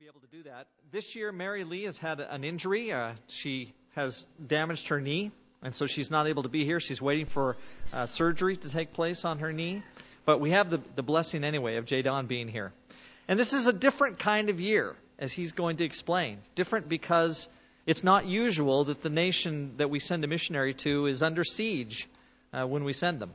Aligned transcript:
be 0.00 0.06
able 0.06 0.20
to 0.20 0.34
do 0.34 0.42
that. 0.44 0.66
This 0.90 1.14
year, 1.14 1.30
Mary 1.30 1.64
Lee 1.64 1.82
has 1.82 1.98
had 1.98 2.20
an 2.20 2.42
injury. 2.42 2.90
Uh, 2.90 3.12
she 3.28 3.74
has 3.94 4.24
damaged 4.46 4.88
her 4.88 4.98
knee, 4.98 5.30
and 5.62 5.74
so 5.74 5.86
she's 5.86 6.10
not 6.10 6.26
able 6.26 6.44
to 6.44 6.48
be 6.48 6.64
here. 6.64 6.80
She's 6.80 7.02
waiting 7.02 7.26
for 7.26 7.54
uh, 7.92 8.06
surgery 8.06 8.56
to 8.56 8.70
take 8.70 8.94
place 8.94 9.26
on 9.26 9.40
her 9.40 9.52
knee. 9.52 9.82
But 10.24 10.40
we 10.40 10.52
have 10.52 10.70
the, 10.70 10.80
the 10.96 11.02
blessing 11.02 11.44
anyway 11.44 11.76
of 11.76 11.84
Jay 11.84 12.00
Don 12.00 12.24
being 12.24 12.48
here. 12.48 12.72
And 13.28 13.38
this 13.38 13.52
is 13.52 13.66
a 13.66 13.74
different 13.74 14.18
kind 14.18 14.48
of 14.48 14.58
year, 14.58 14.96
as 15.18 15.34
he's 15.34 15.52
going 15.52 15.76
to 15.78 15.84
explain. 15.84 16.38
Different 16.54 16.88
because 16.88 17.50
it's 17.84 18.02
not 18.02 18.24
usual 18.24 18.84
that 18.84 19.02
the 19.02 19.10
nation 19.10 19.74
that 19.76 19.90
we 19.90 19.98
send 20.00 20.24
a 20.24 20.28
missionary 20.28 20.72
to 20.72 21.08
is 21.08 21.22
under 21.22 21.44
siege 21.44 22.08
uh, 22.54 22.66
when 22.66 22.84
we 22.84 22.94
send 22.94 23.18
them. 23.18 23.32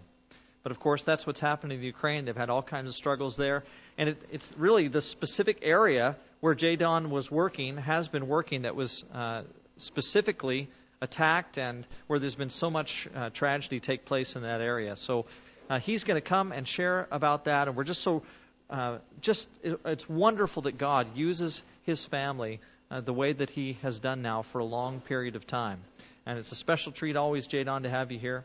But 0.63 0.71
of 0.71 0.79
course, 0.79 1.03
that's 1.03 1.27
what's 1.27 1.39
happening 1.39 1.77
in 1.77 1.83
Ukraine. 1.83 2.25
They've 2.25 2.35
had 2.35 2.49
all 2.49 2.63
kinds 2.63 2.89
of 2.89 2.95
struggles 2.95 3.37
there. 3.37 3.63
And 3.99 4.09
it, 4.09 4.17
it's 4.31 4.51
really 4.57 4.87
the 4.87 4.99
specific 4.99 5.59
area 5.61 6.15
where 6.39 6.53
J. 6.53 6.75
Don 6.75 7.09
was 7.09 7.31
working, 7.31 7.77
has 7.77 8.07
been 8.07 8.27
working, 8.27 8.63
that 8.63 8.75
was 8.75 9.03
uh, 9.13 9.43
specifically 9.77 10.69
attacked 11.01 11.57
and 11.57 11.85
where 12.07 12.19
there's 12.19 12.35
been 12.35 12.49
so 12.49 12.69
much 12.69 13.07
uh, 13.15 13.29
tragedy 13.29 13.79
take 13.79 14.05
place 14.05 14.35
in 14.35 14.43
that 14.43 14.61
area. 14.61 14.95
So 14.95 15.25
uh, 15.69 15.79
he's 15.79 16.03
going 16.03 16.15
to 16.15 16.27
come 16.27 16.51
and 16.51 16.67
share 16.67 17.07
about 17.11 17.45
that. 17.45 17.67
And 17.67 17.75
we're 17.75 17.83
just 17.83 18.01
so, 18.01 18.23
uh, 18.69 18.97
just, 19.21 19.49
it, 19.63 19.79
it's 19.85 20.07
wonderful 20.07 20.63
that 20.63 20.77
God 20.77 21.15
uses 21.15 21.63
his 21.83 22.05
family 22.05 22.59
uh, 22.91 23.01
the 23.01 23.13
way 23.13 23.33
that 23.33 23.49
he 23.49 23.77
has 23.81 23.99
done 23.99 24.21
now 24.21 24.41
for 24.41 24.59
a 24.59 24.65
long 24.65 25.01
period 25.01 25.35
of 25.35 25.47
time. 25.47 25.79
And 26.25 26.39
it's 26.39 26.51
a 26.51 26.55
special 26.55 26.91
treat 26.91 27.15
always, 27.15 27.47
J. 27.47 27.63
Don, 27.63 27.83
to 27.83 27.89
have 27.89 28.11
you 28.11 28.19
here. 28.19 28.43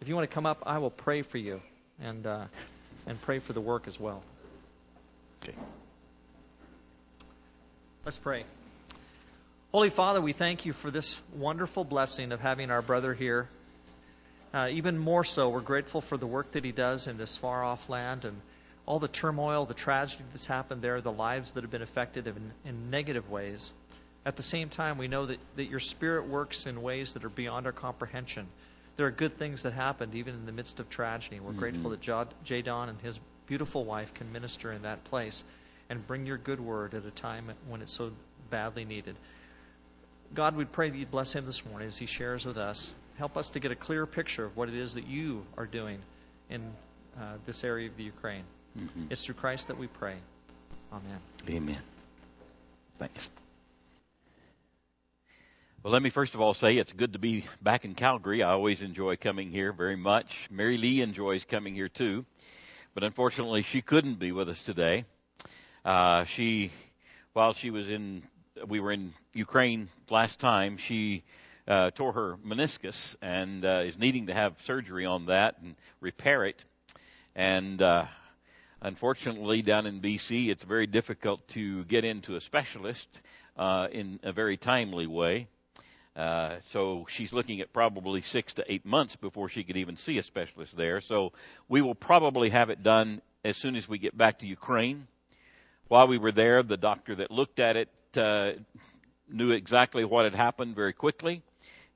If 0.00 0.08
you 0.08 0.14
want 0.14 0.28
to 0.28 0.34
come 0.34 0.46
up, 0.46 0.62
I 0.66 0.78
will 0.78 0.90
pray 0.90 1.22
for 1.22 1.38
you 1.38 1.60
and 2.00 2.24
uh, 2.24 2.44
and 3.08 3.20
pray 3.22 3.40
for 3.40 3.52
the 3.52 3.60
work 3.60 3.88
as 3.88 3.98
well. 3.98 4.22
Okay. 5.42 5.56
Let's 8.08 8.16
pray. 8.16 8.44
Holy 9.70 9.90
Father, 9.90 10.22
we 10.22 10.32
thank 10.32 10.64
you 10.64 10.72
for 10.72 10.90
this 10.90 11.20
wonderful 11.36 11.84
blessing 11.84 12.32
of 12.32 12.40
having 12.40 12.70
our 12.70 12.80
brother 12.80 13.12
here. 13.12 13.50
Uh, 14.54 14.68
even 14.70 14.96
more 14.96 15.24
so, 15.24 15.50
we're 15.50 15.60
grateful 15.60 16.00
for 16.00 16.16
the 16.16 16.26
work 16.26 16.52
that 16.52 16.64
he 16.64 16.72
does 16.72 17.06
in 17.06 17.18
this 17.18 17.36
far 17.36 17.62
off 17.62 17.90
land 17.90 18.24
and 18.24 18.40
all 18.86 18.98
the 18.98 19.08
turmoil, 19.08 19.66
the 19.66 19.74
tragedy 19.74 20.24
that's 20.32 20.46
happened 20.46 20.80
there, 20.80 21.02
the 21.02 21.12
lives 21.12 21.52
that 21.52 21.64
have 21.64 21.70
been 21.70 21.82
affected 21.82 22.26
in, 22.26 22.50
in 22.64 22.88
negative 22.88 23.28
ways. 23.28 23.74
At 24.24 24.36
the 24.36 24.42
same 24.42 24.70
time, 24.70 24.96
we 24.96 25.08
know 25.08 25.26
that, 25.26 25.38
that 25.56 25.66
your 25.66 25.78
Spirit 25.78 26.28
works 26.28 26.64
in 26.64 26.80
ways 26.80 27.12
that 27.12 27.26
are 27.26 27.28
beyond 27.28 27.66
our 27.66 27.72
comprehension 27.72 28.46
there 28.96 29.06
are 29.06 29.12
good 29.12 29.36
things 29.38 29.62
that 29.62 29.74
happened 29.74 30.14
even 30.14 30.34
in 30.34 30.44
the 30.44 30.50
midst 30.50 30.80
of 30.80 30.88
tragedy. 30.90 31.38
We're 31.40 31.50
mm-hmm. 31.50 31.58
grateful 31.60 31.90
that 31.90 32.00
J. 32.44 32.62
Don 32.62 32.88
and 32.88 33.00
his 33.00 33.20
beautiful 33.46 33.84
wife 33.84 34.12
can 34.14 34.32
minister 34.32 34.72
in 34.72 34.82
that 34.82 35.04
place 35.04 35.44
and 35.88 36.06
bring 36.06 36.26
your 36.26 36.36
good 36.36 36.60
word 36.60 36.94
at 36.94 37.04
a 37.04 37.10
time 37.10 37.50
when 37.68 37.82
it's 37.82 37.92
so 37.92 38.12
badly 38.50 38.84
needed. 38.84 39.16
God, 40.34 40.56
we 40.56 40.64
pray 40.64 40.90
that 40.90 40.96
you 40.96 41.06
bless 41.06 41.32
him 41.32 41.46
this 41.46 41.64
morning 41.64 41.88
as 41.88 41.96
he 41.96 42.06
shares 42.06 42.44
with 42.44 42.58
us. 42.58 42.92
Help 43.16 43.36
us 43.36 43.50
to 43.50 43.60
get 43.60 43.72
a 43.72 43.76
clear 43.76 44.06
picture 44.06 44.44
of 44.44 44.56
what 44.56 44.68
it 44.68 44.74
is 44.74 44.94
that 44.94 45.06
you 45.06 45.44
are 45.56 45.66
doing 45.66 45.98
in 46.50 46.62
uh, 47.18 47.34
this 47.46 47.64
area 47.64 47.88
of 47.88 47.96
the 47.96 48.04
Ukraine. 48.04 48.44
Mm-hmm. 48.78 49.06
It's 49.10 49.24
through 49.24 49.36
Christ 49.36 49.68
that 49.68 49.78
we 49.78 49.86
pray. 49.86 50.14
Amen. 50.92 51.18
Amen. 51.48 51.82
Thanks. 52.94 53.30
Well, 55.82 55.92
let 55.92 56.02
me 56.02 56.10
first 56.10 56.34
of 56.34 56.40
all 56.40 56.54
say 56.54 56.76
it's 56.76 56.92
good 56.92 57.14
to 57.14 57.18
be 57.18 57.44
back 57.62 57.84
in 57.84 57.94
Calgary. 57.94 58.42
I 58.42 58.50
always 58.50 58.82
enjoy 58.82 59.16
coming 59.16 59.50
here 59.50 59.72
very 59.72 59.96
much. 59.96 60.48
Mary 60.50 60.76
Lee 60.76 61.00
enjoys 61.00 61.44
coming 61.44 61.74
here 61.74 61.88
too, 61.88 62.26
but 62.94 63.04
unfortunately 63.04 63.62
she 63.62 63.80
couldn't 63.80 64.18
be 64.18 64.32
with 64.32 64.48
us 64.48 64.60
today. 64.60 65.04
Uh, 65.88 66.26
she, 66.26 66.70
while 67.32 67.54
she 67.54 67.70
was 67.70 67.88
in, 67.88 68.22
we 68.66 68.78
were 68.78 68.92
in 68.92 69.14
Ukraine 69.32 69.88
last 70.10 70.38
time, 70.38 70.76
she 70.76 71.24
uh, 71.66 71.90
tore 71.92 72.12
her 72.12 72.36
meniscus 72.46 73.16
and 73.22 73.64
uh, 73.64 73.84
is 73.86 73.96
needing 73.96 74.26
to 74.26 74.34
have 74.34 74.60
surgery 74.64 75.06
on 75.06 75.24
that 75.26 75.56
and 75.62 75.76
repair 76.02 76.44
it. 76.44 76.62
And 77.34 77.80
uh, 77.80 78.04
unfortunately, 78.82 79.62
down 79.62 79.86
in 79.86 80.02
BC, 80.02 80.50
it's 80.50 80.62
very 80.62 80.86
difficult 80.86 81.48
to 81.48 81.84
get 81.84 82.04
into 82.04 82.36
a 82.36 82.40
specialist 82.42 83.08
uh, 83.56 83.88
in 83.90 84.20
a 84.22 84.32
very 84.32 84.58
timely 84.58 85.06
way. 85.06 85.48
Uh, 86.14 86.56
so 86.64 87.06
she's 87.08 87.32
looking 87.32 87.62
at 87.62 87.72
probably 87.72 88.20
six 88.20 88.52
to 88.52 88.64
eight 88.70 88.84
months 88.84 89.16
before 89.16 89.48
she 89.48 89.64
could 89.64 89.78
even 89.78 89.96
see 89.96 90.18
a 90.18 90.22
specialist 90.22 90.76
there. 90.76 91.00
So 91.00 91.32
we 91.66 91.80
will 91.80 91.94
probably 91.94 92.50
have 92.50 92.68
it 92.68 92.82
done 92.82 93.22
as 93.42 93.56
soon 93.56 93.74
as 93.74 93.88
we 93.88 93.96
get 93.96 94.14
back 94.14 94.40
to 94.40 94.46
Ukraine. 94.46 95.06
While 95.88 96.06
we 96.06 96.18
were 96.18 96.32
there, 96.32 96.62
the 96.62 96.76
doctor 96.76 97.14
that 97.14 97.30
looked 97.30 97.60
at 97.60 97.76
it 97.76 97.88
uh, 98.16 98.52
knew 99.28 99.52
exactly 99.52 100.04
what 100.04 100.24
had 100.24 100.34
happened 100.34 100.76
very 100.76 100.92
quickly. 100.92 101.42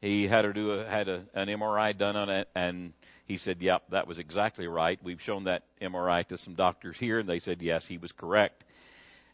He 0.00 0.26
had 0.26 0.46
her 0.46 0.52
do 0.54 0.72
a, 0.72 0.84
had 0.84 1.08
a, 1.08 1.24
an 1.34 1.48
MRI 1.48 1.96
done 1.96 2.16
on 2.16 2.30
it, 2.30 2.48
and 2.54 2.94
he 3.26 3.36
said, 3.36 3.60
"Yep, 3.60 3.90
that 3.90 4.06
was 4.06 4.18
exactly 4.18 4.66
right." 4.66 4.98
We've 5.02 5.20
shown 5.20 5.44
that 5.44 5.64
MRI 5.80 6.26
to 6.28 6.38
some 6.38 6.54
doctors 6.54 6.96
here, 6.96 7.18
and 7.18 7.28
they 7.28 7.38
said, 7.38 7.60
"Yes, 7.60 7.86
he 7.86 7.98
was 7.98 8.12
correct." 8.12 8.64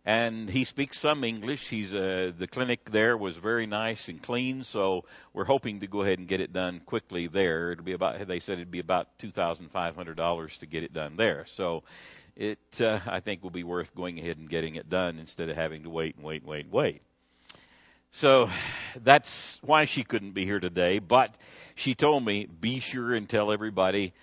and 0.05 0.49
he 0.49 0.65
speaks 0.65 0.99
some 0.99 1.23
English. 1.23 1.69
He's 1.69 1.93
uh, 1.93 2.33
the 2.37 2.47
clinic 2.47 2.91
there 2.91 3.17
was 3.17 3.37
very 3.37 3.67
nice 3.67 4.09
and 4.09 4.23
clean, 4.23 4.65
so 4.65 5.05
we're 5.35 5.45
hoping 5.45 5.81
to 5.81 5.87
go 5.87 6.01
ahead 6.01 6.19
and 6.19 6.27
get 6.27 6.41
it 6.41 6.51
done 6.51 6.81
quickly 6.81 7.27
there. 7.27 7.73
It'll 7.73 7.85
be 7.85 7.93
about 7.93 8.27
they 8.27 8.41
said 8.41 8.55
it'd 8.55 8.71
be 8.71 8.79
about 8.79 9.19
two 9.19 9.31
thousand 9.31 9.71
five 9.71 9.95
hundred 9.97 10.17
dollars 10.17 10.57
to 10.59 10.67
get 10.67 10.83
it 10.83 10.95
done 10.95 11.17
there. 11.17 11.45
So 11.47 11.83
it 12.39 12.81
uh, 12.81 13.01
I 13.07 13.19
think 13.21 13.43
will 13.43 13.51
be 13.51 13.65
worth 13.65 13.95
going 13.95 14.19
ahead 14.19 14.39
and 14.39 14.49
getting 14.49 14.77
it 14.77 14.89
done 14.89 15.19
instead 15.19 15.51
of 15.51 15.57
having 15.57 15.83
to 15.83 15.91
wait 15.91 16.15
and 16.15 16.25
wait 16.25 16.43
and 16.43 16.51
wait 16.51 16.65
and 16.65 16.73
wait. 16.73 17.03
So 18.13 18.49
that's 19.03 19.59
why 19.61 19.85
she 19.85 20.05
couldn't 20.05 20.33
be 20.33 20.45
here 20.45 20.61
today. 20.61 21.01
But 21.01 21.37
she 21.75 21.95
told 21.95 22.25
me 22.25 22.47
be 22.47 22.79
sure 22.79 23.13
and 23.13 23.29
tell 23.29 23.51
everybody 23.51 24.15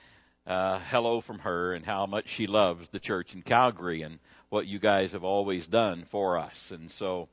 uh, 0.47 0.79
hello 0.89 1.19
from 1.19 1.39
her 1.39 1.73
and 1.73 1.85
how 1.85 2.05
much 2.05 2.29
she 2.29 2.47
loves 2.47 2.87
the 2.89 2.99
church 2.99 3.35
in 3.35 3.41
Calgary 3.41 4.01
and 4.01 4.19
what 4.49 4.65
you 4.65 4.79
guys 4.79 5.11
have 5.11 5.25
always 5.25 5.67
done 5.67 6.05
for 6.09 6.39
us. 6.39 6.71
And 6.71 6.89
so 6.89 7.27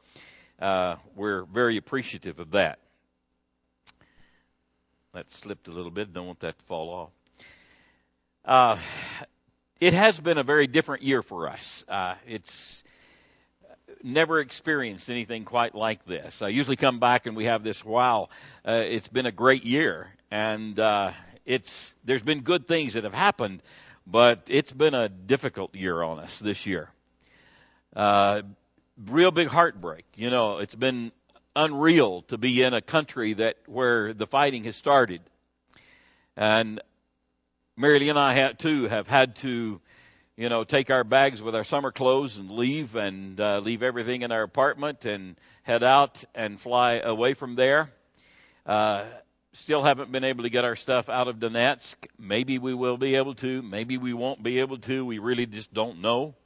uh, 0.60 0.96
we're 1.14 1.44
very 1.44 1.76
appreciative 1.76 2.40
of 2.40 2.50
that. 2.50 2.80
That 5.14 5.30
slipped 5.30 5.68
a 5.68 5.72
little 5.72 5.90
bit. 5.90 6.12
Don't 6.12 6.26
want 6.26 6.40
that 6.40 6.58
to 6.58 6.64
fall 6.64 6.90
off. 6.90 7.10
Uh, 8.44 8.78
it 9.82 9.94
has 9.94 10.20
been 10.20 10.38
a 10.38 10.44
very 10.44 10.68
different 10.68 11.02
year 11.02 11.22
for 11.22 11.48
us. 11.48 11.84
Uh, 11.88 12.14
it's 12.28 12.84
never 14.04 14.38
experienced 14.38 15.10
anything 15.10 15.44
quite 15.44 15.74
like 15.74 16.04
this. 16.04 16.40
I 16.40 16.50
usually 16.50 16.76
come 16.76 17.00
back 17.00 17.26
and 17.26 17.34
we 17.34 17.46
have 17.46 17.64
this, 17.64 17.84
wow, 17.84 18.28
uh, 18.64 18.84
it's 18.86 19.08
been 19.08 19.26
a 19.26 19.32
great 19.32 19.64
year. 19.64 20.06
And, 20.30 20.78
uh, 20.78 21.10
it's, 21.44 21.92
there's 22.04 22.22
been 22.22 22.42
good 22.42 22.68
things 22.68 22.94
that 22.94 23.02
have 23.02 23.12
happened, 23.12 23.60
but 24.06 24.44
it's 24.46 24.70
been 24.70 24.94
a 24.94 25.08
difficult 25.08 25.74
year 25.74 26.00
on 26.00 26.20
us 26.20 26.38
this 26.38 26.64
year. 26.64 26.88
Uh, 27.96 28.42
real 29.08 29.32
big 29.32 29.48
heartbreak. 29.48 30.04
You 30.14 30.30
know, 30.30 30.58
it's 30.58 30.76
been 30.76 31.10
unreal 31.56 32.22
to 32.28 32.38
be 32.38 32.62
in 32.62 32.72
a 32.72 32.82
country 32.82 33.34
that 33.34 33.56
where 33.66 34.14
the 34.14 34.28
fighting 34.28 34.62
has 34.62 34.76
started. 34.76 35.22
And 36.36 36.80
Mary 37.82 37.98
Lee 37.98 38.10
and 38.10 38.18
I 38.18 38.34
have, 38.34 38.58
too 38.58 38.84
have 38.84 39.08
had 39.08 39.34
to, 39.38 39.80
you 40.36 40.48
know, 40.48 40.62
take 40.62 40.92
our 40.92 41.02
bags 41.02 41.42
with 41.42 41.56
our 41.56 41.64
summer 41.64 41.90
clothes 41.90 42.36
and 42.36 42.48
leave 42.48 42.94
and 42.94 43.40
uh, 43.40 43.58
leave 43.58 43.82
everything 43.82 44.22
in 44.22 44.30
our 44.30 44.44
apartment 44.44 45.04
and 45.04 45.34
head 45.64 45.82
out 45.82 46.22
and 46.32 46.60
fly 46.60 47.00
away 47.00 47.34
from 47.34 47.56
there. 47.56 47.90
Uh, 48.64 49.02
still 49.54 49.82
haven't 49.82 50.12
been 50.12 50.22
able 50.22 50.44
to 50.44 50.48
get 50.48 50.64
our 50.64 50.76
stuff 50.76 51.08
out 51.08 51.26
of 51.26 51.40
Donetsk. 51.40 51.96
Maybe 52.20 52.60
we 52.60 52.72
will 52.72 52.98
be 52.98 53.16
able 53.16 53.34
to. 53.34 53.62
Maybe 53.62 53.98
we 53.98 54.14
won't 54.14 54.44
be 54.44 54.60
able 54.60 54.78
to. 54.78 55.04
We 55.04 55.18
really 55.18 55.46
just 55.46 55.74
don't 55.74 56.02
know. 56.02 56.36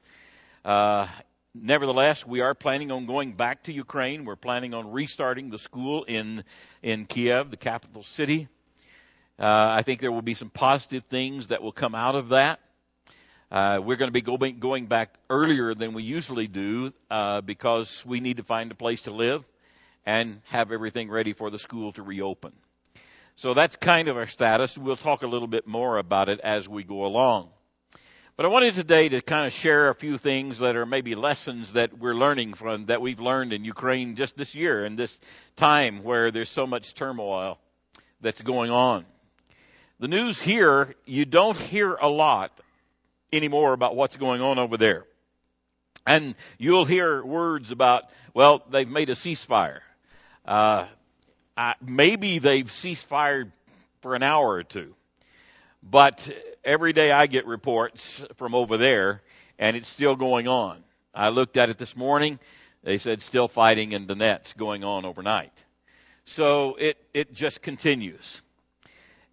Uh, 0.65 1.07
nevertheless, 1.55 2.27
we 2.27 2.41
are 2.41 2.55
planning 2.55 2.91
on 2.91 3.05
going 3.05 3.35
back 3.35 3.65
to 3.65 3.75
Ukraine. 3.75 4.25
We're 4.25 4.37
planning 4.37 4.73
on 4.73 4.91
restarting 4.91 5.51
the 5.51 5.59
school 5.59 6.05
in 6.05 6.45
in 6.83 7.05
Kiev, 7.05 7.51
the 7.51 7.59
capital 7.59 8.05
city. 8.05 8.49
Uh, 9.39 9.45
I 9.47 9.83
think 9.83 10.01
there 10.01 10.13
will 10.13 10.23
be 10.23 10.35
some 10.35 10.51
positive 10.51 11.05
things 11.05 11.49
that 11.49 11.63
will 11.63 11.73
come 11.73 11.95
out 11.95 12.15
of 12.15 12.31
that. 12.31 12.61
Uh, 13.51 13.81
we're 13.83 13.97
going 13.97 14.09
to 14.09 14.13
be 14.13 14.23
going, 14.23 14.59
going 14.59 14.87
back 14.87 15.15
earlier 15.31 15.75
than 15.75 15.93
we 15.93 16.03
usually 16.03 16.49
do 16.49 16.93
uh, 17.11 17.43
because 17.43 18.05
we 18.07 18.21
need 18.21 18.39
to 18.39 18.43
find 18.43 18.73
a 18.73 18.75
place 18.75 19.03
to 19.03 19.11
live 19.11 19.45
and 20.05 20.41
have 20.47 20.73
everything 20.73 21.11
ready 21.11 21.33
for 21.33 21.51
the 21.51 21.59
school 21.59 21.93
to 21.93 22.03
reopen. 22.03 22.53
So 23.37 23.53
that's 23.53 23.77
kind 23.77 24.09
of 24.09 24.17
our 24.17 24.27
status. 24.27 24.79
We'll 24.79 24.97
talk 24.97 25.23
a 25.23 25.27
little 25.27 25.49
bit 25.49 25.67
more 25.67 25.99
about 25.99 26.29
it 26.29 26.41
as 26.41 26.69
we 26.69 26.83
go 26.83 27.05
along. 27.05 27.51
But 28.37 28.47
I 28.47 28.49
wanted 28.49 28.75
today 28.75 29.09
to 29.11 29.21
kind 29.21 29.47
of 29.47 29.53
share 29.53 29.89
a 29.89 29.95
few 29.95 30.19
things 30.19 30.59
that 30.59 30.77
are 30.77 30.87
maybe 30.87 31.15
lessons 31.15 31.75
that 31.75 31.99
we're 31.99 32.15
learning 32.15 32.55
from, 32.55 32.87
that 32.87 33.01
we've 33.01 33.21
learned 33.21 33.53
in 33.53 33.65
Ukraine 33.65 34.17
just 34.17 34.37
this 34.37 34.55
year 34.55 34.85
and 34.85 34.99
this 34.99 35.19
time 35.57 36.03
where 36.03 36.31
there's 36.31 36.51
so 36.51 36.67
much 36.67 36.95
turmoil 36.95 37.59
that's 38.21 38.43
going 38.43 38.71
on. 38.71 39.05
The 39.99 40.09
news 40.09 40.39
here, 40.39 40.95
you 41.07 41.25
don't 41.25 41.57
hear 41.57 41.95
a 41.95 42.09
lot 42.09 42.53
anymore 43.33 43.73
about 43.73 43.97
what's 43.97 44.17
going 44.17 44.43
on 44.43 44.59
over 44.59 44.77
there. 44.77 45.07
And 46.07 46.35
you'll 46.59 46.85
hear 46.85 47.25
words 47.25 47.71
about, 47.71 48.05
well, 48.35 48.63
they've 48.69 48.89
made 48.89 49.09
a 49.09 49.15
ceasefire. 49.15 49.81
Uh, 50.45 50.85
I, 51.57 51.75
maybe 51.81 52.39
they've 52.41 52.71
ceased 52.71 53.07
fire 53.07 53.51
for 54.03 54.15
an 54.15 54.23
hour 54.23 54.47
or 54.47 54.65
two. 54.65 54.95
But 55.83 56.31
every 56.63 56.93
day 56.93 57.11
I 57.11 57.27
get 57.27 57.47
reports 57.47 58.23
from 58.37 58.55
over 58.55 58.77
there, 58.77 59.23
and 59.59 59.79
it's 59.79 59.89
still 59.89 60.15
going 60.15 60.47
on. 60.47 60.85
I 61.15 61.31
looked 61.31 61.57
at 61.57 61.71
it 61.71 61.79
this 61.79 61.97
morning. 61.97 62.39
They 62.83 62.99
said 62.99 63.23
still 63.23 63.49
fighting 63.49 63.93
in 63.93 64.07
Donetsk 64.07 64.59
going 64.59 64.85
on 64.85 65.07
overnight. 65.07 65.65
So 66.27 66.75
it, 66.75 66.99
it 67.15 67.33
just 67.33 67.63
continues. 67.63 68.43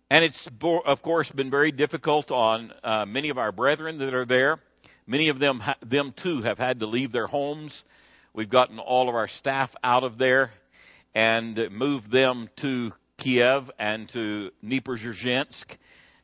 And 0.10 0.24
it's, 0.24 0.50
of 0.86 1.02
course, 1.02 1.32
been 1.32 1.50
very 1.50 1.72
difficult 1.72 2.32
on 2.32 2.72
uh, 2.84 3.06
many 3.06 3.30
of 3.30 3.38
our 3.38 3.52
brethren 3.52 3.98
that 4.00 4.14
are 4.14 4.26
there. 4.26 4.60
Many 5.08 5.30
of 5.30 5.40
them, 5.40 5.64
them 5.86 6.14
too, 6.16 6.42
have 6.44 6.58
had 6.58 6.80
to 6.82 6.86
leave 6.86 7.12
their 7.12 7.28
homes. 7.28 7.84
We've 8.34 8.50
gotten 8.50 8.80
all 8.80 9.10
of 9.10 9.16
our 9.16 9.28
staff 9.28 9.76
out 9.84 10.04
of 10.04 10.18
there 10.18 10.52
and 11.16 11.70
moved 11.72 12.12
them 12.12 12.50
to 12.58 12.94
Kiev 13.18 13.72
and 13.80 14.10
to 14.10 14.52
Dnipro-Dzerzhinsk. 14.64 15.78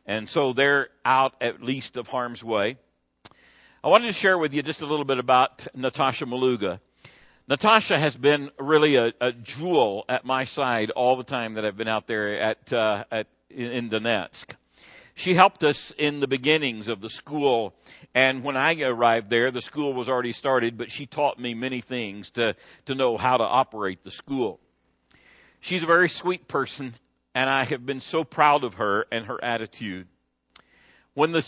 And 0.05 0.27
so 0.27 0.53
they're 0.53 0.89
out 1.05 1.35
at 1.41 1.61
least 1.61 1.97
of 1.97 2.07
harm's 2.07 2.43
way. 2.43 2.77
I 3.83 3.87
wanted 3.87 4.07
to 4.07 4.13
share 4.13 4.37
with 4.37 4.53
you 4.53 4.61
just 4.61 4.81
a 4.81 4.85
little 4.85 5.05
bit 5.05 5.19
about 5.19 5.67
Natasha 5.75 6.25
Maluga. 6.25 6.79
Natasha 7.47 7.97
has 7.97 8.15
been 8.15 8.51
really 8.59 8.95
a, 8.95 9.13
a 9.21 9.31
jewel 9.31 10.05
at 10.09 10.25
my 10.25 10.43
side 10.43 10.91
all 10.91 11.15
the 11.15 11.23
time 11.23 11.55
that 11.55 11.65
I've 11.65 11.77
been 11.77 11.87
out 11.87 12.05
there 12.05 12.39
at, 12.39 12.73
uh, 12.73 13.05
at 13.11 13.27
in 13.49 13.89
Donetsk. 13.89 14.55
She 15.15 15.33
helped 15.33 15.65
us 15.65 15.91
in 15.97 16.21
the 16.21 16.27
beginnings 16.27 16.87
of 16.87 17.01
the 17.01 17.09
school, 17.09 17.75
and 18.15 18.41
when 18.41 18.55
I 18.55 18.79
arrived 18.81 19.29
there, 19.29 19.51
the 19.51 19.59
school 19.59 19.93
was 19.93 20.07
already 20.07 20.31
started, 20.31 20.77
but 20.77 20.91
she 20.91 21.07
taught 21.07 21.37
me 21.37 21.53
many 21.53 21.81
things 21.81 22.29
to, 22.31 22.55
to 22.85 22.95
know 22.95 23.17
how 23.17 23.35
to 23.35 23.43
operate 23.43 24.03
the 24.03 24.11
school. 24.11 24.61
She's 25.59 25.83
a 25.83 25.87
very 25.87 26.07
sweet 26.07 26.47
person, 26.47 26.95
and 27.35 27.49
I 27.49 27.65
have 27.65 27.85
been 27.85 27.99
so 27.99 28.23
proud 28.23 28.63
of 28.63 28.75
her 28.75 29.07
and 29.11 29.25
her 29.25 29.43
attitude. 29.43 30.07
When 31.15 31.31
the 31.31 31.43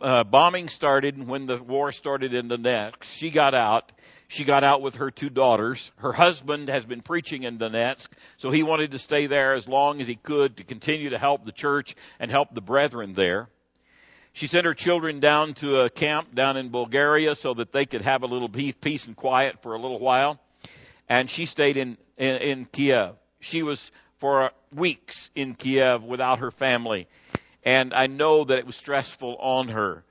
uh, 0.00 0.24
bombing 0.24 0.68
started, 0.68 1.28
when 1.28 1.44
the 1.44 1.62
war 1.62 1.92
started 1.92 2.32
in 2.32 2.48
Donetsk, 2.48 3.02
she 3.02 3.28
got 3.28 3.54
out 3.54 3.92
she 4.30 4.44
got 4.44 4.62
out 4.62 4.80
with 4.80 4.94
her 4.96 5.10
two 5.10 5.28
daughters. 5.28 5.90
Her 5.96 6.12
husband 6.12 6.68
has 6.68 6.86
been 6.86 7.02
preaching 7.02 7.42
in 7.42 7.58
Donetsk, 7.58 8.08
so 8.36 8.50
he 8.52 8.62
wanted 8.62 8.92
to 8.92 8.98
stay 8.98 9.26
there 9.26 9.54
as 9.54 9.66
long 9.66 10.00
as 10.00 10.06
he 10.06 10.14
could 10.14 10.58
to 10.58 10.64
continue 10.64 11.10
to 11.10 11.18
help 11.18 11.44
the 11.44 11.50
church 11.50 11.96
and 12.20 12.30
help 12.30 12.54
the 12.54 12.60
brethren 12.60 13.12
there. 13.14 13.48
She 14.32 14.46
sent 14.46 14.66
her 14.66 14.72
children 14.74 15.18
down 15.18 15.54
to 15.54 15.80
a 15.80 15.90
camp 15.90 16.32
down 16.32 16.56
in 16.56 16.68
Bulgaria 16.68 17.34
so 17.34 17.54
that 17.54 17.72
they 17.72 17.86
could 17.86 18.02
have 18.02 18.22
a 18.22 18.26
little 18.26 18.48
peace 18.48 19.06
and 19.08 19.16
quiet 19.16 19.62
for 19.62 19.74
a 19.74 19.80
little 19.80 19.98
while. 19.98 20.38
And 21.08 21.28
she 21.28 21.44
stayed 21.44 21.76
in, 21.76 21.98
in, 22.16 22.36
in 22.36 22.64
Kiev. 22.66 23.16
She 23.40 23.64
was 23.64 23.90
for 24.18 24.52
weeks 24.72 25.28
in 25.34 25.56
Kiev 25.56 26.04
without 26.04 26.38
her 26.38 26.52
family. 26.52 27.08
And 27.64 27.92
I 27.92 28.06
know 28.06 28.44
that 28.44 28.58
it 28.58 28.66
was 28.66 28.76
stressful 28.76 29.36
on 29.40 29.68
her 29.70 30.04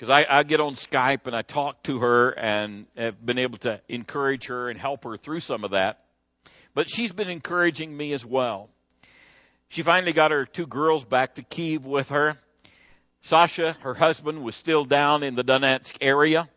because 0.00 0.10
I, 0.10 0.38
I 0.38 0.42
get 0.44 0.60
on 0.60 0.76
Skype 0.76 1.26
and 1.26 1.36
I 1.36 1.42
talk 1.42 1.82
to 1.82 1.98
her 1.98 2.30
and 2.30 2.86
have 2.96 3.22
been 3.24 3.38
able 3.38 3.58
to 3.58 3.82
encourage 3.86 4.46
her 4.46 4.70
and 4.70 4.80
help 4.80 5.04
her 5.04 5.18
through 5.18 5.40
some 5.40 5.62
of 5.62 5.72
that. 5.72 6.02
But 6.72 6.88
she's 6.88 7.12
been 7.12 7.28
encouraging 7.28 7.94
me 7.94 8.14
as 8.14 8.24
well. 8.24 8.70
She 9.68 9.82
finally 9.82 10.14
got 10.14 10.30
her 10.30 10.46
two 10.46 10.66
girls 10.66 11.04
back 11.04 11.34
to 11.34 11.42
Kiev 11.42 11.84
with 11.84 12.08
her. 12.08 12.38
Sasha, 13.24 13.76
her 13.82 13.92
husband, 13.92 14.42
was 14.42 14.56
still 14.56 14.86
down 14.86 15.22
in 15.22 15.34
the 15.34 15.44
Donetsk 15.44 15.98
area. 16.00 16.48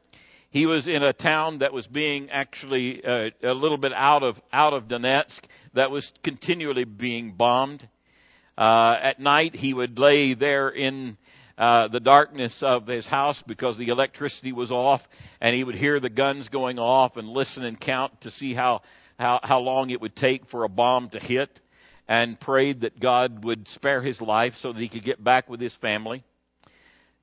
He 0.50 0.66
was 0.66 0.88
in 0.88 1.04
a 1.04 1.12
town 1.12 1.58
that 1.58 1.74
was 1.74 1.86
being 1.86 2.30
actually 2.30 3.04
uh, 3.04 3.32
a 3.44 3.54
little 3.54 3.78
bit 3.78 3.92
out 3.94 4.24
of 4.24 4.42
out 4.54 4.72
of 4.72 4.88
Donetsk 4.88 5.42
that 5.74 5.92
was 5.92 6.14
continually 6.24 6.86
being 6.86 7.34
bombed. 7.34 7.86
Uh, 8.58 8.96
at 9.02 9.20
night, 9.20 9.54
he 9.54 9.74
would 9.74 10.00
lay 10.00 10.34
there 10.34 10.70
in 10.70 11.18
uh, 11.58 11.88
the 11.88 12.00
darkness 12.00 12.64
of 12.64 12.88
his 12.88 13.08
house 13.08 13.42
because 13.42 13.78
the 13.78 13.90
electricity 13.90 14.52
was 14.52 14.72
off, 14.72 15.08
and 15.40 15.56
he 15.56 15.64
would 15.64 15.76
hear 15.76 16.00
the 16.00 16.10
guns 16.10 16.50
going 16.50 16.80
off 16.80 17.18
and 17.18 17.28
listen 17.30 17.64
and 17.64 17.80
count 17.80 18.22
to 18.22 18.32
see 18.32 18.54
how 18.54 18.82
how, 19.20 19.40
how 19.44 19.60
long 19.60 19.92
it 19.92 20.02
would 20.02 20.16
take 20.16 20.48
for 20.48 20.64
a 20.64 20.70
bomb 20.70 21.10
to 21.10 21.20
hit, 21.20 21.62
and 22.08 22.40
prayed 22.40 22.82
that 22.82 23.00
God 23.00 23.44
would 23.44 23.68
spare 23.68 24.02
his 24.02 24.22
life 24.22 24.58
so 24.58 24.74
that 24.74 24.82
he 24.82 24.88
could 24.88 25.04
get 25.04 25.24
back 25.24 25.50
with 25.50 25.60
his 25.60 25.76
family. 25.76 26.24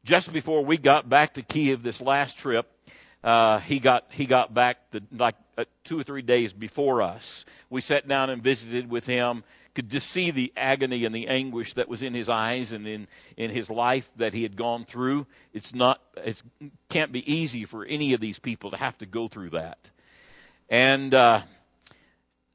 Just 0.04 0.32
before 0.32 0.64
we 0.64 0.78
got 0.78 1.08
back 1.08 1.34
to 1.34 1.42
Kiev 1.42 1.82
this 1.82 2.00
last 2.00 2.38
trip, 2.38 2.70
uh, 3.22 3.58
he 3.58 3.80
got 3.80 4.06
he 4.12 4.24
got 4.24 4.54
back 4.54 4.78
the, 4.92 5.02
like 5.12 5.34
uh, 5.58 5.64
two 5.84 6.00
or 6.00 6.02
three 6.02 6.22
days 6.22 6.52
before 6.52 7.02
us. 7.02 7.44
We 7.68 7.80
sat 7.82 8.08
down 8.08 8.30
and 8.30 8.42
visited 8.42 8.88
with 8.88 9.06
him 9.06 9.44
could 9.74 9.88
just 9.88 10.10
see 10.10 10.30
the 10.30 10.52
agony 10.56 11.04
and 11.04 11.14
the 11.14 11.28
anguish 11.28 11.74
that 11.74 11.88
was 11.88 12.02
in 12.02 12.14
his 12.14 12.28
eyes 12.28 12.72
and 12.72 12.86
in, 12.86 13.06
in 13.36 13.50
his 13.50 13.70
life 13.70 14.10
that 14.16 14.34
he 14.34 14.42
had 14.42 14.56
gone 14.56 14.84
through. 14.84 15.26
It's 15.52 15.74
not, 15.74 16.00
it 16.16 16.42
can't 16.88 17.12
be 17.12 17.32
easy 17.32 17.64
for 17.64 17.84
any 17.84 18.14
of 18.14 18.20
these 18.20 18.38
people 18.38 18.70
to 18.70 18.76
have 18.76 18.96
to 18.98 19.06
go 19.06 19.28
through 19.28 19.50
that. 19.50 19.78
And, 20.68 21.12
uh, 21.14 21.42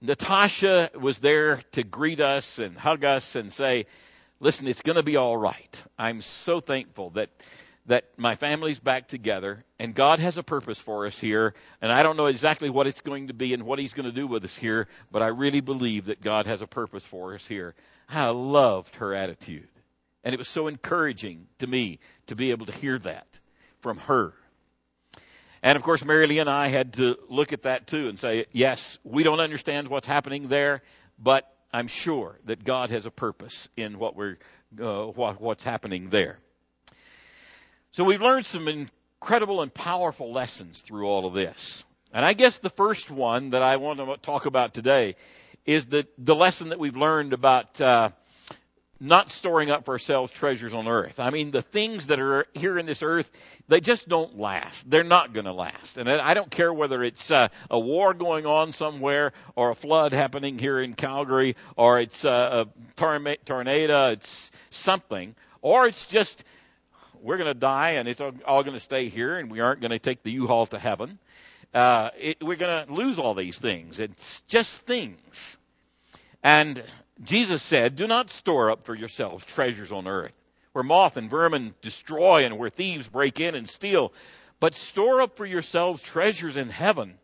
Natasha 0.02 0.92
was 0.94 1.20
there 1.20 1.62
to 1.72 1.84
greet 1.84 2.20
us 2.20 2.60
and 2.60 2.78
hug 2.78 3.04
us 3.04 3.36
and 3.36 3.52
say, 3.52 3.88
listen, 4.40 4.68
it's 4.68 4.82
going 4.82 4.98
to 4.98 5.04
be 5.04 5.16
all 5.16 5.36
right. 5.36 5.84
I'm 5.98 6.22
so 6.22 6.60
thankful 6.60 7.12
that 7.12 7.30
that 7.88 8.06
my 8.18 8.36
family's 8.36 8.80
back 8.80 9.08
together 9.08 9.64
and 9.80 9.94
God 9.94 10.20
has 10.20 10.38
a 10.38 10.44
purpose 10.44 10.80
for 10.80 11.06
us 11.06 11.20
here. 11.20 11.54
And 11.82 11.92
I 11.92 12.04
don't 12.04 12.18
know 12.18 12.26
exactly 12.26 12.70
what 12.70 12.88
it's 12.88 13.02
going 13.02 13.28
to 13.28 13.34
be 13.34 13.54
and 13.54 13.64
what 13.64 13.80
He's 13.80 13.94
going 13.94 14.10
to 14.10 14.16
do 14.16 14.28
with 14.28 14.44
us 14.44 14.56
here, 14.56 14.88
but 15.12 15.22
I 15.22 15.28
really 15.28 15.62
believe 15.62 16.06
that 16.06 16.22
God 16.22 16.48
has 16.48 16.62
a 16.62 16.68
purpose 16.68 17.06
for 17.06 17.36
us 17.36 17.48
here. 17.48 17.76
I 18.10 18.30
loved 18.30 18.96
her 18.96 19.14
attitude. 19.14 19.68
And 20.24 20.34
it 20.34 20.38
was 20.38 20.48
so 20.48 20.68
encouraging 20.68 21.48
to 21.60 21.68
me 21.68 22.00
to 22.28 22.36
be 22.36 22.52
able 22.52 22.66
to 22.66 22.72
hear 22.72 22.98
that 23.00 23.28
from 23.80 23.98
her. 24.00 24.34
And 25.62 25.76
of 25.76 25.84
course, 25.84 26.04
Mary 26.04 26.26
Lee 26.28 26.40
and 26.40 26.50
I 26.50 26.68
had 26.70 26.94
to 26.94 27.18
look 27.30 27.54
at 27.54 27.64
that 27.64 27.88
too 27.88 28.08
and 28.08 28.20
say, 28.20 28.46
yes, 28.52 28.98
we 29.04 29.24
don't 29.24 29.40
understand 29.40 29.88
what's 29.88 30.08
happening 30.08 30.48
there, 30.48 30.82
but 31.20 31.52
I'm 31.72 31.88
sure 31.88 32.40
that 32.46 32.64
God 32.64 32.90
has 32.90 33.06
a 33.06 33.12
purpose 33.12 33.70
in 33.76 34.00
what 34.00 34.16
we're, 34.16 34.38
uh, 34.82 35.06
what, 35.06 35.42
what's 35.42 35.64
happening 35.64 36.10
there. 36.10 36.40
So 37.96 38.04
we've 38.04 38.22
learned 38.22 38.46
some 38.46 38.68
incredible 38.68 39.62
and 39.62 39.74
powerful 39.74 40.34
lessons 40.34 40.82
through 40.82 41.08
all 41.08 41.26
of 41.26 41.34
this. 41.34 41.86
And 42.14 42.26
I 42.26 42.34
guess 42.34 42.58
the 42.58 42.70
first 42.70 43.10
one 43.10 43.52
that 43.52 43.62
I 43.62 43.78
want 43.78 44.00
to 44.00 44.18
talk 44.18 44.46
about 44.46 44.74
today 44.74 45.16
is 45.66 45.86
the, 45.86 46.06
the 46.18 46.36
lesson 46.36 46.70
that 46.70 46.78
we've 46.78 46.98
learned 46.98 47.32
about 47.32 47.80
uh, 47.80 48.10
not 49.00 49.32
storing 49.32 49.72
up 49.72 49.86
for 49.86 49.94
ourselves 49.94 50.34
treasures 50.34 50.74
on 50.74 50.90
earth. 50.90 51.22
I 51.22 51.30
mean, 51.30 51.52
the 51.52 51.62
things 51.62 52.08
that 52.08 52.20
are 52.20 52.48
here 52.54 52.78
in 52.78 52.86
this 52.86 53.02
earth, 53.02 53.32
they 53.70 53.80
just 53.80 54.10
don't 54.10 54.38
last. 54.38 54.92
They're 54.92 55.06
not 55.06 55.32
going 55.32 55.46
to 55.46 55.54
last. 55.54 55.98
And 55.98 56.10
I 56.10 56.34
don't 56.34 56.52
care 56.52 56.74
whether 56.74 57.02
it's 57.02 57.32
uh, 57.32 57.48
a 57.72 57.80
war 57.80 58.14
going 58.14 58.46
on 58.46 58.74
somewhere 58.74 59.32
or 59.56 59.70
a 59.70 59.76
flood 59.76 60.12
happening 60.12 60.60
here 60.60 60.82
in 60.82 60.96
Calgary 60.96 61.56
or 61.78 62.02
it's 62.02 62.26
uh, 62.26 62.66
a 62.66 63.46
tornado, 63.46 64.12
it's 64.12 64.52
something, 64.70 65.34
or 65.62 65.88
it's 65.88 66.10
just 66.10 66.44
we're 67.26 67.38
going 67.38 67.52
to 67.52 67.60
die 67.60 67.92
and 67.94 68.08
it's 68.08 68.22
all 68.22 68.64
going 68.64 68.76
to 68.76 68.80
stay 68.80 69.10
here 69.10 69.38
and 69.38 69.50
we 69.52 69.60
aren't 69.60 69.82
going 69.82 69.92
to 69.92 70.00
take 70.00 70.22
the 70.22 70.32
U-Haul 70.32 70.68
to 70.68 70.78
heaven. 70.78 71.18
Uh, 71.74 72.12
it, 72.20 72.38
we're 72.42 72.56
going 72.56 72.86
to 72.86 72.94
lose 72.94 73.18
all 73.18 73.34
these 73.34 73.58
things. 73.58 74.00
It's 74.00 74.42
just 74.42 74.82
things. 74.84 75.58
And 76.44 76.82
Jesus 77.24 77.64
said, 77.64 77.96
do 77.96 78.06
not 78.06 78.30
store 78.30 78.70
up 78.70 78.86
for 78.86 78.94
yourselves 78.94 79.44
treasures 79.44 79.92
on 79.92 80.08
earth 80.08 80.34
where 80.74 80.84
moth 80.84 81.18
and 81.18 81.30
vermin 81.30 81.74
destroy 81.82 82.46
and 82.46 82.60
where 82.60 82.70
thieves 82.70 83.08
break 83.08 83.40
in 83.40 83.56
and 83.56 83.68
steal, 83.68 84.14
but 84.60 84.76
store 84.76 85.22
up 85.22 85.38
for 85.38 85.46
yourselves 85.46 86.02
treasures 86.02 86.58
in 86.58 86.70
heaven 86.70 87.16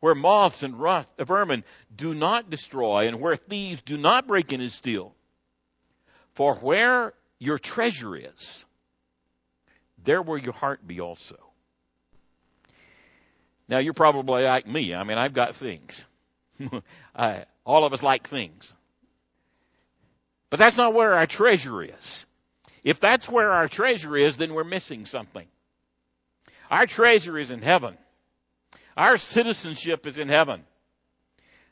where 0.00 0.14
moths 0.14 0.62
and 0.62 0.78
rust, 0.78 1.08
vermin 1.18 1.64
do 1.96 2.12
not 2.12 2.50
destroy 2.50 3.08
and 3.08 3.20
where 3.20 3.36
thieves 3.36 3.80
do 3.80 3.96
not 3.96 4.26
break 4.26 4.52
in 4.52 4.60
and 4.60 4.70
steal. 4.70 5.14
For 6.32 6.56
where 6.56 7.14
your 7.38 7.58
treasure 7.58 8.14
is, 8.14 8.66
there 10.04 10.22
will 10.22 10.38
your 10.38 10.52
heart 10.52 10.86
be 10.86 11.00
also. 11.00 11.36
Now 13.68 13.78
you're 13.78 13.94
probably 13.94 14.44
like 14.44 14.66
me. 14.66 14.94
I 14.94 15.04
mean, 15.04 15.18
I've 15.18 15.32
got 15.32 15.56
things. 15.56 16.04
I, 17.16 17.44
all 17.64 17.84
of 17.84 17.92
us 17.92 18.02
like 18.02 18.28
things. 18.28 18.72
But 20.50 20.58
that's 20.58 20.76
not 20.76 20.94
where 20.94 21.14
our 21.14 21.26
treasure 21.26 21.82
is. 21.82 22.26
If 22.84 23.00
that's 23.00 23.28
where 23.28 23.50
our 23.50 23.66
treasure 23.66 24.16
is, 24.16 24.36
then 24.36 24.52
we're 24.52 24.64
missing 24.64 25.06
something. 25.06 25.46
Our 26.70 26.86
treasure 26.86 27.38
is 27.38 27.50
in 27.50 27.62
heaven. 27.62 27.96
Our 28.96 29.16
citizenship 29.16 30.06
is 30.06 30.18
in 30.18 30.28
heaven. 30.28 30.62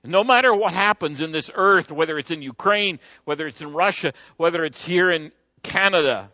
No 0.04 0.24
matter 0.24 0.52
what 0.52 0.72
happens 0.72 1.20
in 1.20 1.30
this 1.30 1.50
earth, 1.54 1.92
whether 1.92 2.18
it's 2.18 2.32
in 2.32 2.42
Ukraine, 2.42 2.98
whether 3.24 3.46
it's 3.46 3.60
in 3.60 3.72
Russia, 3.72 4.14
whether 4.36 4.64
it's 4.64 4.84
here 4.84 5.10
in 5.10 5.30
Canada, 5.62 6.30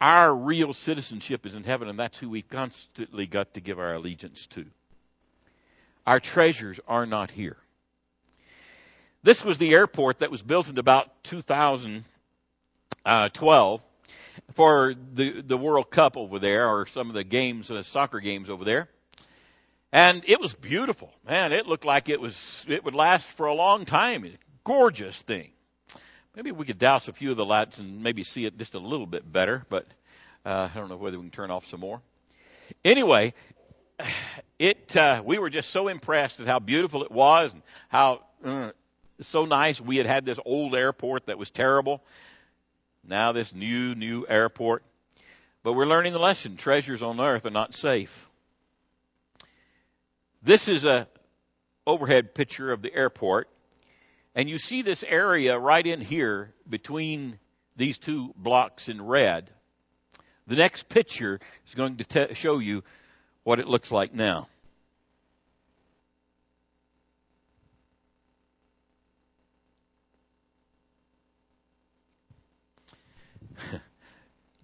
Our 0.00 0.32
real 0.34 0.72
citizenship 0.72 1.44
is 1.44 1.56
in 1.56 1.64
heaven, 1.64 1.88
and 1.88 1.98
that's 1.98 2.18
who 2.18 2.30
we 2.30 2.42
constantly 2.42 3.26
got 3.26 3.54
to 3.54 3.60
give 3.60 3.80
our 3.80 3.94
allegiance 3.94 4.46
to. 4.48 4.66
Our 6.06 6.20
treasures 6.20 6.78
are 6.86 7.04
not 7.04 7.32
here. 7.32 7.56
This 9.24 9.44
was 9.44 9.58
the 9.58 9.72
airport 9.72 10.20
that 10.20 10.30
was 10.30 10.42
built 10.42 10.68
in 10.68 10.78
about 10.78 11.24
2012 11.24 13.82
for 14.54 14.94
the, 15.14 15.42
the 15.42 15.56
World 15.56 15.90
Cup 15.90 16.16
over 16.16 16.38
there, 16.38 16.68
or 16.68 16.86
some 16.86 17.08
of 17.08 17.14
the 17.14 17.24
games, 17.24 17.68
uh, 17.70 17.82
soccer 17.82 18.20
games 18.20 18.48
over 18.48 18.64
there. 18.64 18.88
And 19.92 20.22
it 20.26 20.40
was 20.40 20.54
beautiful. 20.54 21.12
Man, 21.26 21.52
it 21.52 21.66
looked 21.66 21.84
like 21.84 22.08
it 22.08 22.20
was, 22.20 22.64
it 22.68 22.84
would 22.84 22.94
last 22.94 23.26
for 23.26 23.46
a 23.46 23.54
long 23.54 23.84
time. 23.84 24.32
Gorgeous 24.62 25.20
thing. 25.22 25.50
Maybe 26.36 26.52
we 26.52 26.64
could 26.64 26.78
douse 26.78 27.08
a 27.08 27.12
few 27.12 27.30
of 27.30 27.36
the 27.36 27.44
lights 27.44 27.78
and 27.78 28.02
maybe 28.02 28.22
see 28.22 28.44
it 28.44 28.56
just 28.58 28.74
a 28.74 28.78
little 28.78 29.06
bit 29.06 29.30
better, 29.30 29.64
but 29.68 29.86
uh, 30.44 30.68
I 30.72 30.78
don't 30.78 30.88
know 30.88 30.96
whether 30.96 31.16
we 31.16 31.24
can 31.24 31.30
turn 31.30 31.50
off 31.50 31.66
some 31.66 31.80
more. 31.80 32.00
Anyway, 32.84 33.34
it 34.58 34.96
uh, 34.96 35.22
we 35.24 35.38
were 35.38 35.50
just 35.50 35.70
so 35.70 35.88
impressed 35.88 36.40
at 36.40 36.46
how 36.46 36.58
beautiful 36.58 37.02
it 37.02 37.10
was 37.10 37.52
and 37.52 37.62
how 37.88 38.20
uh, 38.44 38.70
so 39.20 39.46
nice. 39.46 39.80
We 39.80 39.96
had 39.96 40.06
had 40.06 40.24
this 40.24 40.38
old 40.44 40.74
airport 40.74 41.26
that 41.26 41.38
was 41.38 41.50
terrible. 41.50 42.02
Now 43.02 43.32
this 43.32 43.54
new 43.54 43.94
new 43.94 44.26
airport, 44.28 44.84
but 45.62 45.72
we're 45.72 45.86
learning 45.86 46.12
the 46.12 46.18
lesson: 46.18 46.56
treasures 46.56 47.02
on 47.02 47.20
earth 47.20 47.46
are 47.46 47.50
not 47.50 47.74
safe. 47.74 48.28
This 50.42 50.68
is 50.68 50.84
a 50.84 51.08
overhead 51.86 52.34
picture 52.34 52.70
of 52.70 52.82
the 52.82 52.94
airport. 52.94 53.48
And 54.34 54.48
you 54.48 54.58
see 54.58 54.82
this 54.82 55.04
area 55.06 55.58
right 55.58 55.86
in 55.86 56.00
here 56.00 56.54
between 56.68 57.38
these 57.76 57.98
two 57.98 58.32
blocks 58.36 58.88
in 58.88 59.00
red. 59.00 59.50
The 60.46 60.56
next 60.56 60.88
picture 60.88 61.40
is 61.66 61.74
going 61.74 61.96
to 61.98 62.04
te- 62.04 62.34
show 62.34 62.58
you 62.58 62.82
what 63.44 63.58
it 63.60 63.68
looks 63.68 63.90
like 63.90 64.14
now. 64.14 64.48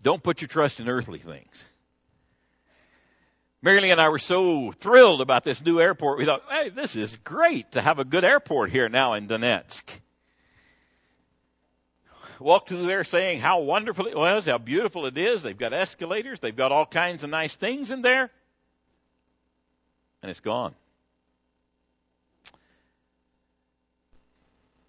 Don't 0.02 0.22
put 0.22 0.40
your 0.40 0.48
trust 0.48 0.80
in 0.80 0.88
earthly 0.88 1.18
things. 1.18 1.64
Mary 3.64 3.88
and 3.88 3.98
I 3.98 4.10
were 4.10 4.18
so 4.18 4.72
thrilled 4.72 5.22
about 5.22 5.42
this 5.42 5.64
new 5.64 5.80
airport. 5.80 6.18
We 6.18 6.26
thought, 6.26 6.42
hey, 6.50 6.68
this 6.68 6.96
is 6.96 7.16
great 7.24 7.72
to 7.72 7.80
have 7.80 7.98
a 7.98 8.04
good 8.04 8.22
airport 8.22 8.70
here 8.70 8.90
now 8.90 9.14
in 9.14 9.26
Donetsk. 9.26 9.82
Walked 12.38 12.68
through 12.68 12.86
there 12.86 13.04
saying 13.04 13.40
how 13.40 13.60
wonderful 13.60 14.06
it 14.06 14.14
was, 14.14 14.44
how 14.44 14.58
beautiful 14.58 15.06
it 15.06 15.16
is. 15.16 15.42
They've 15.42 15.56
got 15.56 15.72
escalators. 15.72 16.40
They've 16.40 16.54
got 16.54 16.72
all 16.72 16.84
kinds 16.84 17.24
of 17.24 17.30
nice 17.30 17.56
things 17.56 17.90
in 17.90 18.02
there. 18.02 18.30
And 20.20 20.30
it's 20.30 20.40
gone. 20.40 20.74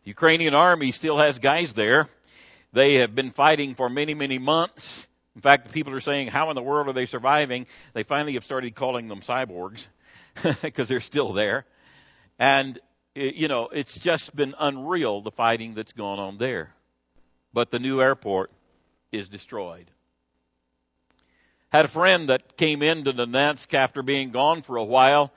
The 0.03 0.09
Ukrainian 0.09 0.53
army 0.53 0.91
still 0.91 1.17
has 1.17 1.39
guys 1.39 1.71
there. 1.71 2.09
They 2.73 2.95
have 2.95 3.15
been 3.15 3.31
fighting 3.31 3.75
for 3.75 3.89
many, 3.89 4.15
many 4.15 4.37
months. 4.37 5.07
In 5.35 5.41
fact, 5.41 5.67
the 5.67 5.73
people 5.73 5.93
are 5.93 5.99
saying, 5.99 6.27
how 6.27 6.49
in 6.49 6.55
the 6.55 6.61
world 6.61 6.87
are 6.87 6.93
they 6.93 7.05
surviving? 7.05 7.67
They 7.93 8.03
finally 8.03 8.33
have 8.33 8.45
started 8.45 8.73
calling 8.73 9.09
them 9.09 9.19
cyborgs 9.19 9.87
because 10.61 10.87
they're 10.87 11.01
still 11.01 11.33
there. 11.33 11.65
And, 12.39 12.79
eh, 13.15 13.31
you 13.35 13.47
know, 13.49 13.67
it's 13.67 13.99
just 13.99 14.35
been 14.35 14.55
unreal, 14.57 15.21
the 15.21 15.31
fighting 15.31 15.73
that's 15.73 15.93
gone 15.93 16.19
on 16.19 16.37
there. 16.37 16.73
But 17.53 17.69
the 17.69 17.79
new 17.79 18.01
airport 18.01 18.51
is 19.11 19.27
destroyed. 19.27 19.89
Had 21.69 21.85
a 21.85 21.89
friend 21.89 22.29
that 22.29 22.55
came 22.55 22.81
into 22.81 23.11
Donetsk 23.11 23.73
after 23.73 24.01
being 24.01 24.31
gone 24.31 24.61
for 24.61 24.77
a 24.77 24.83
while. 24.83 25.33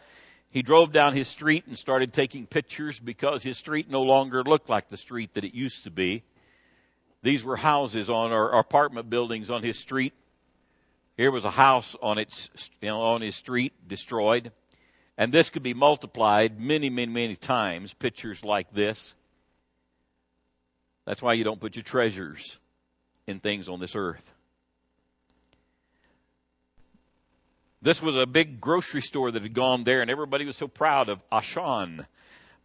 He 0.51 0.63
drove 0.63 0.93
down 0.93 1.13
his 1.13 1.27
street 1.27 1.67
and 1.67 1.77
started 1.77 2.13
taking 2.13 2.47
pictures 2.47 3.01
because 3.01 3.43
his 3.43 3.59
street 3.59 3.91
no 3.91 4.03
longer 4.03 4.45
looked 4.45 4.69
like 4.69 4.89
the 4.89 4.97
street 4.97 5.35
that 5.35 5.45
it 5.45 5.55
used 5.55 5.85
to 5.85 5.91
be. 5.91 6.23
These 7.23 7.45
were 7.45 7.57
houses 7.57 8.11
on 8.11 8.33
or 8.33 8.51
apartment 8.59 9.11
buildings 9.11 9.51
on 9.51 9.63
his 9.63 9.79
street. 9.79 10.13
Here 11.17 11.31
was 11.31 11.45
a 11.45 11.51
house 11.51 11.97
on 12.01 12.19
its 12.19 12.49
you 12.81 12.89
know, 12.89 13.03
on 13.03 13.21
his 13.21 13.35
street 13.35 13.73
destroyed. 13.89 14.53
And 15.17 15.33
this 15.33 15.51
could 15.51 15.65
be 15.65 15.75
multiplied 15.75 16.61
many, 16.61 16.91
many, 16.91 17.13
many 17.13 17.35
times, 17.35 17.93
pictures 17.93 18.45
like 18.45 18.73
this. 18.73 19.15
That's 21.07 21.21
why 21.21 21.33
you 21.33 21.43
don't 21.43 21.61
put 21.61 21.75
your 21.75 21.83
treasures 21.83 22.59
in 23.27 23.41
things 23.41 23.69
on 23.69 23.81
this 23.81 23.97
earth. 23.97 24.35
This 27.83 28.01
was 28.01 28.17
a 28.17 28.27
big 28.27 28.61
grocery 28.61 29.03
store 29.03 29.31
that 29.31 29.43
had 29.43 29.55
gone 29.55 29.85
there, 29.85 30.03
and 30.03 30.11
everybody 30.11 30.45
was 30.45 30.57
so 30.57 30.69
proud 30.69 31.09
of 31.09 31.21
Auchan. 31.31 32.07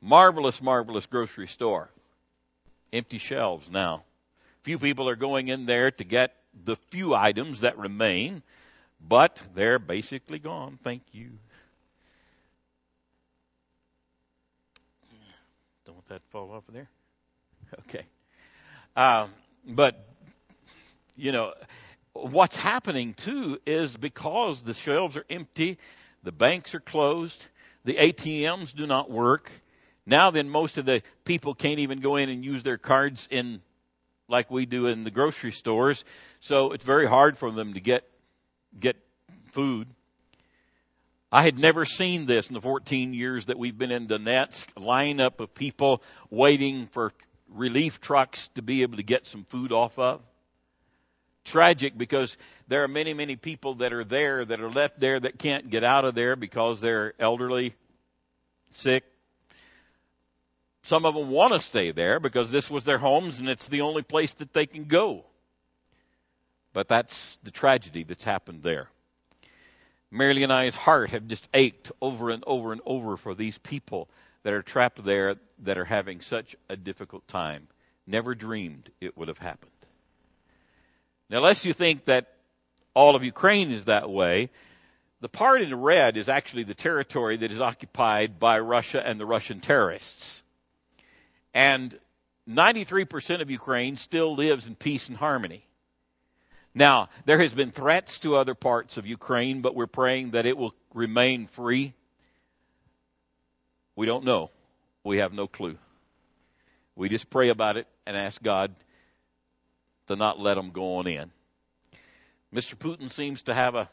Marvelous, 0.02 0.62
marvelous 0.62 1.06
grocery 1.06 1.48
store. 1.48 1.90
Empty 2.92 3.18
shelves 3.18 3.70
now. 3.70 4.04
Few 4.64 4.80
people 4.80 5.10
are 5.10 5.18
going 5.18 5.50
in 5.50 5.66
there 5.66 5.92
to 5.92 6.04
get 6.04 6.34
the 6.64 6.78
few 6.90 7.14
items 7.14 7.62
that 7.62 7.78
remain, 7.78 8.44
but 9.02 9.42
they're 9.54 9.80
basically 9.80 10.40
gone. 10.40 10.80
Thank 10.84 11.04
you. 11.12 11.32
Don't 15.86 15.96
want 15.96 16.08
that 16.08 16.24
to 16.24 16.30
fall 16.30 16.52
off 16.52 16.68
of 16.68 16.74
there. 16.74 16.90
Okay. 17.90 18.06
Um, 18.96 19.32
but, 19.68 20.08
you 21.18 21.32
know, 21.32 21.54
what's 22.14 22.56
happening 22.56 23.16
too 23.16 23.60
is 23.66 23.98
because 23.98 24.62
the 24.62 24.74
shelves 24.74 25.18
are 25.18 25.26
empty, 25.30 25.78
the 26.22 26.32
banks 26.32 26.74
are 26.76 26.80
closed, 26.80 27.46
the 27.84 27.96
ATMs 27.96 28.74
do 28.74 28.88
not 28.88 29.12
work. 29.12 29.52
Now 30.06 30.32
then 30.32 30.50
most 30.50 30.78
of 30.78 30.86
the 30.86 31.02
people 31.26 31.54
can't 31.56 31.80
even 31.80 32.00
go 32.00 32.16
in 32.16 32.30
and 32.30 32.46
use 32.46 32.64
their 32.64 32.78
cards 32.78 33.28
in 33.32 33.62
like 34.34 34.50
we 34.50 34.66
do 34.66 34.88
in 34.88 35.06
the 35.06 35.12
grocery 35.12 35.52
stores. 35.52 36.04
So 36.42 36.72
it's 36.72 36.84
very 36.84 37.08
hard 37.08 37.38
for 37.38 37.52
them 37.52 37.76
to 37.76 37.80
get 37.80 38.04
get 38.78 38.98
food. 39.52 39.88
I 41.32 41.44
had 41.44 41.58
never 41.58 41.86
seen 41.86 42.26
this 42.26 42.48
in 42.48 42.54
the 42.54 42.62
14 42.62 43.14
years 43.14 43.46
that 43.46 43.58
we've 43.58 43.78
been 43.78 43.92
in 43.92 44.08
Donetsk, 44.08 44.66
lineup 44.76 45.40
of 45.40 45.54
people 45.54 46.04
waiting 46.30 46.88
for 46.88 47.14
relief 47.50 48.02
trucks 48.02 48.50
to 48.56 48.62
be 48.62 48.82
able 48.82 48.98
to 48.98 49.04
get 49.04 49.26
some 49.26 49.44
food 49.46 49.72
off 49.72 49.98
of. 49.98 50.22
Tragic 51.46 51.98
because 51.98 52.38
there 52.68 52.84
are 52.84 52.88
many, 52.88 53.14
many 53.14 53.36
people 53.36 53.76
that 53.76 53.94
are 53.94 54.04
there 54.04 54.44
that 54.46 54.62
are 54.62 54.70
left 54.70 55.00
there 55.00 55.20
that 55.20 55.38
can't 55.38 55.70
get 55.70 55.84
out 55.84 56.06
of 56.06 56.16
there 56.16 56.36
because 56.36 56.82
they're 56.82 57.14
elderly, 57.20 57.76
sick, 58.72 59.04
some 60.84 61.06
of 61.06 61.16
them 61.16 61.30
want 61.30 61.54
to 61.54 61.62
stay 61.62 61.92
there 61.92 62.20
because 62.20 62.52
this 62.52 62.70
was 62.70 62.84
their 62.84 62.98
homes 62.98 63.40
and 63.40 63.50
it's 63.50 63.70
the 63.70 63.82
only 63.82 64.04
place 64.04 64.34
that 64.36 64.54
they 64.54 64.66
can 64.66 64.86
go. 64.86 65.26
But 66.74 66.88
that's 66.88 67.38
the 67.44 67.52
tragedy 67.52 68.04
that's 68.04 68.24
happened 68.24 68.64
there. 68.64 68.90
Mary 70.12 70.44
and 70.44 70.54
I's 70.54 70.76
heart 70.76 71.10
have 71.12 71.28
just 71.28 71.48
ached 71.54 71.92
over 72.02 72.30
and 72.30 72.44
over 72.46 72.72
and 72.72 72.82
over 72.86 73.18
for 73.18 73.34
these 73.34 73.58
people 73.58 74.10
that 74.44 74.54
are 74.54 74.62
trapped 74.62 75.04
there 75.04 75.38
that 75.60 75.78
are 75.78 75.86
having 75.86 76.22
such 76.22 76.56
a 76.70 76.76
difficult 76.76 77.28
time. 77.28 77.68
Never 78.06 78.36
dreamed 78.36 78.92
it 79.00 79.18
would 79.18 79.30
have 79.30 79.38
happened. 79.40 79.72
Now, 81.30 81.40
lest 81.40 81.66
you 81.66 81.74
think 81.74 82.06
that 82.06 82.32
all 82.94 83.16
of 83.16 83.24
Ukraine 83.24 83.72
is 83.72 83.86
that 83.86 84.10
way, 84.10 84.50
the 85.22 85.30
part 85.30 85.62
in 85.62 85.74
red 85.74 86.18
is 86.18 86.28
actually 86.28 86.64
the 86.64 86.76
territory 86.76 87.38
that 87.38 87.52
is 87.52 87.62
occupied 87.62 88.40
by 88.40 88.60
Russia 88.60 89.02
and 89.04 89.20
the 89.20 89.26
Russian 89.26 89.62
terrorists. 89.62 90.43
And 91.54 91.98
93% 92.50 93.42
of 93.42 93.50
Ukraine 93.50 93.98
still 93.98 94.36
lives 94.36 94.68
in 94.68 94.76
peace 94.76 95.08
and 95.10 95.18
harmony. 95.18 95.66
Now, 96.76 97.10
there 97.26 97.40
has 97.40 97.54
been 97.54 97.72
threats 97.72 98.20
to 98.20 98.36
other 98.36 98.56
parts 98.56 98.98
of 98.98 99.06
Ukraine, 99.06 99.62
but 99.62 99.76
we're 99.76 99.86
praying 99.88 100.32
that 100.32 100.46
it 100.46 100.58
will 100.58 100.74
remain 100.94 101.46
free. 101.46 101.94
We 103.96 104.08
don't 104.08 104.26
know. 104.26 104.50
We 105.04 105.18
have 105.18 105.34
no 105.34 105.48
clue. 105.48 105.78
We 106.96 107.10
just 107.10 107.30
pray 107.30 107.50
about 107.50 107.78
it 107.78 107.88
and 108.06 108.18
ask 108.18 108.42
God 108.42 108.74
to 110.08 110.16
not 110.16 110.40
let 110.40 110.56
them 110.56 110.72
go 110.72 110.96
on 110.96 111.08
in. 111.08 111.32
Mr. 112.54 112.76
Putin 112.76 113.10
seems 113.10 113.44
to 113.44 113.54
have 113.54 113.76
a 113.76 113.90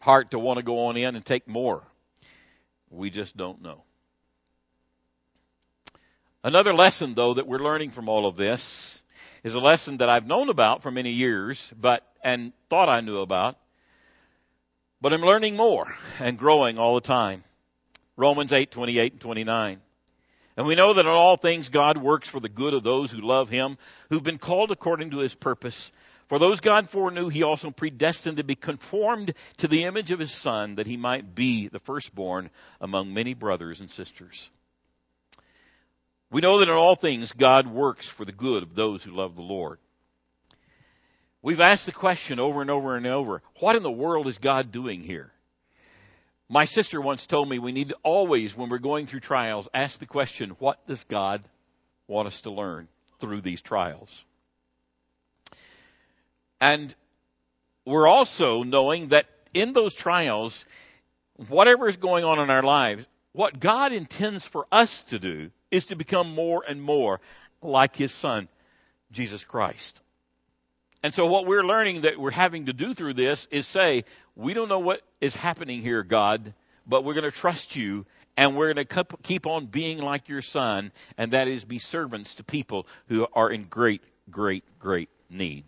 heart 0.00 0.32
to 0.32 0.38
want 0.38 0.58
to 0.58 0.64
go 0.64 0.86
on 0.86 0.96
in 0.96 1.16
and 1.16 1.24
take 1.24 1.48
more. 1.48 1.82
We 2.90 3.10
just 3.10 3.36
don't 3.36 3.62
know. 3.62 3.82
Another 6.44 6.72
lesson, 6.72 7.14
though, 7.14 7.34
that 7.34 7.48
we're 7.48 7.58
learning 7.58 7.90
from 7.90 8.08
all 8.08 8.26
of 8.26 8.36
this 8.36 9.02
is 9.42 9.54
a 9.54 9.60
lesson 9.60 9.96
that 9.96 10.08
I've 10.08 10.26
known 10.26 10.50
about 10.50 10.82
for 10.82 10.90
many 10.90 11.10
years, 11.10 11.72
but 11.78 12.06
and 12.22 12.52
thought 12.70 12.88
I 12.88 13.00
knew 13.00 13.18
about, 13.18 13.56
but 15.00 15.12
I'm 15.12 15.22
learning 15.22 15.56
more 15.56 15.92
and 16.20 16.38
growing 16.38 16.78
all 16.78 16.94
the 16.94 17.00
time. 17.00 17.42
Romans 18.16 18.52
8, 18.52 18.70
28 18.70 19.12
and 19.12 19.20
29. 19.20 19.80
And 20.56 20.66
we 20.66 20.76
know 20.76 20.94
that 20.94 21.06
in 21.06 21.10
all 21.10 21.36
things 21.36 21.68
God 21.68 21.98
works 21.98 22.28
for 22.28 22.40
the 22.40 22.48
good 22.48 22.74
of 22.74 22.84
those 22.84 23.10
who 23.10 23.20
love 23.20 23.48
Him, 23.48 23.76
who've 24.08 24.22
been 24.22 24.38
called 24.38 24.70
according 24.70 25.10
to 25.10 25.18
His 25.18 25.34
purpose. 25.34 25.90
For 26.28 26.38
those 26.38 26.60
God 26.60 26.90
foreknew, 26.90 27.30
he 27.30 27.42
also 27.42 27.70
predestined 27.70 28.36
to 28.36 28.44
be 28.44 28.54
conformed 28.54 29.34
to 29.58 29.68
the 29.68 29.84
image 29.84 30.10
of 30.10 30.18
his 30.18 30.30
son, 30.30 30.74
that 30.74 30.86
he 30.86 30.98
might 30.98 31.34
be 31.34 31.68
the 31.68 31.78
firstborn 31.78 32.50
among 32.82 33.14
many 33.14 33.32
brothers 33.32 33.80
and 33.80 33.90
sisters. 33.90 34.50
We 36.30 36.40
know 36.40 36.58
that 36.58 36.68
in 36.68 36.74
all 36.74 36.94
things 36.94 37.32
God 37.32 37.66
works 37.66 38.06
for 38.06 38.24
the 38.24 38.32
good 38.32 38.62
of 38.62 38.74
those 38.74 39.02
who 39.02 39.12
love 39.12 39.34
the 39.34 39.42
Lord. 39.42 39.78
We've 41.40 41.60
asked 41.60 41.86
the 41.86 41.92
question 41.92 42.38
over 42.38 42.60
and 42.60 42.70
over 42.70 42.96
and 42.96 43.06
over, 43.06 43.42
what 43.60 43.76
in 43.76 43.82
the 43.82 43.90
world 43.90 44.26
is 44.26 44.38
God 44.38 44.72
doing 44.72 45.02
here? 45.02 45.32
My 46.48 46.64
sister 46.64 47.00
once 47.00 47.26
told 47.26 47.48
me 47.48 47.58
we 47.58 47.72
need 47.72 47.90
to 47.90 47.96
always, 48.02 48.56
when 48.56 48.70
we're 48.70 48.78
going 48.78 49.06
through 49.06 49.20
trials, 49.20 49.68
ask 49.72 49.98
the 49.98 50.06
question, 50.06 50.50
what 50.58 50.84
does 50.86 51.04
God 51.04 51.42
want 52.06 52.26
us 52.26 52.40
to 52.42 52.50
learn 52.50 52.88
through 53.20 53.42
these 53.42 53.62
trials? 53.62 54.24
And 56.60 56.94
we're 57.84 58.08
also 58.08 58.62
knowing 58.62 59.08
that 59.08 59.26
in 59.54 59.72
those 59.72 59.94
trials, 59.94 60.64
whatever 61.48 61.88
is 61.88 61.96
going 61.96 62.24
on 62.24 62.40
in 62.40 62.50
our 62.50 62.62
lives, 62.62 63.06
what 63.32 63.60
God 63.60 63.92
intends 63.92 64.44
for 64.44 64.66
us 64.72 65.02
to 65.04 65.18
do 65.18 65.50
is 65.70 65.86
to 65.86 65.96
become 65.96 66.34
more 66.34 66.64
and 66.66 66.82
more 66.82 67.20
like 67.62 67.96
His 67.96 68.12
Son, 68.12 68.48
Jesus 69.10 69.44
Christ. 69.44 70.00
And 71.02 71.14
so 71.14 71.26
what 71.26 71.46
we're 71.46 71.64
learning 71.64 72.02
that 72.02 72.18
we're 72.18 72.30
having 72.30 72.66
to 72.66 72.72
do 72.72 72.92
through 72.92 73.14
this 73.14 73.46
is 73.50 73.66
say, 73.66 74.04
we 74.34 74.54
don't 74.54 74.68
know 74.68 74.80
what 74.80 75.00
is 75.20 75.36
happening 75.36 75.80
here, 75.80 76.02
God, 76.02 76.54
but 76.86 77.04
we're 77.04 77.14
going 77.14 77.30
to 77.30 77.30
trust 77.30 77.76
you 77.76 78.04
and 78.36 78.56
we're 78.56 78.72
going 78.72 78.86
to 78.86 79.04
keep 79.22 79.46
on 79.46 79.66
being 79.66 79.98
like 79.98 80.28
your 80.28 80.42
son, 80.42 80.92
and 81.16 81.32
that 81.32 81.48
is 81.48 81.64
be 81.64 81.80
servants 81.80 82.36
to 82.36 82.44
people 82.44 82.86
who 83.08 83.26
are 83.32 83.50
in 83.50 83.64
great, 83.64 84.00
great, 84.30 84.62
great 84.78 85.08
need. 85.28 85.64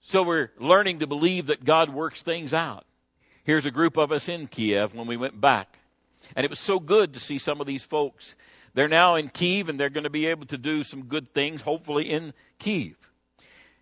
So 0.00 0.22
we're 0.22 0.50
learning 0.58 1.00
to 1.00 1.06
believe 1.06 1.48
that 1.48 1.64
God 1.64 1.90
works 1.90 2.22
things 2.22 2.54
out. 2.54 2.86
Here's 3.44 3.66
a 3.66 3.70
group 3.70 3.98
of 3.98 4.10
us 4.10 4.30
in 4.30 4.46
Kiev 4.46 4.94
when 4.94 5.06
we 5.06 5.18
went 5.18 5.38
back. 5.38 5.78
And 6.34 6.44
it 6.44 6.50
was 6.50 6.58
so 6.58 6.80
good 6.80 7.14
to 7.14 7.20
see 7.20 7.38
some 7.38 7.60
of 7.60 7.66
these 7.66 7.84
folks. 7.84 8.34
They're 8.74 8.88
now 8.88 9.14
in 9.14 9.28
Kiev 9.28 9.68
and 9.68 9.78
they're 9.78 9.90
going 9.90 10.04
to 10.04 10.10
be 10.10 10.26
able 10.26 10.46
to 10.46 10.58
do 10.58 10.82
some 10.82 11.04
good 11.04 11.28
things, 11.28 11.62
hopefully 11.62 12.10
in 12.10 12.32
Kiev. 12.58 12.96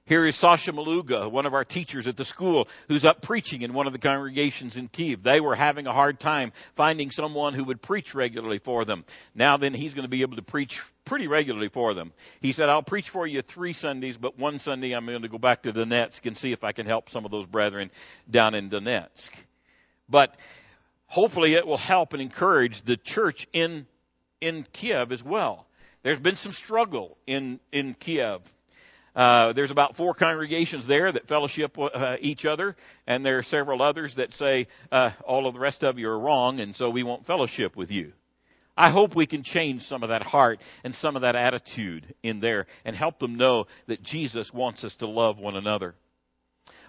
Here 0.06 0.26
is 0.26 0.36
Sasha 0.36 0.70
Maluga, 0.70 1.30
one 1.30 1.46
of 1.46 1.54
our 1.54 1.64
teachers 1.64 2.06
at 2.06 2.16
the 2.18 2.26
school, 2.26 2.68
who's 2.88 3.06
up 3.06 3.22
preaching 3.22 3.62
in 3.62 3.72
one 3.72 3.86
of 3.86 3.94
the 3.94 3.98
congregations 3.98 4.76
in 4.76 4.88
Kiev. 4.88 5.22
They 5.22 5.40
were 5.40 5.54
having 5.54 5.86
a 5.86 5.94
hard 5.94 6.20
time 6.20 6.52
finding 6.76 7.10
someone 7.10 7.54
who 7.54 7.64
would 7.64 7.80
preach 7.80 8.14
regularly 8.14 8.58
for 8.58 8.84
them. 8.84 9.06
Now 9.34 9.56
then, 9.56 9.72
he's 9.72 9.94
going 9.94 10.04
to 10.04 10.10
be 10.10 10.20
able 10.20 10.36
to 10.36 10.42
preach 10.42 10.82
pretty 11.06 11.26
regularly 11.26 11.70
for 11.70 11.94
them. 11.94 12.12
He 12.42 12.52
said, 12.52 12.68
I'll 12.68 12.82
preach 12.82 13.08
for 13.08 13.26
you 13.26 13.40
three 13.40 13.72
Sundays, 13.72 14.18
but 14.18 14.38
one 14.38 14.58
Sunday 14.58 14.92
I'm 14.92 15.06
going 15.06 15.22
to 15.22 15.28
go 15.28 15.38
back 15.38 15.62
to 15.62 15.72
Donetsk 15.72 16.26
and 16.26 16.36
see 16.36 16.52
if 16.52 16.64
I 16.64 16.72
can 16.72 16.84
help 16.84 17.08
some 17.08 17.24
of 17.24 17.30
those 17.30 17.46
brethren 17.46 17.90
down 18.30 18.54
in 18.54 18.68
Donetsk. 18.68 19.30
But 20.06 20.36
hopefully 21.06 21.54
it 21.54 21.66
will 21.66 21.76
help 21.76 22.12
and 22.12 22.23
encourage 22.23 22.82
the 22.82 22.96
church 22.96 23.46
in, 23.52 23.87
in 24.40 24.66
Kiev 24.73 25.12
as 25.12 25.23
well. 25.23 25.66
There's 26.02 26.20
been 26.20 26.37
some 26.37 26.52
struggle 26.52 27.16
in, 27.26 27.61
in 27.73 27.94
Kiev 27.94 28.40
uh, 29.14 29.52
there's 29.52 29.70
about 29.70 29.96
four 29.96 30.12
congregations 30.14 30.87
there 30.87 31.11
that 31.11 31.28
fellowship 31.28 31.78
uh, 31.78 32.16
each 32.20 32.44
other, 32.44 32.76
and 33.06 33.25
there 33.25 33.38
are 33.38 33.42
several 33.42 33.80
others 33.80 34.14
that 34.14 34.34
say 34.34 34.66
uh, 34.90 35.11
all 35.25 35.46
of 35.46 35.54
the 35.54 35.61
rest 35.61 35.84
of 35.84 35.99
you 35.99 36.08
are 36.08 36.18
wrong, 36.18 36.58
and 36.61 36.75
so 36.75 36.90
we 36.90 37.02
won't 37.02 37.25
fellowship 37.25 37.76
with 37.76 37.90
you. 37.90 38.12
I 38.76 38.90
hope 38.90 39.14
we 39.14 39.26
can 39.26 39.44
change 39.44 39.82
some 39.82 40.02
of 40.02 40.08
that 40.08 40.23
heart 40.23 40.61
and 40.82 40.92
some 40.92 41.14
of 41.14 41.23
that 41.23 41.37
attitude 41.37 42.12
in 42.25 42.40
there 42.40 42.66
and 42.84 42.96
help 42.96 43.20
them 43.20 43.37
know 43.37 43.68
that 43.87 44.02
Jesus 44.02 44.52
wants 44.52 44.82
us 44.82 44.96
to 44.96 45.06
love 45.06 45.38
one 45.38 45.54
another. 45.54 45.94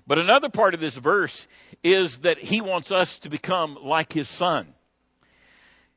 But 0.07 0.19
another 0.19 0.49
part 0.49 0.73
of 0.73 0.79
this 0.79 0.95
verse 0.95 1.47
is 1.83 2.19
that 2.19 2.37
he 2.37 2.61
wants 2.61 2.91
us 2.91 3.19
to 3.19 3.29
become 3.29 3.77
like 3.81 4.13
his 4.13 4.29
son. 4.29 4.67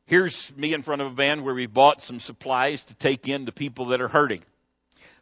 Here's 0.06 0.56
me 0.56 0.72
in 0.72 0.82
front 0.82 1.02
of 1.02 1.08
a 1.08 1.14
van 1.14 1.44
where 1.44 1.54
we 1.54 1.66
bought 1.66 2.02
some 2.02 2.18
supplies 2.18 2.84
to 2.84 2.94
take 2.94 3.28
in 3.28 3.46
to 3.46 3.52
people 3.52 3.86
that 3.86 4.00
are 4.00 4.08
hurting 4.08 4.42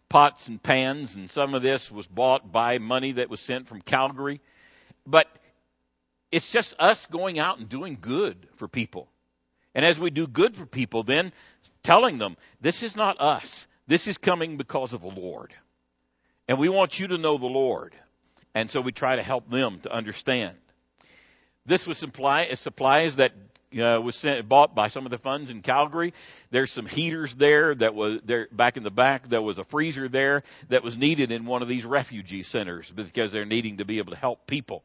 pots 0.09 0.49
and 0.49 0.63
pans, 0.63 1.15
and 1.15 1.31
some 1.31 1.55
of 1.55 1.63
this 1.63 1.91
was 1.91 2.07
bought 2.07 2.51
by 2.51 2.79
money 2.79 3.13
that 3.13 3.31
was 3.31 3.41
sent 3.41 3.67
from 3.67 3.81
Calgary. 3.81 4.41
But 5.07 5.27
it's 6.31 6.51
just 6.53 6.75
us 6.79 7.07
going 7.07 7.39
out 7.39 7.59
and 7.59 7.69
doing 7.69 7.99
good 8.01 8.49
for 8.57 8.69
people. 8.69 9.09
And 9.75 9.85
as 9.85 9.99
we 9.99 10.11
do 10.11 10.27
good 10.27 10.57
for 10.57 10.67
people, 10.67 11.03
then 11.03 11.33
telling 11.83 12.19
them, 12.19 12.37
this 12.61 12.83
is 12.83 12.97
not 12.97 13.21
us. 13.21 13.67
This 13.87 14.09
is 14.09 14.19
coming 14.19 14.57
because 14.57 14.93
of 14.93 15.03
the 15.03 15.09
Lord. 15.09 15.55
And 16.49 16.59
we 16.59 16.69
want 16.69 16.99
you 16.99 17.09
to 17.09 17.19
know 17.19 17.39
the 17.39 17.47
Lord. 17.47 17.95
And 18.57 18.71
so 18.71 18.81
we 18.81 18.91
try 18.91 19.17
to 19.17 19.23
help 19.23 19.51
them 19.51 19.81
to 19.81 19.93
understand. 19.93 20.57
This 21.67 21.87
was 21.87 21.99
supply, 21.99 22.55
supplies 22.55 23.17
that 23.17 23.33
uh, 23.79 24.01
was 24.01 24.17
sent, 24.17 24.49
bought 24.49 24.75
by 24.75 24.89
some 24.89 25.05
of 25.05 25.11
the 25.11 25.19
funds 25.19 25.51
in 25.51 25.61
Calgary. 25.61 26.15
There's 26.51 26.71
some 26.71 26.87
heaters 26.87 27.35
there 27.35 27.75
that 27.75 27.95
was 27.95 28.21
there 28.25 28.49
back 28.51 28.79
in 28.79 28.83
the 28.83 28.91
back. 28.91 29.29
There 29.29 29.43
was 29.43 29.59
a 29.59 29.65
freezer 29.65 30.09
there 30.09 30.43
that 30.71 30.83
was 30.83 30.97
needed 30.97 31.33
in 31.33 31.45
one 31.45 31.61
of 31.61 31.69
these 31.69 31.85
refugee 31.85 32.45
centers 32.45 32.91
because 32.91 33.31
they're 33.31 33.45
needing 33.45 33.77
to 33.77 33.85
be 33.85 33.99
able 33.99 34.13
to 34.13 34.19
help 34.19 34.47
people. 34.47 34.83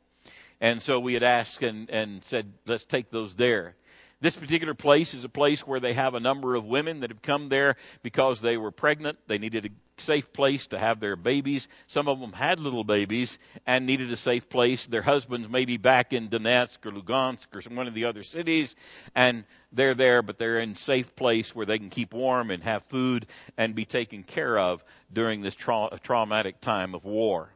And 0.59 0.81
so 0.81 0.99
we 0.99 1.13
had 1.13 1.23
asked 1.23 1.63
and, 1.63 1.89
and 1.89 2.25
said, 2.25 2.51
let's 2.67 2.83
take 2.83 3.09
those 3.09 3.35
there. 3.35 3.75
This 4.19 4.35
particular 4.35 4.73
place 4.73 5.13
is 5.13 5.23
a 5.23 5.29
place 5.29 5.65
where 5.65 5.79
they 5.79 5.93
have 5.93 6.13
a 6.13 6.19
number 6.19 6.55
of 6.55 6.65
women 6.65 6.99
that 6.99 7.09
have 7.09 7.21
come 7.21 7.47
there 7.47 7.77
because 8.03 8.41
they 8.41 8.57
were 8.57 8.71
pregnant. 8.71 9.17
They 9.27 9.37
needed 9.37 9.71
safe 10.01 10.33
place 10.33 10.67
to 10.67 10.79
have 10.79 10.99
their 10.99 11.15
babies. 11.15 11.67
Some 11.87 12.07
of 12.07 12.19
them 12.19 12.33
had 12.33 12.59
little 12.59 12.83
babies 12.83 13.37
and 13.65 13.85
needed 13.85 14.11
a 14.11 14.15
safe 14.15 14.49
place. 14.49 14.85
Their 14.87 15.01
husbands 15.01 15.49
may 15.49 15.65
be 15.65 15.77
back 15.77 16.13
in 16.13 16.29
Donetsk 16.29 16.85
or 16.85 16.91
Lugansk 16.91 17.47
or 17.55 17.75
one 17.75 17.87
of 17.87 17.93
the 17.93 18.05
other 18.05 18.23
cities 18.23 18.75
and 19.15 19.43
they're 19.71 19.93
there, 19.93 20.21
but 20.21 20.37
they're 20.37 20.59
in 20.59 20.75
safe 20.75 21.15
place 21.15 21.55
where 21.55 21.65
they 21.65 21.77
can 21.77 21.89
keep 21.89 22.13
warm 22.13 22.51
and 22.51 22.63
have 22.63 22.83
food 22.85 23.27
and 23.57 23.73
be 23.73 23.85
taken 23.85 24.23
care 24.23 24.57
of 24.57 24.83
during 25.13 25.41
this 25.41 25.55
tra- 25.55 25.99
traumatic 26.03 26.59
time 26.59 26.93
of 26.93 27.05
war. 27.05 27.49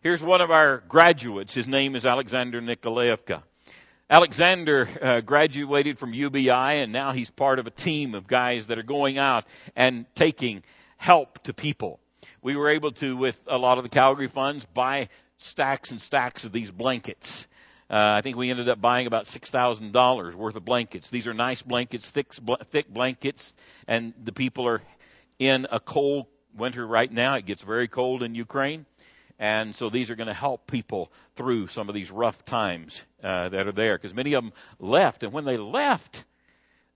Here's 0.00 0.22
one 0.22 0.40
of 0.40 0.50
our 0.50 0.78
graduates. 0.88 1.54
His 1.54 1.66
name 1.66 1.96
is 1.96 2.06
Alexander 2.06 2.60
Nikolaevka. 2.60 3.42
Alexander 4.10 4.86
uh, 5.00 5.20
graduated 5.22 5.98
from 5.98 6.12
UBI 6.12 6.50
and 6.50 6.92
now 6.92 7.12
he's 7.12 7.30
part 7.30 7.58
of 7.58 7.66
a 7.66 7.70
team 7.70 8.14
of 8.14 8.26
guys 8.26 8.66
that 8.66 8.78
are 8.78 8.82
going 8.82 9.16
out 9.16 9.46
and 9.74 10.04
taking 10.14 10.62
help 11.04 11.42
to 11.42 11.52
people. 11.52 12.00
We 12.40 12.56
were 12.56 12.70
able 12.70 12.90
to, 12.92 13.14
with 13.14 13.38
a 13.46 13.58
lot 13.58 13.76
of 13.76 13.84
the 13.84 13.90
Calgary 13.90 14.28
funds, 14.28 14.64
buy 14.64 15.10
stacks 15.36 15.90
and 15.90 16.00
stacks 16.00 16.44
of 16.44 16.52
these 16.52 16.70
blankets. 16.70 17.46
Uh, 17.90 18.14
I 18.16 18.22
think 18.22 18.38
we 18.38 18.50
ended 18.50 18.70
up 18.70 18.80
buying 18.80 19.06
about 19.06 19.26
six 19.26 19.50
thousand 19.50 19.92
dollars 19.92 20.34
worth 20.34 20.56
of 20.56 20.64
blankets. 20.64 21.10
These 21.10 21.26
are 21.26 21.34
nice 21.34 21.60
blankets, 21.60 22.10
thick, 22.10 22.32
thick 22.70 22.88
blankets, 22.88 23.52
and 23.86 24.14
the 24.24 24.32
people 24.32 24.66
are 24.66 24.80
in 25.38 25.66
a 25.70 25.78
cold 25.78 26.24
winter 26.56 26.86
right 26.86 27.12
now. 27.12 27.34
It 27.34 27.44
gets 27.44 27.62
very 27.62 27.86
cold 27.86 28.22
in 28.22 28.34
Ukraine, 28.34 28.86
and 29.38 29.76
so 29.76 29.90
these 29.90 30.10
are 30.10 30.16
going 30.16 30.28
to 30.28 30.32
help 30.32 30.66
people 30.66 31.12
through 31.36 31.66
some 31.66 31.90
of 31.90 31.94
these 31.94 32.10
rough 32.10 32.46
times 32.46 33.02
uh, 33.22 33.50
that 33.50 33.66
are 33.66 33.72
there. 33.72 33.98
Because 33.98 34.14
many 34.14 34.32
of 34.32 34.42
them 34.42 34.54
left, 34.78 35.22
and 35.22 35.34
when 35.34 35.44
they 35.44 35.58
left 35.58 36.24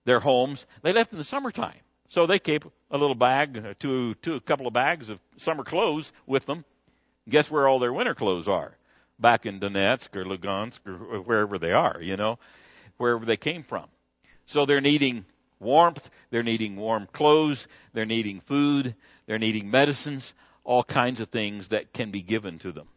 their 0.05 0.19
homes, 0.19 0.65
they 0.81 0.93
left 0.93 1.11
in 1.11 1.19
the 1.19 1.23
summertime. 1.23 1.77
So 2.09 2.25
they 2.25 2.39
keep 2.39 2.65
a 2.91 2.97
little 2.97 3.15
bag 3.15 3.57
uh, 3.57 3.73
to 3.79 4.15
to 4.15 4.35
a 4.35 4.39
couple 4.39 4.67
of 4.67 4.73
bags 4.73 5.09
of 5.09 5.19
summer 5.37 5.63
clothes 5.63 6.11
with 6.25 6.45
them. 6.45 6.65
Guess 7.27 7.51
where 7.51 7.67
all 7.67 7.79
their 7.79 7.93
winter 7.93 8.15
clothes 8.15 8.47
are? 8.47 8.75
Back 9.19 9.45
in 9.45 9.59
Donetsk 9.59 10.15
or 10.15 10.25
Lugansk 10.25 10.79
or 10.87 11.21
wherever 11.21 11.59
they 11.59 11.71
are, 11.71 12.01
you 12.01 12.17
know, 12.17 12.39
wherever 12.97 13.25
they 13.25 13.37
came 13.37 13.63
from. 13.63 13.85
So 14.45 14.65
they're 14.65 14.81
needing 14.81 15.25
warmth, 15.59 16.09
they're 16.31 16.41
needing 16.41 16.75
warm 16.77 17.07
clothes, 17.11 17.67
they're 17.93 18.05
needing 18.05 18.39
food, 18.39 18.95
they're 19.27 19.37
needing 19.37 19.69
medicines 19.69 20.33
all 20.63 20.83
kinds 20.83 21.19
of 21.19 21.29
things 21.29 21.69
that 21.69 21.93
can 21.93 22.11
be 22.11 22.21
given 22.21 22.59
to 22.59 22.71
them. 22.71 22.87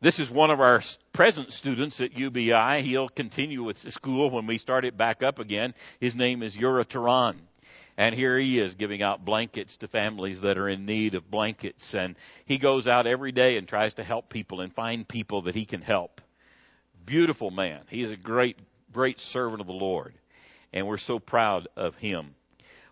This 0.00 0.18
is 0.18 0.30
one 0.30 0.50
of 0.50 0.60
our 0.60 0.82
present 1.12 1.52
students 1.52 2.00
at 2.00 2.16
UBI. 2.16 2.82
He'll 2.82 3.08
continue 3.08 3.62
with 3.62 3.92
school 3.92 4.30
when 4.30 4.46
we 4.46 4.58
start 4.58 4.84
it 4.84 4.96
back 4.96 5.22
up 5.22 5.38
again. 5.38 5.74
His 6.00 6.14
name 6.14 6.42
is 6.42 6.56
Yura 6.56 6.84
Turan. 6.84 7.40
And 7.96 8.14
here 8.14 8.38
he 8.38 8.58
is 8.58 8.74
giving 8.74 9.02
out 9.02 9.24
blankets 9.24 9.76
to 9.78 9.88
families 9.88 10.40
that 10.40 10.58
are 10.58 10.68
in 10.68 10.84
need 10.84 11.14
of 11.14 11.30
blankets. 11.30 11.94
And 11.94 12.16
he 12.44 12.58
goes 12.58 12.88
out 12.88 13.06
every 13.06 13.32
day 13.32 13.56
and 13.56 13.68
tries 13.68 13.94
to 13.94 14.04
help 14.04 14.28
people 14.28 14.60
and 14.60 14.72
find 14.72 15.06
people 15.06 15.42
that 15.42 15.54
he 15.54 15.64
can 15.64 15.80
help. 15.80 16.20
Beautiful 17.06 17.50
man. 17.50 17.80
He 17.88 18.02
is 18.02 18.10
a 18.10 18.16
great, 18.16 18.58
great 18.92 19.20
servant 19.20 19.60
of 19.60 19.66
the 19.66 19.72
Lord. 19.72 20.14
And 20.72 20.86
we're 20.86 20.98
so 20.98 21.18
proud 21.18 21.68
of 21.76 21.94
him. 21.96 22.34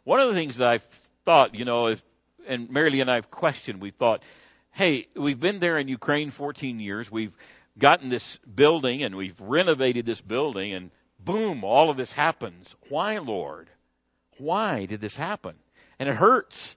One 0.05 0.21
of 0.21 0.29
the 0.29 0.35
things 0.35 0.59
that 0.59 0.69
I've 0.69 0.89
thought, 1.25 1.55
you 1.55 1.65
know, 1.65 1.89
if 1.89 2.03
and 2.47 2.71
Mary 2.71 2.91
Lee 2.91 3.01
and 3.01 3.11
I 3.11 3.17
have 3.17 3.31
questioned. 3.31 3.81
We 3.81 3.91
thought, 3.91 4.23
hey, 4.73 5.09
we've 5.15 5.39
been 5.39 5.59
there 5.59 5.79
in 5.79 5.89
Ukraine 5.89 6.31
14 6.31 6.81
years. 6.81 7.11
We've 7.11 7.37
gotten 7.79 8.09
this 8.09 8.39
building 8.39 9.03
and 9.03 9.17
we've 9.17 9.41
renovated 9.41 10.07
this 10.07 10.21
building 10.21 10.73
and 10.75 10.91
boom, 11.19 11.65
all 11.65 11.91
of 11.91 11.97
this 11.97 12.13
happens. 12.13 12.77
Why, 12.89 13.19
Lord? 13.19 13.69
Why 14.39 14.87
did 14.87 15.01
this 15.01 15.17
happen? 15.17 15.55
And 15.99 16.09
it 16.09 16.15
hurts. 16.15 16.77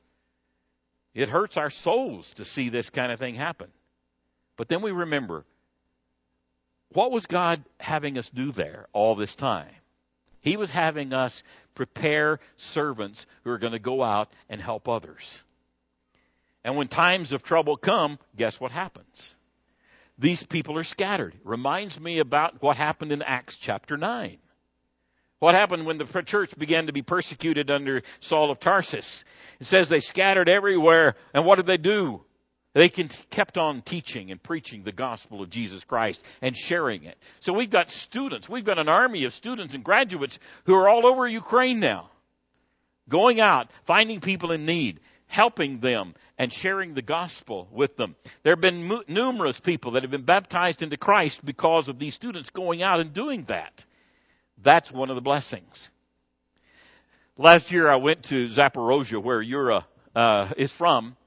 It 1.13 1.29
hurts 1.29 1.57
our 1.57 1.69
souls 1.69 2.31
to 2.33 2.45
see 2.45 2.69
this 2.69 2.89
kind 2.89 3.11
of 3.11 3.19
thing 3.19 3.35
happen. 3.35 3.69
But 4.57 4.67
then 4.67 4.81
we 4.81 4.91
remember 4.91 5.45
what 6.89 7.11
was 7.11 7.25
God 7.25 7.63
having 7.79 8.17
us 8.17 8.29
do 8.29 8.51
there 8.51 8.87
all 8.93 9.15
this 9.15 9.35
time? 9.35 9.71
He 10.41 10.57
was 10.57 10.69
having 10.69 11.11
us 11.11 11.43
prepare 11.73 12.39
servants 12.55 13.25
who 13.43 13.51
are 13.51 13.57
going 13.57 13.73
to 13.73 13.79
go 13.79 14.03
out 14.03 14.31
and 14.47 14.61
help 14.61 14.87
others. 14.87 15.43
And 16.63 16.77
when 16.77 16.87
times 16.87 17.33
of 17.33 17.43
trouble 17.43 17.77
come, 17.77 18.19
guess 18.35 18.59
what 18.59 18.71
happens? 18.71 19.33
These 20.17 20.43
people 20.43 20.77
are 20.77 20.83
scattered. 20.83 21.35
Reminds 21.43 21.99
me 21.99 22.19
about 22.19 22.61
what 22.61 22.77
happened 22.77 23.11
in 23.11 23.21
Acts 23.21 23.57
chapter 23.57 23.97
9. 23.97 24.37
What 25.39 25.55
happened 25.55 25.85
when 25.85 25.97
the 25.97 26.23
church 26.23 26.57
began 26.57 26.87
to 26.87 26.93
be 26.93 27.01
persecuted 27.01 27.69
under 27.69 28.03
Saul 28.19 28.51
of 28.51 28.59
Tarsus? 28.59 29.23
It 29.59 29.67
says 29.67 29.89
they 29.89 29.99
scattered 29.99 30.49
everywhere, 30.49 31.15
and 31.33 31.45
what 31.45 31.57
did 31.57 31.65
they 31.65 31.77
do? 31.77 32.21
They 32.73 32.89
kept 32.89 33.57
on 33.57 33.81
teaching 33.81 34.31
and 34.31 34.41
preaching 34.41 34.83
the 34.83 34.91
gospel 34.91 35.41
of 35.41 35.49
Jesus 35.49 35.83
Christ 35.85 36.21
and 36.41 36.55
sharing 36.57 37.03
it. 37.03 37.17
So 37.39 37.53
we've 37.53 37.69
got 37.69 37.89
students, 37.89 38.49
we've 38.49 38.65
got 38.65 38.79
an 38.79 38.89
army 38.89 39.23
of 39.23 39.33
students 39.33 39.75
and 39.75 39.83
graduates 39.83 40.39
who 40.65 40.75
are 40.75 40.89
all 40.89 41.05
over 41.05 41.25
Ukraine 41.25 41.79
now, 41.79 42.09
going 43.07 43.39
out, 43.39 43.71
finding 43.85 44.19
people 44.19 44.51
in 44.51 44.65
need, 44.65 44.99
helping 45.27 45.79
them 45.79 46.15
and 46.37 46.51
sharing 46.51 46.93
the 46.93 47.01
gospel 47.01 47.69
with 47.71 47.95
them. 47.95 48.15
There 48.43 48.51
have 48.51 48.61
been 48.61 49.01
numerous 49.07 49.59
people 49.59 49.91
that 49.91 50.03
have 50.03 50.11
been 50.11 50.23
baptized 50.23 50.83
into 50.83 50.97
Christ 50.97 51.45
because 51.45 51.87
of 51.87 51.97
these 51.97 52.13
students 52.13 52.49
going 52.49 52.83
out 52.83 52.99
and 52.99 53.13
doing 53.13 53.45
that. 53.45 53.85
That's 54.61 54.91
one 54.91 55.09
of 55.09 55.15
the 55.15 55.21
blessings. 55.21 55.89
Last 57.37 57.71
year 57.71 57.89
I 57.89 57.97
went 57.97 58.23
to 58.25 58.45
Zaporozhye 58.45 59.21
where 59.21 59.41
Yura 59.41 59.85
uh, 60.15 60.49
is 60.55 60.71
from, 60.71 61.17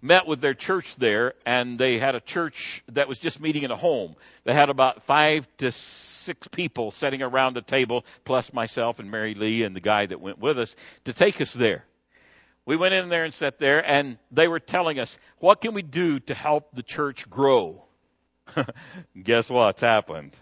met 0.00 0.26
with 0.26 0.40
their 0.40 0.54
church 0.54 0.96
there, 0.96 1.34
and 1.44 1.78
they 1.78 1.98
had 1.98 2.14
a 2.14 2.20
church 2.20 2.82
that 2.92 3.08
was 3.08 3.18
just 3.18 3.40
meeting 3.40 3.64
in 3.64 3.70
a 3.70 3.76
home. 3.76 4.16
They 4.44 4.54
had 4.54 4.70
about 4.70 5.02
five 5.02 5.46
to 5.58 5.70
six 5.72 6.48
people 6.48 6.90
sitting 6.90 7.22
around 7.22 7.56
a 7.56 7.62
table, 7.62 8.04
plus 8.24 8.52
myself 8.52 8.98
and 8.98 9.10
Mary 9.10 9.34
Lee 9.34 9.62
and 9.62 9.76
the 9.76 9.80
guy 9.80 10.06
that 10.06 10.20
went 10.20 10.38
with 10.38 10.58
us, 10.58 10.74
to 11.04 11.12
take 11.12 11.40
us 11.40 11.52
there. 11.52 11.84
We 12.64 12.76
went 12.76 12.94
in 12.94 13.08
there 13.08 13.24
and 13.24 13.32
sat 13.32 13.58
there, 13.58 13.84
and 13.84 14.18
they 14.30 14.48
were 14.48 14.60
telling 14.60 14.98
us, 14.98 15.18
what 15.38 15.60
can 15.60 15.74
we 15.74 15.82
do 15.82 16.20
to 16.20 16.34
help 16.34 16.74
the 16.74 16.82
church 16.82 17.28
grow? 17.28 17.84
Guess 19.22 19.50
what's 19.50 19.80
happened? 19.80 20.36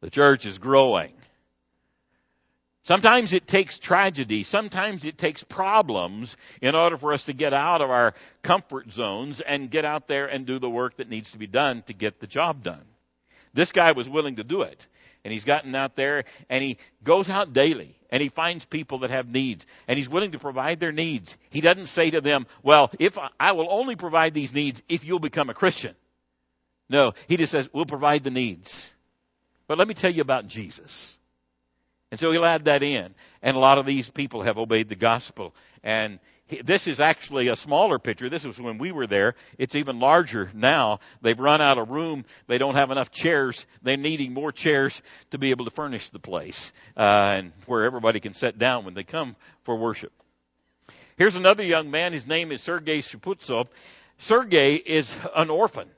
The 0.00 0.10
church 0.10 0.46
is 0.46 0.58
growing. 0.58 1.12
Sometimes 2.86 3.32
it 3.32 3.48
takes 3.48 3.80
tragedy. 3.80 4.44
Sometimes 4.44 5.04
it 5.04 5.18
takes 5.18 5.42
problems 5.42 6.36
in 6.62 6.76
order 6.76 6.96
for 6.96 7.12
us 7.12 7.24
to 7.24 7.32
get 7.32 7.52
out 7.52 7.80
of 7.80 7.90
our 7.90 8.14
comfort 8.42 8.92
zones 8.92 9.40
and 9.40 9.68
get 9.68 9.84
out 9.84 10.06
there 10.06 10.26
and 10.26 10.46
do 10.46 10.60
the 10.60 10.70
work 10.70 10.98
that 10.98 11.08
needs 11.08 11.32
to 11.32 11.38
be 11.38 11.48
done 11.48 11.82
to 11.86 11.92
get 11.92 12.20
the 12.20 12.28
job 12.28 12.62
done. 12.62 12.84
This 13.54 13.72
guy 13.72 13.90
was 13.90 14.08
willing 14.08 14.36
to 14.36 14.44
do 14.44 14.62
it. 14.62 14.86
And 15.24 15.32
he's 15.32 15.44
gotten 15.44 15.74
out 15.74 15.96
there 15.96 16.22
and 16.48 16.62
he 16.62 16.78
goes 17.02 17.28
out 17.28 17.52
daily 17.52 17.98
and 18.10 18.22
he 18.22 18.28
finds 18.28 18.64
people 18.64 18.98
that 18.98 19.10
have 19.10 19.28
needs 19.28 19.66
and 19.88 19.96
he's 19.96 20.08
willing 20.08 20.30
to 20.30 20.38
provide 20.38 20.78
their 20.78 20.92
needs. 20.92 21.36
He 21.50 21.60
doesn't 21.60 21.86
say 21.86 22.10
to 22.10 22.20
them, 22.20 22.46
well, 22.62 22.92
if 23.00 23.18
I, 23.18 23.30
I 23.40 23.52
will 23.52 23.66
only 23.68 23.96
provide 23.96 24.34
these 24.34 24.54
needs 24.54 24.80
if 24.88 25.04
you'll 25.04 25.18
become 25.18 25.50
a 25.50 25.54
Christian. 25.54 25.96
No, 26.88 27.14
he 27.26 27.36
just 27.36 27.50
says, 27.50 27.68
we'll 27.72 27.86
provide 27.86 28.22
the 28.22 28.30
needs. 28.30 28.94
But 29.68 29.78
let 29.78 29.88
me 29.88 29.94
tell 29.94 30.12
you 30.12 30.22
about 30.22 30.46
Jesus. 30.46 31.18
And 32.10 32.20
so 32.20 32.30
he'll 32.30 32.44
add 32.44 32.66
that 32.66 32.82
in. 32.82 33.14
And 33.42 33.56
a 33.56 33.60
lot 33.60 33.78
of 33.78 33.86
these 33.86 34.08
people 34.08 34.42
have 34.42 34.58
obeyed 34.58 34.88
the 34.88 34.94
gospel. 34.94 35.54
And 35.82 36.20
this 36.64 36.86
is 36.86 37.00
actually 37.00 37.48
a 37.48 37.56
smaller 37.56 37.98
picture. 37.98 38.28
This 38.28 38.46
was 38.46 38.60
when 38.60 38.78
we 38.78 38.92
were 38.92 39.08
there. 39.08 39.34
It's 39.58 39.74
even 39.74 39.98
larger 39.98 40.50
now. 40.54 41.00
They've 41.20 41.38
run 41.38 41.60
out 41.60 41.78
of 41.78 41.90
room. 41.90 42.24
They 42.46 42.58
don't 42.58 42.76
have 42.76 42.92
enough 42.92 43.10
chairs. 43.10 43.66
They're 43.82 43.96
needing 43.96 44.32
more 44.32 44.52
chairs 44.52 45.02
to 45.30 45.38
be 45.38 45.50
able 45.50 45.64
to 45.64 45.72
furnish 45.72 46.10
the 46.10 46.20
place 46.20 46.72
uh, 46.96 47.00
and 47.00 47.52
where 47.66 47.84
everybody 47.84 48.20
can 48.20 48.34
sit 48.34 48.58
down 48.58 48.84
when 48.84 48.94
they 48.94 49.02
come 49.02 49.34
for 49.64 49.76
worship. 49.76 50.12
Here's 51.16 51.34
another 51.34 51.64
young 51.64 51.90
man. 51.90 52.12
His 52.12 52.26
name 52.26 52.52
is 52.52 52.62
Sergei 52.62 52.98
Shaputsov. 52.98 53.66
Sergei 54.18 54.74
is 54.74 55.14
an 55.34 55.50
orphan. 55.50 55.88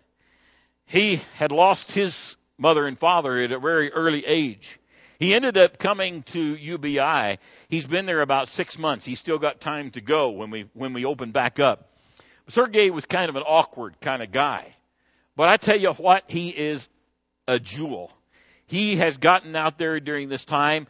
He 0.86 1.20
had 1.34 1.52
lost 1.52 1.92
his 1.92 2.36
mother 2.58 2.86
and 2.86 2.98
father 2.98 3.38
at 3.38 3.52
a 3.52 3.58
very 3.58 3.92
early 3.92 4.26
age. 4.26 4.78
He 5.18 5.34
ended 5.34 5.56
up 5.56 5.78
coming 5.78 6.22
to 6.24 6.40
UBI. 6.40 7.38
He's 7.68 7.86
been 7.86 8.06
there 8.06 8.20
about 8.20 8.48
six 8.48 8.78
months. 8.78 9.04
He's 9.04 9.18
still 9.18 9.38
got 9.38 9.60
time 9.60 9.90
to 9.92 10.00
go 10.00 10.30
when 10.30 10.50
we 10.50 10.68
when 10.74 10.92
we 10.92 11.04
open 11.04 11.32
back 11.32 11.58
up. 11.58 11.88
Sergey 12.48 12.90
was 12.90 13.04
kind 13.04 13.28
of 13.28 13.36
an 13.36 13.42
awkward 13.42 14.00
kind 14.00 14.22
of 14.22 14.30
guy, 14.30 14.74
but 15.36 15.48
I 15.48 15.56
tell 15.56 15.78
you 15.78 15.92
what, 15.92 16.24
he 16.28 16.50
is 16.50 16.88
a 17.46 17.58
jewel. 17.58 18.12
He 18.66 18.96
has 18.96 19.16
gotten 19.18 19.56
out 19.56 19.78
there 19.78 19.98
during 19.98 20.28
this 20.28 20.44
time, 20.44 20.86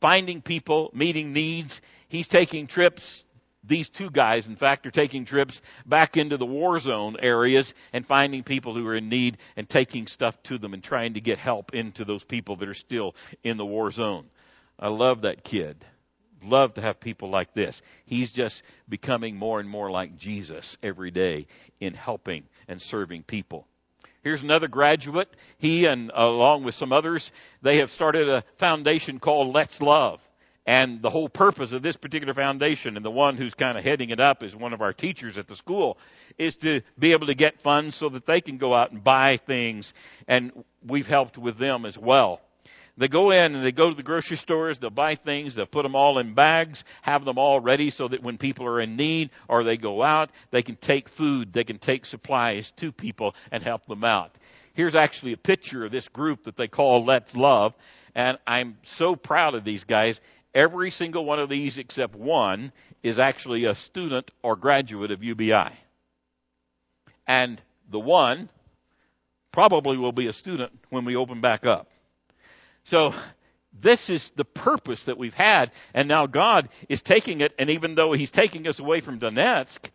finding 0.00 0.42
people, 0.42 0.90
meeting 0.94 1.32
needs. 1.32 1.80
He's 2.08 2.28
taking 2.28 2.66
trips 2.66 3.24
these 3.70 3.88
two 3.88 4.10
guys, 4.10 4.48
in 4.48 4.56
fact, 4.56 4.84
are 4.84 4.90
taking 4.90 5.24
trips 5.24 5.62
back 5.86 6.16
into 6.16 6.36
the 6.36 6.44
war 6.44 6.80
zone 6.80 7.16
areas 7.20 7.72
and 7.92 8.04
finding 8.04 8.42
people 8.42 8.74
who 8.74 8.86
are 8.88 8.96
in 8.96 9.08
need 9.08 9.38
and 9.56 9.68
taking 9.68 10.08
stuff 10.08 10.42
to 10.42 10.58
them 10.58 10.74
and 10.74 10.82
trying 10.82 11.14
to 11.14 11.20
get 11.20 11.38
help 11.38 11.72
into 11.72 12.04
those 12.04 12.24
people 12.24 12.56
that 12.56 12.68
are 12.68 12.74
still 12.74 13.14
in 13.44 13.56
the 13.56 13.64
war 13.64 13.92
zone. 13.92 14.26
I 14.78 14.88
love 14.88 15.22
that 15.22 15.44
kid. 15.44 15.76
Love 16.42 16.74
to 16.74 16.80
have 16.80 16.98
people 16.98 17.30
like 17.30 17.54
this. 17.54 17.80
He's 18.06 18.32
just 18.32 18.62
becoming 18.88 19.36
more 19.36 19.60
and 19.60 19.68
more 19.68 19.90
like 19.90 20.18
Jesus 20.18 20.76
every 20.82 21.12
day 21.12 21.46
in 21.78 21.94
helping 21.94 22.44
and 22.66 22.82
serving 22.82 23.22
people. 23.22 23.68
Here's 24.22 24.42
another 24.42 24.66
graduate. 24.68 25.28
He 25.58 25.84
and 25.86 26.10
along 26.12 26.64
with 26.64 26.74
some 26.74 26.92
others, 26.92 27.30
they 27.62 27.78
have 27.78 27.92
started 27.92 28.28
a 28.28 28.42
foundation 28.56 29.20
called 29.20 29.54
Let's 29.54 29.80
Love. 29.80 30.20
And 30.70 31.02
the 31.02 31.10
whole 31.10 31.28
purpose 31.28 31.72
of 31.72 31.82
this 31.82 31.96
particular 31.96 32.32
foundation, 32.32 32.94
and 32.94 33.04
the 33.04 33.10
one 33.10 33.36
who's 33.36 33.54
kind 33.54 33.76
of 33.76 33.82
heading 33.82 34.10
it 34.10 34.20
up 34.20 34.44
is 34.44 34.54
one 34.54 34.72
of 34.72 34.80
our 34.80 34.92
teachers 34.92 35.36
at 35.36 35.48
the 35.48 35.56
school, 35.56 35.98
is 36.38 36.54
to 36.58 36.82
be 36.96 37.10
able 37.10 37.26
to 37.26 37.34
get 37.34 37.60
funds 37.60 37.96
so 37.96 38.08
that 38.10 38.24
they 38.24 38.40
can 38.40 38.56
go 38.56 38.72
out 38.72 38.92
and 38.92 39.02
buy 39.02 39.36
things. 39.36 39.92
And 40.28 40.52
we've 40.86 41.08
helped 41.08 41.36
with 41.36 41.58
them 41.58 41.84
as 41.86 41.98
well. 41.98 42.40
They 42.96 43.08
go 43.08 43.32
in 43.32 43.56
and 43.56 43.64
they 43.64 43.72
go 43.72 43.90
to 43.90 43.96
the 43.96 44.04
grocery 44.04 44.36
stores, 44.36 44.78
they'll 44.78 44.90
buy 44.90 45.16
things, 45.16 45.56
they'll 45.56 45.66
put 45.66 45.82
them 45.82 45.96
all 45.96 46.18
in 46.18 46.34
bags, 46.34 46.84
have 47.02 47.24
them 47.24 47.36
all 47.36 47.58
ready 47.58 47.90
so 47.90 48.06
that 48.06 48.22
when 48.22 48.38
people 48.38 48.64
are 48.66 48.80
in 48.80 48.94
need 48.94 49.30
or 49.48 49.64
they 49.64 49.76
go 49.76 50.04
out, 50.04 50.30
they 50.52 50.62
can 50.62 50.76
take 50.76 51.08
food, 51.08 51.52
they 51.52 51.64
can 51.64 51.78
take 51.78 52.06
supplies 52.06 52.70
to 52.76 52.92
people 52.92 53.34
and 53.50 53.64
help 53.64 53.86
them 53.86 54.04
out. 54.04 54.30
Here's 54.74 54.94
actually 54.94 55.32
a 55.32 55.36
picture 55.36 55.84
of 55.84 55.90
this 55.90 56.06
group 56.06 56.44
that 56.44 56.56
they 56.56 56.68
call 56.68 57.04
Let's 57.04 57.34
Love. 57.34 57.74
And 58.14 58.38
I'm 58.46 58.76
so 58.82 59.14
proud 59.14 59.54
of 59.54 59.62
these 59.62 59.84
guys. 59.84 60.20
Every 60.54 60.90
single 60.90 61.24
one 61.24 61.38
of 61.38 61.48
these 61.48 61.78
except 61.78 62.14
one 62.14 62.72
is 63.02 63.18
actually 63.18 63.64
a 63.64 63.74
student 63.74 64.30
or 64.42 64.56
graduate 64.56 65.10
of 65.10 65.22
UBI. 65.22 65.70
And 67.26 67.62
the 67.88 68.00
one 68.00 68.48
probably 69.52 69.96
will 69.96 70.12
be 70.12 70.26
a 70.26 70.32
student 70.32 70.72
when 70.90 71.04
we 71.04 71.16
open 71.16 71.40
back 71.40 71.66
up. 71.66 71.88
So 72.82 73.14
this 73.72 74.10
is 74.10 74.30
the 74.30 74.44
purpose 74.44 75.04
that 75.04 75.18
we've 75.18 75.34
had, 75.34 75.70
and 75.94 76.08
now 76.08 76.26
God 76.26 76.68
is 76.88 77.02
taking 77.02 77.40
it, 77.40 77.52
and 77.58 77.70
even 77.70 77.94
though 77.94 78.12
He's 78.12 78.30
taking 78.30 78.66
us 78.66 78.80
away 78.80 79.00
from 79.00 79.20
Donetsk, 79.20 79.90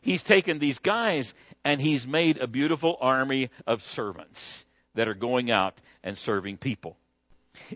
He's 0.00 0.22
taken 0.22 0.58
these 0.58 0.78
guys 0.78 1.34
and 1.64 1.80
He's 1.80 2.06
made 2.06 2.38
a 2.38 2.46
beautiful 2.46 2.96
army 3.00 3.50
of 3.66 3.82
servants 3.82 4.64
that 4.94 5.08
are 5.08 5.14
going 5.14 5.50
out 5.50 5.80
and 6.02 6.18
serving 6.18 6.56
people. 6.56 6.96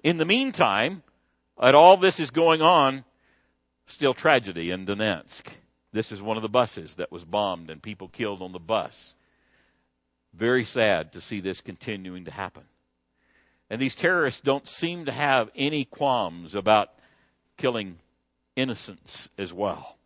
In 0.03 0.17
the 0.17 0.25
meantime, 0.25 1.03
and 1.59 1.77
all 1.77 1.97
this 1.97 2.21
is 2.21 2.31
going 2.31 2.63
on, 2.63 3.05
still 3.87 4.15
tragedy 4.15 4.71
in 4.71 4.87
Donetsk. 4.87 5.47
This 5.93 6.11
is 6.11 6.21
one 6.21 6.37
of 6.37 6.43
the 6.43 6.49
buses 6.49 6.95
that 6.97 7.13
was 7.13 7.25
bombed 7.25 7.71
and 7.71 7.83
people 7.83 8.09
killed 8.09 8.43
on 8.43 8.53
the 8.53 8.59
bus. 8.59 9.15
Very 10.33 10.65
sad 10.65 11.13
to 11.13 11.21
see 11.21 11.41
this 11.41 11.61
continuing 11.61 12.25
to 12.25 12.33
happen. 12.33 12.65
And 13.71 13.81
these 13.81 13.95
terrorists 13.95 14.41
don't 14.41 14.67
seem 14.67 15.07
to 15.07 15.13
have 15.13 15.51
any 15.55 15.85
qualms 15.85 16.55
about 16.55 16.91
killing 17.57 17.97
innocents 18.57 19.29
as 19.39 19.53
well. 19.53 19.97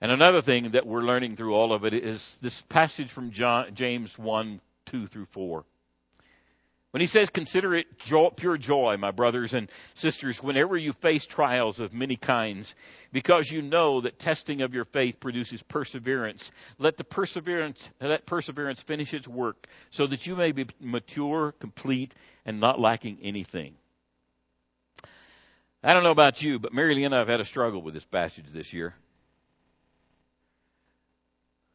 And 0.00 0.12
another 0.12 0.42
thing 0.42 0.72
that 0.72 0.86
we're 0.86 1.02
learning 1.02 1.36
through 1.36 1.54
all 1.54 1.72
of 1.72 1.84
it 1.84 1.94
is 1.94 2.36
this 2.42 2.60
passage 2.62 3.10
from 3.10 3.30
John, 3.30 3.74
James 3.74 4.18
1 4.18 4.60
2 4.86 5.06
through 5.06 5.24
4. 5.24 5.64
When 6.94 7.00
he 7.00 7.08
says, 7.08 7.28
consider 7.28 7.74
it 7.74 7.98
joy, 7.98 8.28
pure 8.28 8.56
joy, 8.56 8.96
my 8.98 9.10
brothers 9.10 9.52
and 9.52 9.68
sisters, 9.94 10.40
whenever 10.40 10.76
you 10.76 10.92
face 10.92 11.26
trials 11.26 11.80
of 11.80 11.92
many 11.92 12.14
kinds, 12.14 12.76
because 13.10 13.50
you 13.50 13.62
know 13.62 14.02
that 14.02 14.20
testing 14.20 14.62
of 14.62 14.74
your 14.74 14.84
faith 14.84 15.18
produces 15.18 15.60
perseverance. 15.60 16.52
Let 16.78 16.96
the 16.96 17.02
perseverance, 17.02 17.90
let 18.00 18.26
perseverance 18.26 18.80
finish 18.80 19.12
its 19.12 19.26
work 19.26 19.66
so 19.90 20.06
that 20.06 20.24
you 20.28 20.36
may 20.36 20.52
be 20.52 20.66
mature, 20.78 21.50
complete, 21.58 22.14
and 22.46 22.60
not 22.60 22.78
lacking 22.78 23.18
anything. 23.22 23.74
I 25.82 25.94
don't 25.94 26.04
know 26.04 26.12
about 26.12 26.42
you, 26.42 26.60
but 26.60 26.72
Mary 26.72 26.94
Lee 26.94 27.02
and 27.02 27.12
I 27.12 27.18
have 27.18 27.26
had 27.26 27.40
a 27.40 27.44
struggle 27.44 27.82
with 27.82 27.94
this 27.94 28.06
passage 28.06 28.46
this 28.50 28.72
year. 28.72 28.94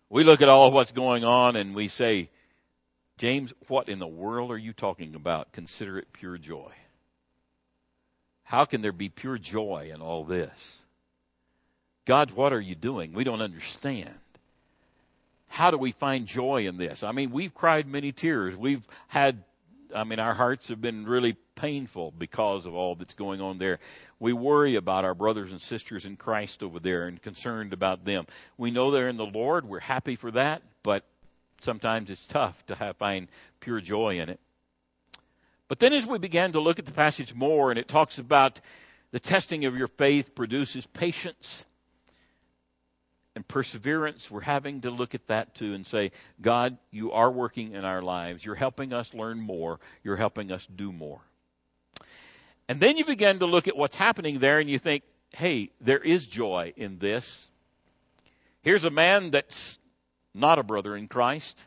We 0.10 0.24
look 0.24 0.42
at 0.42 0.48
all 0.48 0.72
what's 0.72 0.94
going 0.94 1.26
on 1.26 1.58
and 1.58 1.76
we 1.76 1.90
say, 1.90 2.30
James, 3.20 3.54
what 3.68 3.90
in 3.90 4.00
the 4.00 4.08
world 4.08 4.50
are 4.50 4.58
you 4.58 4.72
talking 4.72 5.14
about? 5.14 5.52
Consider 5.52 6.00
it 6.00 6.14
pure 6.14 6.38
joy. 6.38 6.72
How 8.44 8.64
can 8.64 8.80
there 8.80 8.94
be 8.94 9.10
pure 9.10 9.38
joy 9.38 9.92
in 9.94 10.02
all 10.02 10.24
this? 10.24 10.82
God, 12.06 12.32
what 12.32 12.54
are 12.54 12.62
you 12.62 12.76
doing? 12.76 13.12
We 13.12 13.26
don't 13.26 13.42
understand. 13.42 14.16
How 15.50 15.70
do 15.70 15.78
we 15.78 15.92
find 15.92 16.28
joy 16.28 16.66
in 16.66 16.78
this? 16.78 17.04
I 17.04 17.12
mean, 17.12 17.32
we've 17.32 17.54
cried 17.54 17.88
many 17.88 18.14
tears. 18.14 18.56
We've 18.56 18.88
had, 19.10 19.44
I 19.94 20.06
mean, 20.06 20.20
our 20.20 20.34
hearts 20.34 20.70
have 20.70 20.80
been 20.80 21.06
really 21.06 21.36
painful 21.56 22.14
because 22.18 22.66
of 22.66 22.74
all 22.74 22.96
that's 22.96 23.16
going 23.16 23.42
on 23.42 23.58
there. 23.58 23.80
We 24.18 24.32
worry 24.32 24.76
about 24.76 25.04
our 25.04 25.14
brothers 25.14 25.52
and 25.52 25.60
sisters 25.60 26.06
in 26.06 26.16
Christ 26.16 26.64
over 26.64 26.80
there 26.80 27.06
and 27.06 27.22
concerned 27.22 27.74
about 27.74 28.06
them. 28.06 28.28
We 28.58 28.72
know 28.72 28.92
they're 28.92 29.10
in 29.10 29.18
the 29.18 29.26
Lord. 29.26 29.68
We're 29.68 29.82
happy 29.82 30.16
for 30.16 30.32
that, 30.32 30.62
but 30.84 31.04
sometimes 31.62 32.10
it's 32.10 32.26
tough 32.26 32.66
to 32.68 32.76
have, 32.76 32.98
find 32.98 33.28
pure 33.60 33.82
joy 33.82 34.20
in 34.20 34.30
it. 34.30 34.40
But 35.68 35.80
then 35.80 35.94
as 35.94 36.06
we 36.06 36.18
began 36.18 36.54
to 36.54 36.60
look 36.60 36.80
at 36.80 36.86
the 36.86 36.92
passage 36.92 37.34
more, 37.34 37.70
and 37.70 37.80
it 37.80 37.88
talks 37.88 38.18
about 38.18 38.60
the 39.12 39.20
testing 39.20 39.66
of 39.66 39.78
your 39.78 39.88
faith 39.88 40.36
produces 40.36 40.86
patience 40.86 41.66
and 43.36 43.48
perseverance, 43.48 44.30
we're 44.30 44.42
having 44.42 44.82
to 44.82 44.92
look 44.92 45.16
at 45.16 45.26
that 45.28 45.56
too 45.56 45.74
and 45.74 45.86
say, 45.86 46.12
God, 46.42 46.78
you 46.92 47.12
are 47.12 47.32
working 47.32 47.74
in 47.74 47.86
our 47.86 48.02
lives. 48.02 48.44
You're 48.46 48.56
helping 48.56 48.94
us 48.94 49.14
learn 49.14 49.40
more. 49.40 49.80
You're 50.04 50.16
helping 50.16 50.52
us 50.52 50.66
do 50.66 50.92
more. 50.92 51.22
And 52.68 52.80
then 52.80 52.98
you 52.98 53.06
begin 53.06 53.40
to 53.40 53.48
look 53.48 53.68
at 53.68 53.76
what's 53.76 53.96
happening 53.96 54.40
there 54.40 54.60
and 54.60 54.70
you 54.70 54.78
think, 54.78 55.04
hey, 55.32 55.72
there 55.82 56.00
is 56.00 56.28
joy 56.28 56.74
in 56.78 57.00
this. 57.00 57.50
Here's 58.62 58.84
a 58.86 58.92
man 58.92 59.32
that's 59.32 59.79
not 60.40 60.60
a 60.60 60.64
brother 60.64 60.96
in 60.96 61.08
Christ, 61.08 61.66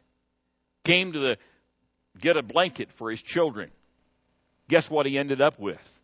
came 0.85 1.13
to 1.13 1.19
the, 1.19 1.39
get 2.19 2.37
a 2.37 2.43
blanket 2.43 2.93
for 2.93 3.11
his 3.11 3.23
children. 3.23 3.71
Guess 4.69 4.91
what 4.91 5.07
he 5.07 5.19
ended 5.19 5.41
up 5.41 5.59
with? 5.59 6.01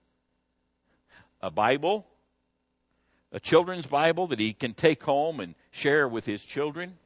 A 1.40 1.50
Bible, 1.50 2.06
a 3.32 3.40
children's 3.40 3.86
Bible 3.86 4.28
that 4.28 4.38
he 4.38 4.52
can 4.52 4.74
take 4.74 5.02
home 5.02 5.40
and 5.40 5.54
share 5.70 6.08
with 6.08 6.26
his 6.26 6.44
children, 6.44 6.96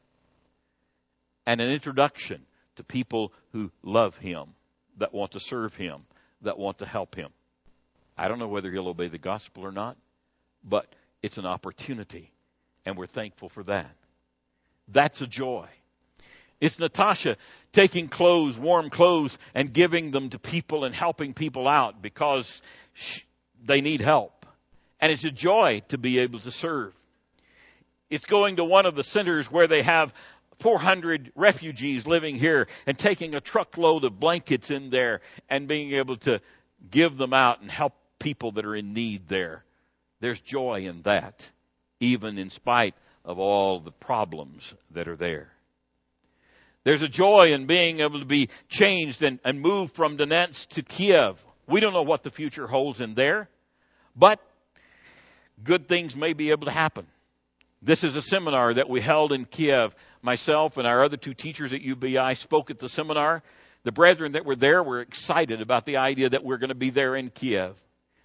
and 1.47 1.61
an 1.61 1.71
introduction 1.71 2.43
to 2.77 2.85
people 2.85 3.33
who 3.53 3.71
love 3.83 4.17
him, 4.17 4.55
that 4.99 5.13
want 5.13 5.33
to 5.33 5.41
serve 5.41 5.75
him, 5.75 6.03
that 6.43 6.59
want 6.59 6.79
to 6.79 6.87
help 6.87 7.15
him. 7.15 7.31
I 8.17 8.29
don't 8.29 8.39
know 8.39 8.49
whether 8.49 8.71
he'll 8.71 8.89
obey 8.89 9.09
the 9.09 9.19
gospel 9.19 9.65
or 9.65 9.73
not, 9.73 9.97
but 10.65 10.87
it's 11.23 11.39
an 11.39 11.47
opportunity, 11.47 12.31
and 12.85 12.97
we're 12.97 13.07
thankful 13.07 13.49
for 13.49 13.63
that. 13.65 13.95
That's 14.93 15.21
a 15.21 15.27
joy. 15.27 15.67
It's 16.61 16.79
Natasha 16.79 17.37
taking 17.73 18.09
clothes, 18.09 18.57
warm 18.57 18.91
clothes, 18.91 19.37
and 19.55 19.73
giving 19.73 20.11
them 20.13 20.31
to 20.31 20.39
people 20.39 20.85
and 20.85 20.95
helping 20.95 21.35
people 21.35 21.67
out 21.67 22.01
because 22.01 22.63
she, 22.93 23.23
they 23.65 23.81
need 23.81 24.01
help. 24.01 24.47
And 25.01 25.11
it's 25.11 25.25
a 25.25 25.33
joy 25.33 25.83
to 25.89 25.99
be 25.99 26.21
able 26.21 26.39
to 26.41 26.53
serve. 26.53 26.95
It's 28.11 28.27
going 28.27 28.57
to 28.57 28.65
one 28.65 28.87
of 28.87 28.95
the 28.95 29.03
centers 29.03 29.51
where 29.51 29.67
they 29.67 29.83
have 29.83 30.15
400 30.61 31.33
refugees 31.35 32.07
living 32.07 32.37
here 32.37 32.69
and 32.87 32.97
taking 32.97 33.35
a 33.35 33.41
truckload 33.41 34.05
of 34.05 34.21
blankets 34.21 34.71
in 34.71 34.91
there 34.91 35.21
and 35.49 35.67
being 35.67 35.93
able 35.95 36.19
to 36.19 36.41
give 36.89 37.17
them 37.17 37.33
out 37.33 37.61
and 37.61 37.71
help 37.71 37.95
people 38.21 38.53
that 38.53 38.65
are 38.65 38.77
in 38.77 38.93
need 38.93 39.27
there. 39.27 39.65
There's 40.21 40.41
joy 40.41 40.83
in 40.87 41.03
that, 41.03 41.51
even 41.99 42.39
in 42.39 42.51
spite 42.51 42.95
of 43.25 43.39
all 43.39 43.81
the 43.81 43.93
problems 43.93 44.75
that 44.93 45.09
are 45.09 45.17
there. 45.17 45.53
There's 46.85 47.03
a 47.03 47.09
joy 47.09 47.53
in 47.53 47.67
being 47.67 48.01
able 48.01 48.19
to 48.19 48.27
be 48.27 48.49
changed 48.69 49.23
and, 49.23 49.39
and 49.45 49.61
moved 49.61 49.95
from 49.95 50.19
Donetsk 50.19 50.69
to 50.71 50.83
Kiev. 50.83 51.43
We 51.69 51.81
don't 51.81 51.93
know 51.93 52.03
what 52.03 52.25
the 52.25 52.31
future 52.31 52.67
holds 52.67 53.01
in 53.01 53.15
there, 53.15 53.49
but 54.17 54.41
good 55.63 55.87
things 55.87 56.17
may 56.17 56.33
be 56.33 56.51
able 56.51 56.67
to 56.67 56.73
happen. 56.73 57.07
This 57.81 58.05
is 58.05 58.17
a 58.17 58.23
seminar 58.23 58.75
that 58.75 58.89
we 58.89 59.01
held 59.01 59.33
in 59.33 59.45
Kiev. 59.45 59.95
Myself 60.23 60.77
and 60.77 60.87
our 60.87 61.03
other 61.03 61.17
two 61.17 61.35
teachers 61.35 61.73
at 61.73 61.83
UBI 61.83 62.35
spoke 62.35 62.71
at 62.71 62.79
the 62.79 62.89
seminar. 62.89 63.43
The 63.85 63.93
brethren 63.93 64.33
that 64.33 64.45
were 64.45 64.57
there 64.57 64.83
were 64.83 65.01
excited 65.01 65.61
about 65.61 65.85
the 65.85 65.97
idea 65.97 66.31
that 66.31 66.45
we're 66.45 66.59
going 66.59 66.69
to 66.69 66.77
be 66.77 66.91
there 66.91 67.17
in 67.17 67.31
Kiev. 67.31 67.77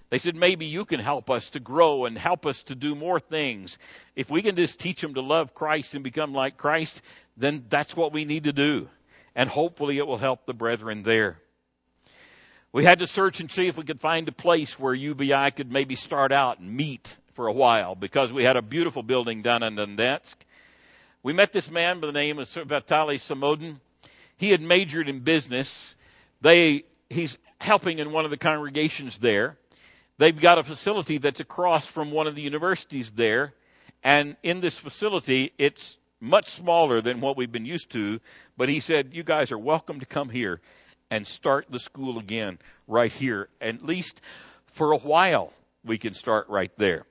They 0.10 0.20
said, 0.20 0.36
maybe 0.36 0.66
you 0.66 0.86
can 0.86 1.02
help 1.02 1.30
us 1.30 1.50
to 1.52 1.60
grow 1.60 2.06
and 2.06 2.18
help 2.18 2.46
us 2.46 2.64
to 2.64 2.76
do 2.76 2.96
more 2.96 3.20
things. 3.20 3.78
If 4.16 4.30
we 4.30 4.42
can 4.42 4.56
just 4.56 4.80
teach 4.80 5.02
them 5.02 5.16
to 5.16 5.22
love 5.22 5.54
Christ 5.54 5.96
and 5.96 6.04
become 6.04 6.34
like 6.34 6.56
Christ, 6.56 7.02
then 7.36 7.66
that's 7.68 7.96
what 7.96 8.14
we 8.14 8.24
need 8.24 8.46
to 8.46 8.54
do. 8.54 8.88
And 9.36 9.50
hopefully 9.50 9.98
it 9.98 10.08
will 10.08 10.18
help 10.18 10.46
the 10.46 10.54
brethren 10.54 11.04
there. 11.04 11.38
We 12.72 12.86
had 12.86 13.00
to 13.00 13.08
search 13.08 13.42
and 13.42 13.52
see 13.52 13.68
if 13.68 13.78
we 13.78 13.84
could 13.84 14.00
find 14.00 14.28
a 14.28 14.32
place 14.32 14.80
where 14.80 14.94
UBI 14.94 15.52
could 15.52 15.72
maybe 15.72 15.96
start 15.96 16.32
out 16.32 16.60
and 16.60 16.74
meet 16.74 17.18
for 17.34 17.48
a 17.48 17.54
while 17.54 17.96
because 17.96 18.32
we 18.32 18.44
had 18.44 18.56
a 18.56 18.62
beautiful 18.62 19.04
building 19.04 19.42
down 19.42 19.64
in 19.64 19.76
Donetsk. 19.76 20.36
We 21.22 21.34
met 21.34 21.52
this 21.52 21.70
man 21.70 22.00
by 22.00 22.08
the 22.08 22.14
name 22.14 22.40
of 22.40 22.48
Vitaly 22.48 23.20
Samodin. 23.20 23.80
He 24.38 24.52
had 24.52 24.62
majored 24.62 25.10
in 25.10 25.20
business. 25.20 25.96
They, 26.42 26.84
he's 27.10 27.38
helping 27.60 28.00
in 28.00 28.12
one 28.12 28.26
of 28.26 28.32
the 28.32 28.38
congregations 28.38 29.18
there. 29.18 29.58
They've 30.18 30.40
got 30.40 30.58
a 30.58 30.64
facility 30.64 31.20
that's 31.20 31.40
across 31.40 31.86
from 31.86 32.12
one 32.12 32.28
of 32.28 32.36
the 32.36 32.42
universities 32.42 33.12
there. 33.12 33.54
And 34.04 34.36
in 34.42 34.62
this 34.62 34.78
facility, 34.78 35.54
it's 35.58 35.98
much 36.20 36.50
smaller 36.50 37.02
than 37.02 37.22
what 37.22 37.38
we've 37.38 37.52
been 37.52 37.66
used 37.66 37.92
to. 37.92 38.20
But 38.58 38.70
he 38.70 38.80
said, 38.80 39.14
you 39.14 39.24
guys 39.24 39.52
are 39.52 39.58
welcome 39.58 40.00
to 40.00 40.06
come 40.06 40.30
here 40.30 40.60
and 41.12 41.28
start 41.28 41.68
the 41.70 41.80
school 41.80 42.18
again 42.18 42.58
right 42.88 43.12
here. 43.12 43.50
At 43.62 43.86
least 43.86 44.20
for 44.66 44.92
a 44.92 44.98
while, 44.98 45.54
we 45.84 45.98
can 45.98 46.16
start 46.16 46.50
right 46.50 46.72
there. 46.78 47.06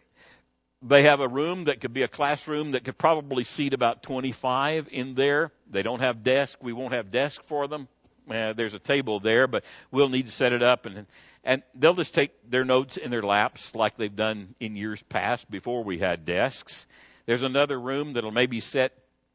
They 0.83 1.05
have 1.05 1.21
a 1.21 1.29
room 1.29 1.65
that 1.65 1.81
could 1.81 1.95
be 1.95 2.03
a 2.03 2.09
classroom 2.09 2.73
that 2.73 2.85
could 2.85 2.99
probably 2.99 3.45
seat 3.45 3.73
about 3.73 4.03
25 4.03 4.89
in 4.91 5.15
there. 5.15 5.51
They 5.71 5.83
don't 5.83 6.01
have 6.01 6.23
desks. 6.23 6.61
We 6.61 6.73
won't 6.73 6.93
have 6.93 7.11
desks 7.11 7.45
for 7.47 7.67
them. 7.67 7.89
Uh, 8.31 8.53
there's 8.53 8.75
a 8.75 8.79
table 8.79 9.21
there, 9.21 9.47
but 9.47 9.65
we'll 9.91 10.09
need 10.09 10.27
to 10.27 10.33
set 10.33 10.53
it 10.53 10.63
up 10.63 10.87
and 10.87 11.07
and 11.45 11.63
they'll 11.77 11.95
just 11.95 12.13
take 12.13 12.51
their 12.51 12.65
notes 12.65 12.97
in 12.97 13.13
their 13.13 13.23
laps 13.23 13.73
like 13.73 13.97
they've 13.97 14.17
done 14.17 14.57
in 14.59 14.75
years 14.75 15.01
past 15.05 15.49
before 15.49 15.85
we 15.85 15.99
had 15.99 16.25
desks. 16.25 16.89
There's 17.25 17.45
another 17.45 17.79
room 17.79 18.15
that'll 18.15 18.33
maybe 18.33 18.61
set 18.61 18.93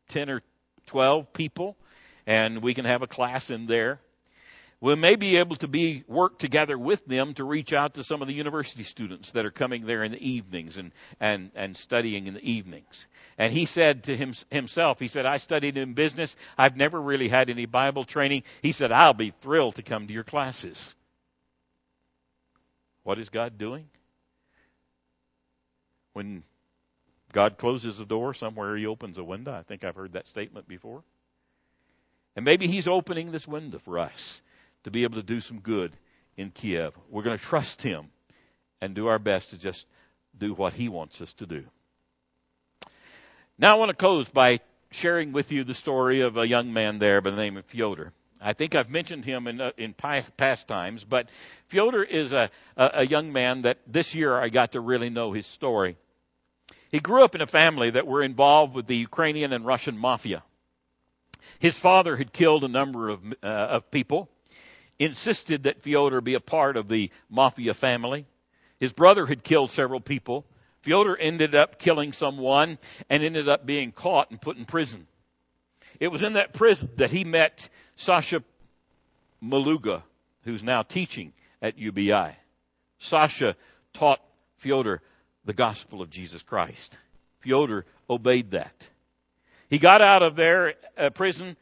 10 0.09 0.29
or 0.29 0.41
12 0.87 1.31
people 1.31 1.77
and 2.27 2.61
we 2.61 2.73
can 2.73 2.83
have 2.83 3.01
a 3.01 3.07
class 3.07 3.49
in 3.49 3.65
there. 3.65 4.01
We 4.81 4.95
may 4.95 5.15
be 5.15 5.37
able 5.37 5.57
to 5.57 5.67
be 5.67 6.03
work 6.07 6.39
together 6.39 6.75
with 6.75 7.05
them 7.05 7.35
to 7.35 7.43
reach 7.43 7.71
out 7.71 7.93
to 7.93 8.03
some 8.03 8.23
of 8.23 8.27
the 8.27 8.33
university 8.33 8.81
students 8.81 9.31
that 9.33 9.45
are 9.45 9.51
coming 9.51 9.85
there 9.85 10.03
in 10.03 10.11
the 10.11 10.29
evenings 10.29 10.75
and 10.75 10.91
and 11.19 11.51
and 11.53 11.77
studying 11.77 12.25
in 12.25 12.33
the 12.33 12.43
evenings. 12.43 13.05
And 13.37 13.53
he 13.53 13.67
said 13.67 14.05
to 14.05 14.17
him, 14.17 14.33
himself, 14.49 14.99
he 14.99 15.07
said, 15.07 15.27
"I 15.27 15.37
studied 15.37 15.77
in 15.77 15.93
business. 15.93 16.35
I've 16.57 16.75
never 16.75 16.99
really 16.99 17.29
had 17.29 17.51
any 17.51 17.67
Bible 17.67 18.05
training." 18.05 18.41
He 18.63 18.71
said, 18.71 18.91
"I'll 18.91 19.13
be 19.13 19.29
thrilled 19.41 19.75
to 19.75 19.83
come 19.83 20.07
to 20.07 20.13
your 20.13 20.23
classes." 20.23 20.89
What 23.03 23.19
is 23.19 23.29
God 23.29 23.59
doing? 23.59 23.87
When 26.13 26.43
God 27.33 27.59
closes 27.59 27.99
a 27.99 28.05
door, 28.05 28.33
somewhere 28.33 28.75
He 28.75 28.87
opens 28.87 29.19
a 29.19 29.23
window. 29.23 29.53
I 29.53 29.61
think 29.61 29.83
I've 29.83 29.95
heard 29.95 30.13
that 30.13 30.27
statement 30.27 30.67
before. 30.67 31.03
And 32.35 32.43
maybe 32.45 32.65
He's 32.65 32.87
opening 32.87 33.31
this 33.31 33.47
window 33.47 33.77
for 33.77 33.99
us 33.99 34.41
to 34.83 34.91
be 34.91 35.03
able 35.03 35.15
to 35.15 35.23
do 35.23 35.41
some 35.41 35.59
good 35.59 35.91
in 36.37 36.51
Kiev. 36.51 36.93
We're 37.09 37.23
going 37.23 37.37
to 37.37 37.43
trust 37.43 37.81
Him 37.81 38.07
and 38.81 38.95
do 38.95 39.07
our 39.07 39.19
best 39.19 39.51
to 39.51 39.57
just 39.57 39.85
do 40.37 40.53
what 40.53 40.73
He 40.73 40.89
wants 40.89 41.21
us 41.21 41.33
to 41.33 41.45
do. 41.45 41.63
Now 43.57 43.75
I 43.75 43.79
want 43.79 43.89
to 43.89 43.95
close 43.95 44.27
by 44.29 44.59
sharing 44.91 45.31
with 45.31 45.51
you 45.51 45.63
the 45.63 45.73
story 45.73 46.21
of 46.21 46.37
a 46.37 46.47
young 46.47 46.73
man 46.73 46.99
there 46.99 47.21
by 47.21 47.29
the 47.29 47.35
name 47.35 47.57
of 47.57 47.65
Fyodor. 47.65 48.11
I 48.41 48.53
think 48.53 48.73
I've 48.73 48.89
mentioned 48.89 49.23
him 49.23 49.47
in, 49.47 49.61
uh, 49.61 49.71
in 49.77 49.93
past 49.93 50.67
times, 50.67 51.03
but 51.03 51.29
Fyodor 51.67 52.03
is 52.03 52.31
a, 52.31 52.49
a, 52.75 52.91
a 52.95 53.05
young 53.05 53.31
man 53.31 53.63
that 53.63 53.77
this 53.85 54.15
year 54.15 54.35
I 54.35 54.49
got 54.49 54.71
to 54.71 54.81
really 54.81 55.11
know 55.11 55.31
his 55.31 55.45
story. 55.45 55.95
He 56.89 56.99
grew 56.99 57.23
up 57.23 57.35
in 57.35 57.41
a 57.41 57.47
family 57.47 57.91
that 57.91 58.07
were 58.07 58.23
involved 58.23 58.73
with 58.73 58.87
the 58.87 58.97
Ukrainian 58.97 59.53
and 59.53 59.65
Russian 59.65 59.97
mafia. 59.97 60.43
His 61.59 61.77
father 61.77 62.17
had 62.17 62.33
killed 62.33 62.63
a 62.63 62.67
number 62.67 63.09
of, 63.09 63.19
uh, 63.43 63.47
of 63.47 63.91
people, 63.91 64.27
insisted 65.01 65.63
that 65.63 65.81
Fyodor 65.81 66.21
be 66.21 66.35
a 66.35 66.39
part 66.39 66.77
of 66.77 66.87
the 66.87 67.09
mafia 67.29 67.73
family. 67.73 68.25
His 68.79 68.93
brother 68.93 69.25
had 69.25 69.43
killed 69.43 69.71
several 69.71 69.99
people. 69.99 70.45
Fyodor 70.81 71.17
ended 71.17 71.55
up 71.55 71.79
killing 71.79 72.11
someone 72.11 72.77
and 73.09 73.23
ended 73.23 73.49
up 73.49 73.65
being 73.65 73.91
caught 73.91 74.29
and 74.29 74.39
put 74.39 74.57
in 74.57 74.65
prison. 74.65 75.07
It 75.99 76.11
was 76.11 76.21
in 76.21 76.33
that 76.33 76.53
prison 76.53 76.89
that 76.97 77.09
he 77.11 77.23
met 77.23 77.67
Sasha 77.95 78.43
Maluga, 79.43 80.03
who's 80.43 80.63
now 80.63 80.83
teaching 80.83 81.33
at 81.61 81.77
UBI. 81.77 82.35
Sasha 82.99 83.55
taught 83.93 84.21
Fyodor 84.57 85.01
the 85.45 85.53
gospel 85.53 86.03
of 86.03 86.11
Jesus 86.11 86.43
Christ. 86.43 86.95
Fyodor 87.39 87.85
obeyed 88.07 88.51
that. 88.51 88.87
He 89.67 89.79
got 89.79 90.01
out 90.01 90.21
of 90.21 90.35
there 90.35 90.75
uh, 90.95 91.09
prison. 91.09 91.57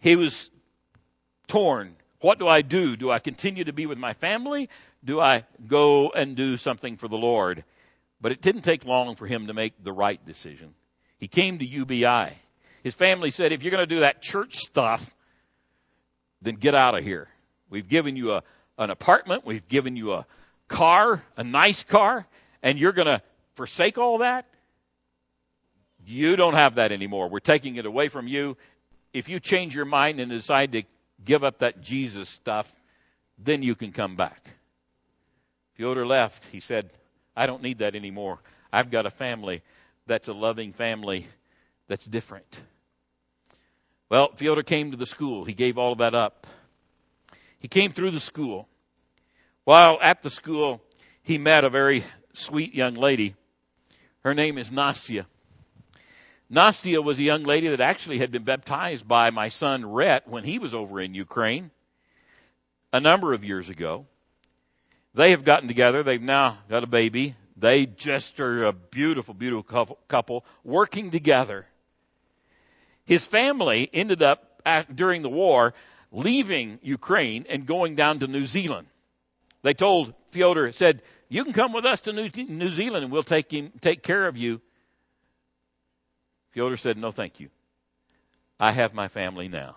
He 0.00 0.16
was 0.16 0.50
torn. 1.46 1.94
What 2.20 2.38
do 2.38 2.48
I 2.48 2.62
do? 2.62 2.96
Do 2.96 3.10
I 3.10 3.18
continue 3.18 3.64
to 3.64 3.72
be 3.72 3.86
with 3.86 3.98
my 3.98 4.14
family? 4.14 4.68
Do 5.04 5.20
I 5.20 5.44
go 5.66 6.10
and 6.10 6.36
do 6.36 6.56
something 6.56 6.96
for 6.96 7.08
the 7.08 7.16
Lord? 7.16 7.64
But 8.20 8.32
it 8.32 8.40
didn't 8.40 8.62
take 8.62 8.84
long 8.84 9.16
for 9.16 9.26
him 9.26 9.48
to 9.48 9.54
make 9.54 9.82
the 9.82 9.92
right 9.92 10.24
decision. 10.24 10.74
He 11.18 11.28
came 11.28 11.58
to 11.58 11.66
UBI. 11.66 12.32
His 12.82 12.94
family 12.94 13.30
said, 13.30 13.52
if 13.52 13.62
you're 13.62 13.70
going 13.70 13.86
to 13.86 13.94
do 13.94 14.00
that 14.00 14.22
church 14.22 14.56
stuff, 14.56 15.14
then 16.42 16.54
get 16.54 16.74
out 16.74 16.96
of 16.96 17.04
here. 17.04 17.28
We've 17.68 17.88
given 17.88 18.16
you 18.16 18.32
a, 18.32 18.42
an 18.78 18.90
apartment. 18.90 19.44
We've 19.44 19.66
given 19.68 19.96
you 19.96 20.12
a 20.12 20.26
car, 20.68 21.22
a 21.36 21.44
nice 21.44 21.84
car, 21.84 22.26
and 22.62 22.78
you're 22.78 22.92
going 22.92 23.06
to 23.06 23.22
forsake 23.54 23.98
all 23.98 24.18
that? 24.18 24.46
You 26.06 26.36
don't 26.36 26.54
have 26.54 26.76
that 26.76 26.92
anymore. 26.92 27.28
We're 27.28 27.40
taking 27.40 27.76
it 27.76 27.86
away 27.86 28.08
from 28.08 28.28
you. 28.28 28.56
If 29.12 29.28
you 29.28 29.40
change 29.40 29.74
your 29.74 29.86
mind 29.86 30.20
and 30.20 30.30
decide 30.30 30.72
to 30.72 30.82
give 31.24 31.44
up 31.44 31.58
that 31.58 31.80
Jesus 31.80 32.28
stuff, 32.28 32.72
then 33.38 33.62
you 33.62 33.74
can 33.74 33.92
come 33.92 34.16
back. 34.16 34.50
Fyodor 35.74 36.06
left. 36.06 36.46
He 36.46 36.60
said, 36.60 36.90
I 37.36 37.46
don't 37.46 37.62
need 37.62 37.78
that 37.78 37.94
anymore. 37.94 38.38
I've 38.72 38.90
got 38.90 39.06
a 39.06 39.10
family 39.10 39.62
that's 40.06 40.28
a 40.28 40.32
loving 40.32 40.72
family 40.72 41.26
that's 41.88 42.04
different. 42.04 42.60
Well, 44.08 44.30
Fyodor 44.36 44.62
came 44.62 44.92
to 44.92 44.96
the 44.96 45.06
school. 45.06 45.44
He 45.44 45.52
gave 45.52 45.78
all 45.78 45.92
of 45.92 45.98
that 45.98 46.14
up. 46.14 46.46
He 47.58 47.68
came 47.68 47.90
through 47.90 48.12
the 48.12 48.20
school. 48.20 48.68
While 49.64 49.98
at 50.00 50.22
the 50.22 50.30
school, 50.30 50.80
he 51.22 51.38
met 51.38 51.64
a 51.64 51.70
very 51.70 52.04
sweet 52.32 52.74
young 52.74 52.94
lady. 52.94 53.34
Her 54.20 54.34
name 54.34 54.58
is 54.58 54.70
Nastia. 54.70 55.26
Nastia 56.50 57.02
was 57.02 57.18
a 57.18 57.24
young 57.24 57.42
lady 57.42 57.68
that 57.68 57.80
actually 57.80 58.18
had 58.18 58.30
been 58.30 58.44
baptized 58.44 59.06
by 59.06 59.30
my 59.30 59.48
son 59.48 59.84
Rhett 59.84 60.28
when 60.28 60.44
he 60.44 60.58
was 60.58 60.74
over 60.74 61.00
in 61.00 61.14
Ukraine 61.14 61.70
a 62.92 63.00
number 63.00 63.32
of 63.32 63.44
years 63.44 63.68
ago. 63.68 64.06
They 65.14 65.30
have 65.30 65.44
gotten 65.44 65.66
together. 65.66 66.02
They've 66.02 66.22
now 66.22 66.58
got 66.68 66.84
a 66.84 66.86
baby. 66.86 67.34
They 67.56 67.86
just 67.86 68.38
are 68.38 68.64
a 68.64 68.72
beautiful, 68.72 69.34
beautiful 69.34 69.98
couple 70.08 70.44
working 70.62 71.10
together. 71.10 71.66
His 73.06 73.24
family 73.24 73.88
ended 73.92 74.22
up 74.22 74.60
at, 74.64 74.94
during 74.94 75.22
the 75.22 75.28
war 75.28 75.74
leaving 76.12 76.78
Ukraine 76.82 77.46
and 77.48 77.66
going 77.66 77.94
down 77.94 78.20
to 78.20 78.26
New 78.26 78.46
Zealand. 78.46 78.86
They 79.62 79.74
told 79.74 80.14
Fyodor, 80.30 80.70
said, 80.72 81.02
you 81.28 81.42
can 81.44 81.52
come 81.52 81.72
with 81.72 81.84
us 81.84 82.00
to 82.02 82.12
New, 82.12 82.30
New 82.46 82.70
Zealand 82.70 83.04
and 83.04 83.12
we'll 83.12 83.22
take 83.22 83.50
him, 83.50 83.72
take 83.80 84.02
care 84.02 84.28
of 84.28 84.36
you. 84.36 84.60
Fyodor 86.56 86.76
said, 86.78 86.96
no 86.96 87.12
thank 87.12 87.38
you. 87.38 87.50
I 88.58 88.72
have 88.72 88.94
my 88.94 89.08
family 89.08 89.48
now. 89.48 89.76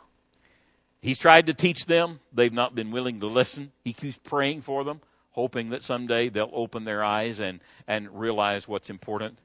He's 1.02 1.20
tried 1.20 1.48
to 1.48 1.54
teach 1.54 1.86
them. 1.86 2.20
They've 2.34 2.54
not 2.54 2.74
been 2.74 2.92
willing 2.92 3.20
to 3.20 3.28
listen. 3.28 3.72
He 3.84 3.94
keeps 3.94 4.18
praying 4.20 4.62
for 4.62 4.84
them 4.84 5.02
hoping 5.32 5.70
that 5.70 5.84
someday 5.84 6.28
they'll 6.30 6.52
open 6.52 6.84
their 6.84 7.04
eyes 7.04 7.40
and, 7.40 7.62
and 7.88 8.20
realize 8.20 8.68
what's 8.68 8.90
important. 8.90 9.38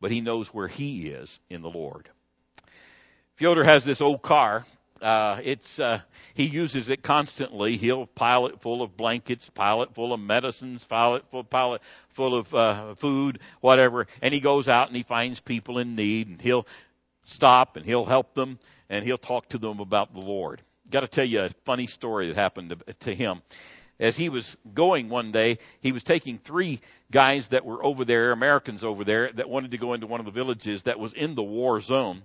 But 0.00 0.10
he 0.10 0.20
knows 0.20 0.48
where 0.54 0.68
he 0.68 1.08
is 1.08 1.40
in 1.48 1.62
the 1.62 1.70
Lord. 1.70 2.08
Fyodor 3.36 3.64
has 3.64 3.84
this 3.84 4.00
old 4.00 4.22
car. 4.22 4.66
Uh, 5.04 5.40
it's, 5.44 5.78
uh, 5.78 6.00
he 6.32 6.44
uses 6.44 6.88
it 6.88 7.02
constantly. 7.02 7.76
He'll 7.76 8.06
pile 8.06 8.46
it 8.46 8.60
full 8.60 8.82
of 8.82 8.96
blankets, 8.96 9.50
pile 9.50 9.82
it 9.82 9.94
full 9.94 10.12
of 10.12 10.20
medicines, 10.20 10.82
pile 10.82 11.16
it 11.16 11.24
full, 11.30 11.44
pile 11.44 11.74
it 11.74 11.82
full 12.08 12.34
of 12.34 12.54
uh, 12.54 12.94
food, 12.94 13.38
whatever. 13.60 14.06
And 14.22 14.32
he 14.32 14.40
goes 14.40 14.68
out 14.68 14.88
and 14.88 14.96
he 14.96 15.02
finds 15.02 15.40
people 15.40 15.78
in 15.78 15.94
need, 15.94 16.28
and 16.28 16.40
he'll 16.40 16.66
stop 17.24 17.76
and 17.76 17.84
he'll 17.84 18.06
help 18.06 18.34
them, 18.34 18.58
and 18.88 19.04
he'll 19.04 19.18
talk 19.18 19.50
to 19.50 19.58
them 19.58 19.80
about 19.80 20.14
the 20.14 20.20
Lord. 20.20 20.62
Got 20.90 21.00
to 21.00 21.08
tell 21.08 21.24
you 21.24 21.42
a 21.42 21.50
funny 21.64 21.86
story 21.86 22.28
that 22.28 22.36
happened 22.36 22.70
to, 22.70 22.94
to 23.00 23.14
him 23.14 23.42
as 24.00 24.16
he 24.16 24.28
was 24.28 24.56
going 24.74 25.08
one 25.08 25.32
day, 25.32 25.58
he 25.80 25.92
was 25.92 26.02
taking 26.02 26.38
three 26.38 26.80
guys 27.10 27.48
that 27.48 27.64
were 27.64 27.84
over 27.84 28.04
there, 28.04 28.32
Americans 28.32 28.82
over 28.82 29.04
there, 29.04 29.30
that 29.32 29.48
wanted 29.48 29.70
to 29.70 29.78
go 29.78 29.92
into 29.92 30.06
one 30.06 30.20
of 30.20 30.26
the 30.26 30.32
villages 30.32 30.84
that 30.84 30.98
was 30.98 31.12
in 31.12 31.34
the 31.34 31.42
war 31.42 31.80
zone. 31.80 32.22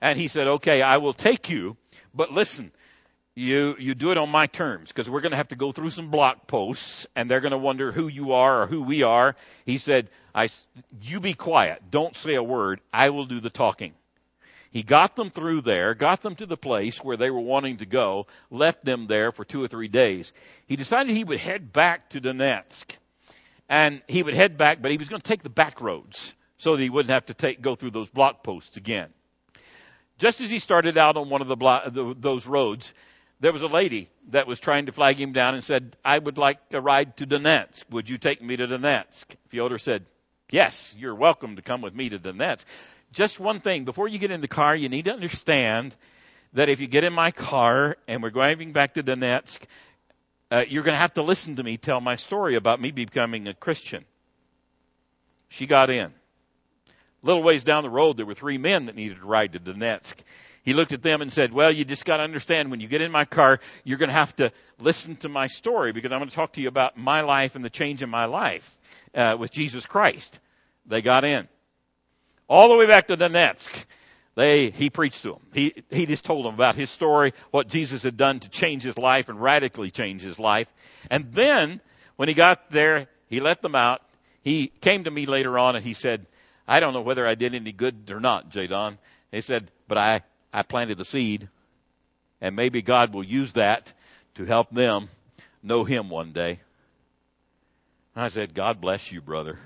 And 0.00 0.18
he 0.18 0.28
said, 0.28 0.46
okay, 0.46 0.82
I 0.82 0.98
will 0.98 1.12
take 1.12 1.48
you, 1.48 1.76
but 2.14 2.32
listen, 2.32 2.70
you, 3.34 3.76
you 3.78 3.94
do 3.94 4.10
it 4.10 4.18
on 4.18 4.30
my 4.30 4.46
terms, 4.46 4.90
because 4.90 5.10
we're 5.10 5.20
going 5.20 5.32
to 5.32 5.36
have 5.36 5.48
to 5.48 5.56
go 5.56 5.72
through 5.72 5.90
some 5.90 6.10
block 6.10 6.46
posts, 6.46 7.06
and 7.14 7.30
they're 7.30 7.40
going 7.40 7.52
to 7.52 7.58
wonder 7.58 7.92
who 7.92 8.08
you 8.08 8.32
are 8.32 8.62
or 8.62 8.66
who 8.66 8.82
we 8.82 9.02
are. 9.02 9.36
He 9.64 9.78
said, 9.78 10.10
I, 10.34 10.48
you 11.02 11.20
be 11.20 11.34
quiet. 11.34 11.82
Don't 11.90 12.16
say 12.16 12.34
a 12.34 12.42
word. 12.42 12.80
I 12.92 13.10
will 13.10 13.26
do 13.26 13.40
the 13.40 13.50
talking. 13.50 13.92
He 14.70 14.82
got 14.82 15.16
them 15.16 15.30
through 15.30 15.62
there, 15.62 15.94
got 15.94 16.20
them 16.20 16.34
to 16.36 16.46
the 16.46 16.56
place 16.56 16.98
where 16.98 17.16
they 17.16 17.30
were 17.30 17.40
wanting 17.40 17.78
to 17.78 17.86
go, 17.86 18.26
left 18.50 18.84
them 18.84 19.06
there 19.06 19.32
for 19.32 19.44
two 19.44 19.62
or 19.62 19.68
three 19.68 19.88
days. 19.88 20.32
He 20.66 20.76
decided 20.76 21.14
he 21.14 21.24
would 21.24 21.38
head 21.38 21.72
back 21.72 22.10
to 22.10 22.20
Donetsk. 22.20 22.96
And 23.68 24.02
he 24.06 24.22
would 24.22 24.34
head 24.34 24.58
back, 24.58 24.80
but 24.82 24.90
he 24.90 24.96
was 24.98 25.08
going 25.08 25.20
to 25.20 25.28
take 25.28 25.42
the 25.42 25.48
back 25.50 25.80
roads 25.80 26.34
so 26.58 26.76
that 26.76 26.82
he 26.82 26.90
wouldn't 26.90 27.12
have 27.12 27.26
to 27.26 27.34
take, 27.34 27.60
go 27.60 27.74
through 27.74 27.90
those 27.90 28.10
block 28.10 28.42
posts 28.42 28.76
again. 28.76 29.08
Just 30.18 30.40
as 30.40 30.50
he 30.50 30.58
started 30.58 30.96
out 30.96 31.16
on 31.16 31.28
one 31.28 31.42
of 31.42 31.48
the 31.48 31.56
block, 31.56 31.84
those 31.92 32.46
roads, 32.46 32.94
there 33.40 33.52
was 33.52 33.62
a 33.62 33.66
lady 33.66 34.08
that 34.30 34.46
was 34.46 34.58
trying 34.58 34.86
to 34.86 34.92
flag 34.92 35.20
him 35.20 35.32
down 35.32 35.54
and 35.54 35.62
said, 35.62 35.96
I 36.04 36.18
would 36.18 36.38
like 36.38 36.58
a 36.72 36.80
ride 36.80 37.16
to 37.18 37.26
Donetsk. 37.26 37.84
Would 37.90 38.08
you 38.08 38.16
take 38.16 38.42
me 38.42 38.56
to 38.56 38.66
Donetsk? 38.66 39.24
Fyodor 39.48 39.78
said, 39.78 40.06
Yes, 40.50 40.94
you're 40.96 41.14
welcome 41.14 41.56
to 41.56 41.62
come 41.62 41.82
with 41.82 41.94
me 41.94 42.08
to 42.08 42.18
Donetsk 42.18 42.64
just 43.16 43.40
one 43.40 43.60
thing. 43.60 43.84
Before 43.84 44.06
you 44.06 44.18
get 44.18 44.30
in 44.30 44.40
the 44.40 44.48
car, 44.48 44.76
you 44.76 44.88
need 44.88 45.06
to 45.06 45.12
understand 45.12 45.96
that 46.52 46.68
if 46.68 46.80
you 46.80 46.86
get 46.86 47.02
in 47.02 47.12
my 47.12 47.30
car 47.30 47.96
and 48.06 48.22
we're 48.22 48.30
driving 48.30 48.72
back 48.72 48.94
to 48.94 49.02
Donetsk, 49.02 49.62
uh, 50.50 50.64
you're 50.68 50.82
going 50.82 50.94
to 50.94 50.98
have 50.98 51.14
to 51.14 51.22
listen 51.22 51.56
to 51.56 51.62
me 51.62 51.76
tell 51.76 52.00
my 52.00 52.16
story 52.16 52.56
about 52.56 52.80
me 52.80 52.90
becoming 52.90 53.48
a 53.48 53.54
Christian. 53.54 54.04
She 55.48 55.66
got 55.66 55.90
in. 55.90 56.12
A 57.26 57.28
little 57.28 57.42
ways 57.42 57.64
down 57.64 57.82
the 57.82 57.90
road, 57.90 58.16
there 58.16 58.24
were 58.24 58.34
three 58.34 58.56
men 58.56 58.86
that 58.86 58.94
needed 58.94 59.16
to 59.18 59.26
ride 59.26 59.54
to 59.54 59.58
Donetsk. 59.58 60.14
He 60.62 60.74
looked 60.74 60.92
at 60.92 61.02
them 61.02 61.22
and 61.22 61.32
said, 61.32 61.52
Well, 61.52 61.72
you 61.72 61.84
just 61.84 62.04
got 62.04 62.18
to 62.18 62.22
understand 62.22 62.70
when 62.70 62.78
you 62.78 62.86
get 62.86 63.02
in 63.02 63.10
my 63.10 63.24
car, 63.24 63.58
you're 63.82 63.98
going 63.98 64.10
to 64.10 64.14
have 64.14 64.36
to 64.36 64.52
listen 64.78 65.16
to 65.16 65.28
my 65.28 65.48
story 65.48 65.90
because 65.90 66.12
I'm 66.12 66.20
going 66.20 66.28
to 66.28 66.34
talk 66.36 66.52
to 66.52 66.62
you 66.62 66.68
about 66.68 66.96
my 66.96 67.22
life 67.22 67.56
and 67.56 67.64
the 67.64 67.70
change 67.70 68.00
in 68.04 68.10
my 68.10 68.26
life 68.26 68.76
uh, 69.12 69.36
with 69.36 69.50
Jesus 69.50 69.86
Christ. 69.86 70.38
They 70.86 71.02
got 71.02 71.24
in 71.24 71.48
all 72.46 72.68
the 72.68 72.76
way 72.76 72.86
back 72.86 73.08
to 73.08 73.16
Donetsk. 73.16 73.86
They, 74.36 74.70
he 74.70 74.88
preached 74.88 75.24
to 75.24 75.30
them. 75.30 75.42
He, 75.52 75.82
he 75.90 76.06
just 76.06 76.24
told 76.24 76.46
them 76.46 76.54
about 76.54 76.76
his 76.76 76.90
story, 76.90 77.32
what 77.50 77.66
Jesus 77.66 78.04
had 78.04 78.16
done 78.16 78.38
to 78.38 78.48
change 78.48 78.84
his 78.84 78.96
life 78.96 79.28
and 79.28 79.42
radically 79.42 79.90
change 79.90 80.22
his 80.22 80.38
life. 80.38 80.68
And 81.10 81.32
then, 81.32 81.80
when 82.14 82.28
he 82.28 82.34
got 82.34 82.70
there, 82.70 83.08
he 83.28 83.40
let 83.40 83.62
them 83.62 83.74
out. 83.74 84.00
He 84.42 84.68
came 84.80 85.02
to 85.04 85.10
me 85.10 85.26
later 85.26 85.58
on 85.58 85.74
and 85.74 85.84
he 85.84 85.94
said, 85.94 86.24
I 86.66 86.80
don't 86.80 86.92
know 86.92 87.02
whether 87.02 87.26
I 87.26 87.34
did 87.34 87.54
any 87.54 87.72
good 87.72 88.10
or 88.10 88.20
not, 88.20 88.50
Jadon. 88.50 88.98
He 89.30 89.40
said, 89.40 89.70
but 89.88 89.98
I, 89.98 90.22
I 90.52 90.62
planted 90.62 90.98
the 90.98 91.04
seed 91.04 91.48
and 92.40 92.56
maybe 92.56 92.82
God 92.82 93.14
will 93.14 93.24
use 93.24 93.52
that 93.54 93.92
to 94.34 94.44
help 94.44 94.70
them 94.70 95.08
know 95.62 95.84
him 95.84 96.10
one 96.10 96.32
day. 96.32 96.60
I 98.14 98.28
said, 98.28 98.54
God 98.54 98.80
bless 98.80 99.12
you, 99.12 99.20
brother. 99.20 99.58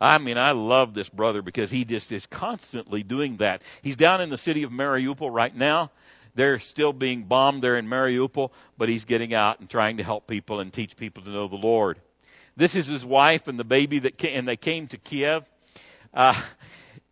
I 0.00 0.18
mean, 0.18 0.36
I 0.36 0.52
love 0.52 0.92
this 0.92 1.08
brother 1.08 1.40
because 1.40 1.70
he 1.70 1.84
just 1.84 2.12
is 2.12 2.26
constantly 2.26 3.02
doing 3.02 3.38
that. 3.38 3.62
He's 3.82 3.96
down 3.96 4.20
in 4.20 4.28
the 4.28 4.38
city 4.38 4.62
of 4.64 4.70
Mariupol 4.70 5.32
right 5.32 5.54
now. 5.54 5.90
They're 6.34 6.58
still 6.58 6.92
being 6.92 7.22
bombed 7.22 7.62
there 7.62 7.78
in 7.78 7.86
Mariupol, 7.86 8.50
but 8.76 8.90
he's 8.90 9.06
getting 9.06 9.32
out 9.32 9.60
and 9.60 9.70
trying 9.70 9.96
to 9.96 10.02
help 10.02 10.26
people 10.26 10.60
and 10.60 10.70
teach 10.70 10.96
people 10.96 11.22
to 11.22 11.30
know 11.30 11.48
the 11.48 11.56
Lord. 11.56 11.98
This 12.56 12.74
is 12.74 12.86
his 12.86 13.04
wife 13.04 13.48
and 13.48 13.58
the 13.58 13.64
baby 13.64 14.00
that 14.00 14.18
came, 14.18 14.38
and 14.38 14.46
they 14.46 14.56
came 14.56 14.88
to 14.88 14.98
Kiev. 14.98 15.44
Uh, 16.16 16.34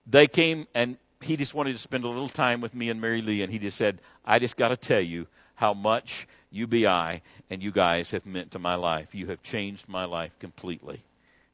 they 0.06 0.26
came 0.26 0.66
and 0.74 0.96
he 1.20 1.36
just 1.36 1.54
wanted 1.54 1.72
to 1.72 1.78
spend 1.78 2.04
a 2.04 2.08
little 2.08 2.28
time 2.28 2.60
with 2.60 2.74
me 2.74 2.90
and 2.90 3.00
Mary 3.00 3.22
Lee, 3.22 3.42
and 3.42 3.52
he 3.52 3.58
just 3.58 3.76
said, 3.76 4.00
I 4.24 4.38
just 4.38 4.56
got 4.56 4.68
to 4.68 4.76
tell 4.76 5.00
you 5.00 5.26
how 5.54 5.74
much 5.74 6.26
UBI 6.50 7.22
and 7.50 7.62
you 7.62 7.70
guys 7.70 8.10
have 8.12 8.26
meant 8.26 8.52
to 8.52 8.58
my 8.58 8.74
life. 8.74 9.14
You 9.14 9.26
have 9.26 9.42
changed 9.42 9.88
my 9.88 10.04
life 10.04 10.32
completely. 10.38 11.02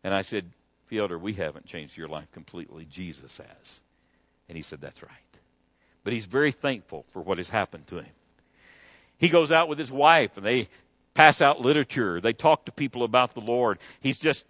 And 0.02 0.14
I 0.14 0.22
said, 0.22 0.44
Fyodor, 0.86 1.18
we 1.18 1.32
haven't 1.34 1.66
changed 1.66 1.96
your 1.96 2.08
life 2.08 2.30
completely. 2.32 2.86
Jesus 2.88 3.36
has. 3.36 3.80
And 4.48 4.56
he 4.56 4.62
said, 4.62 4.80
That's 4.80 5.02
right. 5.02 5.12
But 6.04 6.12
he's 6.12 6.26
very 6.26 6.52
thankful 6.52 7.04
for 7.12 7.20
what 7.20 7.38
has 7.38 7.48
happened 7.48 7.86
to 7.88 7.96
him. 7.96 8.12
He 9.18 9.28
goes 9.28 9.52
out 9.52 9.68
with 9.68 9.78
his 9.78 9.92
wife 9.92 10.36
and 10.36 10.46
they 10.46 10.68
pass 11.14 11.42
out 11.42 11.60
literature. 11.60 12.20
They 12.20 12.32
talk 12.32 12.64
to 12.64 12.72
people 12.72 13.02
about 13.04 13.34
the 13.34 13.40
Lord. 13.40 13.78
He's 14.00 14.18
just 14.18 14.46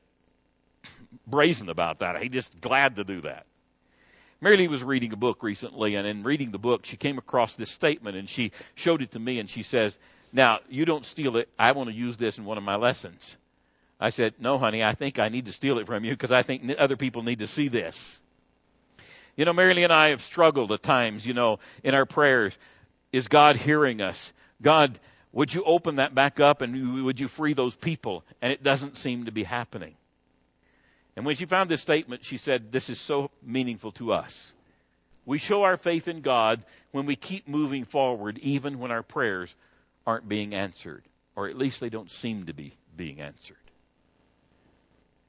brazen 1.31 1.69
about 1.69 2.01
that. 2.01 2.21
He's 2.23 2.33
just 2.33 2.61
glad 2.61 2.97
to 2.97 3.05
do 3.05 3.23
that. 3.23 3.47
Mary 4.41 4.57
Lee 4.57 4.69
was 4.69 4.83
reading 4.83 5.13
a 5.13 5.17
book 5.17 5.43
recently, 5.43 5.97
and 5.97 6.07
in 6.07 6.23
reading 6.23 6.51
the 6.51 6.59
book, 6.59 6.87
she 6.87 6.97
came 6.97 7.19
across 7.19 7.57
this 7.57 7.71
statement 7.71 8.17
and 8.17 8.29
she 8.29 8.53
showed 8.75 9.03
it 9.03 9.13
to 9.13 9.19
me 9.19 9.39
and 9.39 9.51
she 9.51 9.63
says, 9.63 9.99
Now, 10.33 10.61
you 10.69 10.87
don't 10.87 11.05
steal 11.05 11.37
it. 11.37 11.49
I 11.59 11.73
want 11.73 11.91
to 11.91 11.95
use 11.95 12.17
this 12.17 12.39
in 12.39 12.45
one 12.47 12.57
of 12.57 12.65
my 12.65 12.77
lessons. 12.77 13.37
I 14.01 14.09
said, 14.09 14.35
No, 14.39 14.57
honey, 14.57 14.83
I 14.83 14.95
think 14.95 15.19
I 15.19 15.29
need 15.29 15.47
to 15.47 15.53
steal 15.53 15.79
it 15.79 15.87
from 15.87 16.05
you 16.05 16.13
because 16.13 16.33
I 16.33 16.43
think 16.43 16.75
other 16.79 16.97
people 16.97 17.23
need 17.23 17.41
to 17.41 17.47
see 17.47 17.69
this. 17.69 18.21
You 19.37 19.45
know, 19.45 19.53
Mary 19.53 19.75
Lee 19.75 19.85
and 19.85 19.93
I 19.93 20.09
have 20.09 20.23
struggled 20.23 20.73
at 20.73 20.83
times, 20.83 21.27
you 21.27 21.35
know, 21.35 21.59
in 21.85 21.95
our 21.95 22.07
prayers. 22.07 22.57
Is 23.13 23.29
God 23.29 23.57
hearing 23.57 24.01
us? 24.01 24.33
God, 24.63 24.99
would 25.33 25.53
you 25.53 25.63
open 25.65 25.97
that 25.97 26.15
back 26.15 26.41
up 26.41 26.63
and 26.63 27.05
would 27.05 27.21
you 27.21 27.29
free 27.29 27.53
those 27.53 27.77
people? 27.77 28.25
And 28.41 28.53
it 28.53 28.63
doesn't 28.63 28.97
seem 28.97 29.27
to 29.27 29.33
be 29.33 29.45
happening. 29.45 29.95
And 31.17 31.27
when 31.27 31.37
she 31.37 31.45
found 31.45 31.71
this 31.71 31.81
statement, 31.81 32.25
she 32.25 32.37
said, 32.37 32.73
This 32.73 32.89
is 32.91 32.99
so 32.99 33.31
meaningful 33.43 33.93
to 33.93 34.13
us. 34.13 34.53
We 35.27 35.39
show 35.39 35.63
our 35.65 35.77
faith 35.77 36.09
in 36.09 36.23
God 36.23 36.65
when 36.93 37.07
we 37.07 37.17
keep 37.17 37.47
moving 37.47 37.85
forward, 37.85 38.39
even 38.39 38.79
when 38.79 38.91
our 38.91 39.03
prayers 39.03 39.55
aren't 40.07 40.29
being 40.29 40.55
answered, 40.55 41.05
or 41.37 41.49
at 41.49 41.59
least 41.59 41.81
they 41.81 41.91
don't 41.91 42.11
seem 42.11 42.47
to 42.47 42.55
be 42.55 42.73
being 42.97 43.21
answered. 43.21 43.57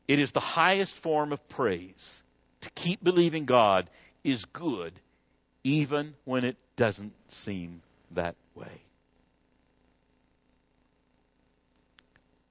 It 0.07 0.19
is 0.19 0.31
the 0.31 0.39
highest 0.39 0.93
form 0.95 1.31
of 1.31 1.47
praise. 1.49 2.21
To 2.61 2.69
keep 2.71 3.03
believing 3.03 3.45
God 3.45 3.89
is 4.23 4.45
good, 4.45 4.93
even 5.63 6.13
when 6.25 6.45
it 6.45 6.57
doesn't 6.75 7.13
seem 7.29 7.81
that 8.11 8.35
way. 8.55 8.81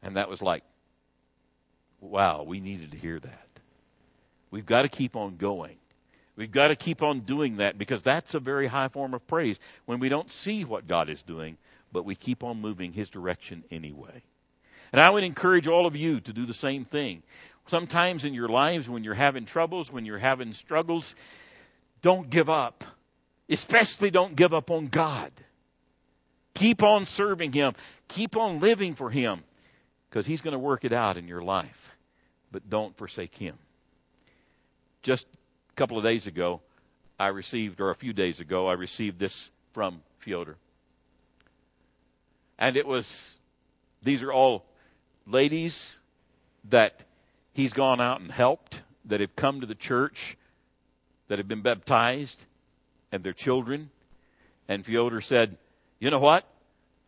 And 0.02 0.16
that 0.16 0.28
was 0.28 0.42
like, 0.42 0.64
wow, 2.00 2.42
we 2.42 2.60
needed 2.60 2.92
to 2.92 2.96
hear 2.96 3.18
that. 3.18 3.46
We've 4.50 4.66
got 4.66 4.82
to 4.82 4.88
keep 4.88 5.16
on 5.16 5.36
going. 5.36 5.76
We've 6.36 6.50
got 6.50 6.68
to 6.68 6.76
keep 6.76 7.02
on 7.02 7.20
doing 7.20 7.58
that 7.58 7.76
because 7.76 8.02
that's 8.02 8.34
a 8.34 8.40
very 8.40 8.66
high 8.66 8.88
form 8.88 9.14
of 9.14 9.26
praise 9.26 9.58
when 9.84 10.00
we 10.00 10.08
don't 10.08 10.30
see 10.30 10.64
what 10.64 10.86
God 10.86 11.10
is 11.10 11.22
doing, 11.22 11.58
but 11.92 12.04
we 12.04 12.14
keep 12.14 12.42
on 12.42 12.60
moving 12.60 12.92
His 12.92 13.10
direction 13.10 13.62
anyway. 13.70 14.22
And 14.92 15.00
I 15.00 15.10
would 15.10 15.22
encourage 15.22 15.68
all 15.68 15.86
of 15.86 15.96
you 15.96 16.20
to 16.20 16.32
do 16.32 16.46
the 16.46 16.54
same 16.54 16.84
thing. 16.84 17.22
Sometimes 17.66 18.24
in 18.24 18.34
your 18.34 18.48
lives, 18.48 18.88
when 18.88 19.04
you're 19.04 19.14
having 19.14 19.44
troubles, 19.44 19.92
when 19.92 20.04
you're 20.04 20.18
having 20.18 20.52
struggles, 20.54 21.14
don't 22.02 22.28
give 22.28 22.48
up. 22.48 22.84
Especially 23.48 24.10
don't 24.10 24.34
give 24.34 24.54
up 24.54 24.70
on 24.70 24.86
God. 24.86 25.30
Keep 26.54 26.82
on 26.82 27.06
serving 27.06 27.52
Him. 27.52 27.74
Keep 28.08 28.36
on 28.36 28.60
living 28.60 28.94
for 28.94 29.10
Him 29.10 29.42
because 30.10 30.26
He's 30.26 30.40
going 30.40 30.52
to 30.52 30.58
work 30.58 30.84
it 30.84 30.92
out 30.92 31.16
in 31.16 31.28
your 31.28 31.42
life. 31.42 31.96
But 32.52 32.68
don't 32.68 32.96
forsake 32.96 33.34
Him. 33.36 33.56
Just 35.02 35.26
a 35.70 35.74
couple 35.74 35.96
of 35.96 36.04
days 36.04 36.26
ago, 36.26 36.60
I 37.18 37.28
received, 37.28 37.80
or 37.80 37.90
a 37.90 37.94
few 37.94 38.12
days 38.12 38.40
ago, 38.40 38.66
I 38.66 38.72
received 38.72 39.18
this 39.18 39.50
from 39.72 40.02
Fyodor. 40.18 40.56
And 42.58 42.76
it 42.76 42.86
was, 42.86 43.38
these 44.02 44.22
are 44.22 44.32
all 44.32 44.64
ladies 45.26 45.96
that 46.68 47.04
he's 47.52 47.72
gone 47.72 48.00
out 48.00 48.20
and 48.20 48.30
helped, 48.30 48.82
that 49.06 49.20
have 49.20 49.34
come 49.34 49.60
to 49.60 49.66
the 49.66 49.74
church, 49.74 50.36
that 51.28 51.38
have 51.38 51.48
been 51.48 51.62
baptized, 51.62 52.38
and 53.12 53.22
their 53.22 53.32
children. 53.32 53.90
And 54.68 54.84
Fyodor 54.84 55.20
said, 55.20 55.56
You 55.98 56.10
know 56.10 56.20
what? 56.20 56.44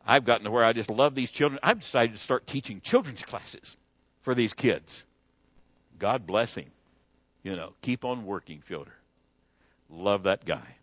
I've 0.07 0.25
gotten 0.25 0.45
to 0.45 0.51
where 0.51 0.65
I 0.65 0.73
just 0.73 0.91
love 0.91 1.15
these 1.15 1.31
children. 1.31 1.61
I've 1.63 1.81
decided 1.81 2.13
to 2.13 2.21
start 2.21 2.47
teaching 2.47 2.81
children's 2.81 3.23
classes 3.23 3.77
for 4.23 4.35
these 4.35 4.53
kids. 4.53 5.05
God 5.99 6.27
bless 6.27 6.55
him. 6.55 6.71
You 7.43 7.57
know, 7.57 7.75
keep 7.83 8.05
on 8.05 8.25
working, 8.25 8.61
Fyodor. 8.61 8.95
Love 9.91 10.25
that 10.25 10.45
guy. 10.45 10.77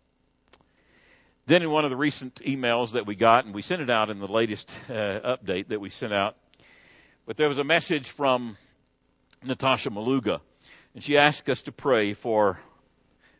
Then 1.46 1.62
in 1.62 1.70
one 1.70 1.84
of 1.84 1.90
the 1.90 1.96
recent 1.96 2.36
emails 2.36 2.92
that 2.92 3.06
we 3.06 3.16
got, 3.16 3.44
and 3.44 3.54
we 3.54 3.62
sent 3.62 3.82
it 3.82 3.90
out 3.90 4.10
in 4.10 4.20
the 4.20 4.28
latest 4.28 4.76
uh, 4.88 4.92
update 5.36 5.68
that 5.68 5.80
we 5.80 5.90
sent 5.90 6.12
out, 6.12 6.36
but 7.26 7.36
there 7.36 7.48
was 7.48 7.58
a 7.58 7.64
message 7.64 8.10
from 8.10 8.56
Natasha 9.42 9.90
Maluga, 9.90 10.40
and 10.94 11.02
she 11.02 11.16
asked 11.16 11.48
us 11.50 11.62
to 11.62 11.72
pray 11.72 12.12
for 12.12 12.58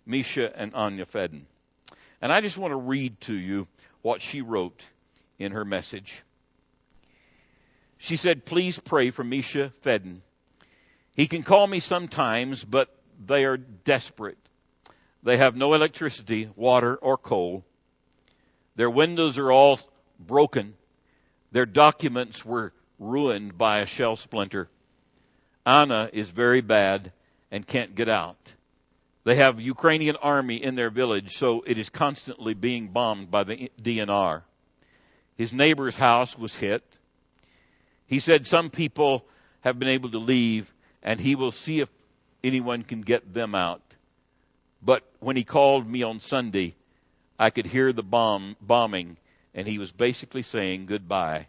Misha 0.07 0.51
and 0.55 0.75
Anya 0.75 1.07
Fedden. 1.07 1.43
And 2.21 2.33
I 2.33 2.41
just 2.41 2.59
want 2.59 2.73
to 2.73 2.77
read 2.77 3.21
to 3.23 3.35
you 3.35 3.67
what 4.03 4.23
she 4.23 4.41
wrote 4.41 4.85
in 5.41 5.53
her 5.53 5.65
message. 5.65 6.23
She 7.99 8.17
said, 8.17 8.45
Please 8.45 8.79
pray 8.79 9.11
for 9.11 9.25
Misha 9.25 9.73
Fedden. 9.83 10.21
He 11.17 11.27
can 11.27 11.43
call 11.43 11.67
me 11.67 11.81
sometimes, 11.81 12.65
but 12.65 12.95
they 13.27 13.45
are 13.45 13.57
desperate. 13.57 14.39
They 15.23 15.37
have 15.37 15.57
no 15.57 15.75
electricity, 15.75 16.49
water, 16.55 16.95
or 16.95 17.19
coal. 17.19 17.65
Their 18.77 18.91
windows 18.91 19.39
are 19.39 19.51
all 19.51 19.81
broken. 20.19 20.75
Their 21.53 21.67
documents 21.67 22.45
were 22.45 22.73
ruined 22.99 23.59
by 23.59 23.81
a 23.81 23.87
shell 23.87 24.17
splinter. 24.17 24.69
Anna 25.67 26.09
is 26.13 26.31
very 26.31 26.61
bad 26.61 27.13
and 27.51 27.67
can't 27.67 27.95
get 27.95 28.09
out. 28.09 28.55
They 29.25 29.37
have 29.37 29.61
Ukrainian 29.61 30.17
army 30.17 30.63
in 30.63 30.75
their 30.75 30.91
village, 30.91 31.33
so 31.33 31.63
it 31.67 31.77
is 31.77 31.91
constantly 31.91 32.55
being 32.55 32.89
bombed 32.89 33.31
by 33.31 33.45
the 33.45 33.71
DNR. 33.83 34.43
His 35.41 35.55
neighbor's 35.55 35.97
house 35.97 36.37
was 36.37 36.55
hit. 36.55 36.85
He 38.07 38.21
said 38.21 38.47
some 38.47 38.69
people 38.69 39.25
have 39.63 39.79
been 39.79 39.89
able 39.89 40.11
to 40.11 40.19
leave, 40.19 40.71
and 41.03 41.19
he 41.19 41.35
will 41.35 41.51
see 41.51 41.81
if 41.81 41.89
anyone 42.45 42.83
can 42.83 43.01
get 43.01 43.33
them 43.33 43.55
out. 43.55 43.81
But 44.83 45.03
when 45.19 45.37
he 45.37 45.45
called 45.45 45.89
me 45.89 46.03
on 46.03 46.21
Sunday, 46.21 46.75
I 47.39 47.49
could 47.49 47.65
hear 47.65 47.91
the 47.95 48.03
bomb 48.03 48.55
bombing, 48.61 49.17
and 49.55 49.67
he 49.67 49.79
was 49.79 49.91
basically 49.91 50.43
saying 50.43 50.85
goodbye 50.85 51.47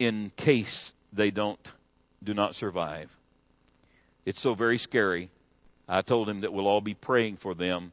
in 0.00 0.32
case 0.34 0.92
they 1.12 1.30
don't 1.30 1.72
do 2.24 2.34
not 2.34 2.56
survive. 2.56 3.16
It's 4.26 4.40
so 4.40 4.54
very 4.54 4.78
scary. 4.78 5.30
I 5.88 6.02
told 6.02 6.28
him 6.28 6.40
that 6.40 6.52
we'll 6.52 6.66
all 6.66 6.80
be 6.80 6.94
praying 6.94 7.36
for 7.36 7.54
them, 7.54 7.92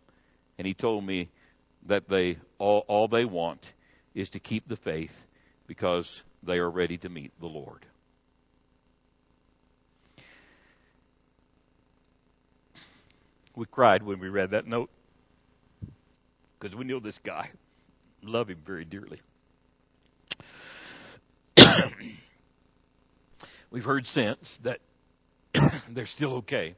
and 0.57 0.65
he 0.65 0.73
told 0.73 1.05
me 1.05 1.29
that 1.85 2.09
they 2.09 2.39
all, 2.57 2.83
all 2.87 3.07
they 3.07 3.25
want 3.25 3.73
is 4.17 4.31
to 4.31 4.39
keep 4.39 4.67
the 4.67 4.75
faith 4.75 5.25
because 5.67 6.23
they 6.41 6.57
are 6.57 6.69
ready 6.69 6.97
to 6.97 7.07
meet 7.07 7.31
the 7.39 7.45
Lord. 7.45 7.85
We 13.55 13.67
cried 13.67 14.01
when 14.01 14.19
we 14.19 14.29
read 14.29 14.51
that 14.51 14.65
note 14.65 14.89
because 16.59 16.75
we 16.75 16.83
knew 16.83 16.99
this 16.99 17.19
guy, 17.19 17.51
love 18.23 18.49
him 18.49 18.57
very 18.65 18.85
dearly. 18.85 19.21
We've 23.69 23.85
heard 23.85 24.07
since 24.07 24.57
that 24.63 24.79
they're 25.89 26.07
still 26.07 26.37
okay, 26.37 26.73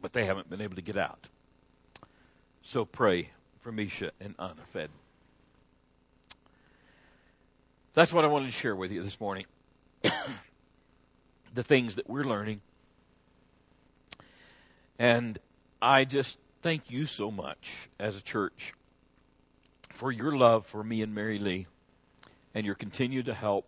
but 0.00 0.12
they 0.12 0.24
haven't 0.24 0.48
been 0.48 0.60
able 0.60 0.76
to 0.76 0.82
get 0.82 0.96
out. 0.96 1.28
So 2.62 2.84
pray 2.84 3.30
for 3.62 3.72
Misha 3.72 4.12
and 4.20 4.36
Anna 4.38 4.62
Fed. 4.68 4.90
That's 7.92 8.12
what 8.12 8.24
I 8.24 8.28
wanted 8.28 8.46
to 8.46 8.52
share 8.52 8.76
with 8.76 8.92
you 8.92 9.02
this 9.02 9.20
morning. 9.20 9.46
the 11.54 11.62
things 11.64 11.96
that 11.96 12.08
we're 12.08 12.24
learning. 12.24 12.60
And 14.98 15.38
I 15.82 16.04
just 16.04 16.38
thank 16.62 16.90
you 16.90 17.06
so 17.06 17.30
much 17.30 17.88
as 17.98 18.16
a 18.16 18.22
church 18.22 18.74
for 19.94 20.12
your 20.12 20.36
love 20.36 20.66
for 20.66 20.82
me 20.84 21.02
and 21.02 21.14
Mary 21.14 21.38
Lee 21.38 21.66
and 22.54 22.64
your 22.64 22.74
continued 22.74 23.26
help 23.26 23.66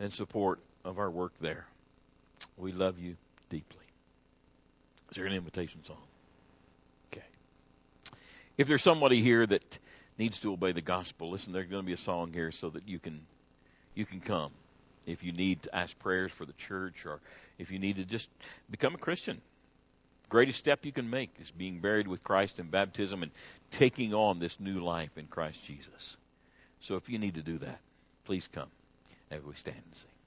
and 0.00 0.12
support 0.12 0.58
of 0.84 0.98
our 0.98 1.10
work 1.10 1.32
there. 1.40 1.66
We 2.56 2.72
love 2.72 2.98
you 2.98 3.16
deeply. 3.50 3.84
Is 5.10 5.16
there 5.16 5.26
an 5.26 5.32
invitation 5.32 5.84
song? 5.84 6.02
Okay. 7.12 7.24
If 8.56 8.66
there's 8.66 8.82
somebody 8.82 9.20
here 9.22 9.46
that 9.46 9.78
needs 10.18 10.40
to 10.40 10.52
obey 10.52 10.72
the 10.72 10.80
gospel, 10.80 11.30
listen, 11.30 11.52
there's 11.52 11.66
going 11.66 11.82
to 11.82 11.86
be 11.86 11.92
a 11.92 11.98
song 11.98 12.32
here 12.32 12.50
so 12.52 12.70
that 12.70 12.88
you 12.88 12.98
can 12.98 13.20
you 13.94 14.04
can 14.04 14.20
come. 14.20 14.52
If 15.06 15.24
you 15.24 15.32
need 15.32 15.62
to 15.62 15.74
ask 15.74 15.98
prayers 15.98 16.30
for 16.30 16.44
the 16.44 16.52
church 16.52 17.06
or 17.06 17.20
if 17.58 17.70
you 17.70 17.78
need 17.78 17.96
to 17.96 18.04
just 18.04 18.28
become 18.70 18.94
a 18.94 18.98
Christian, 18.98 19.40
greatest 20.28 20.58
step 20.58 20.84
you 20.84 20.92
can 20.92 21.10
make 21.10 21.30
is 21.40 21.50
being 21.50 21.80
buried 21.80 22.06
with 22.06 22.22
Christ 22.22 22.58
in 22.58 22.68
baptism 22.68 23.22
and 23.22 23.32
taking 23.70 24.14
on 24.14 24.38
this 24.38 24.60
new 24.60 24.80
life 24.80 25.16
in 25.16 25.26
Christ 25.26 25.64
Jesus. 25.64 26.16
So 26.80 26.96
if 26.96 27.08
you 27.08 27.18
need 27.18 27.34
to 27.34 27.42
do 27.42 27.58
that, 27.58 27.80
please 28.24 28.48
come 28.52 28.68
as 29.30 29.42
we 29.42 29.54
stand 29.54 29.82
and 29.84 29.96
sing. 29.96 30.19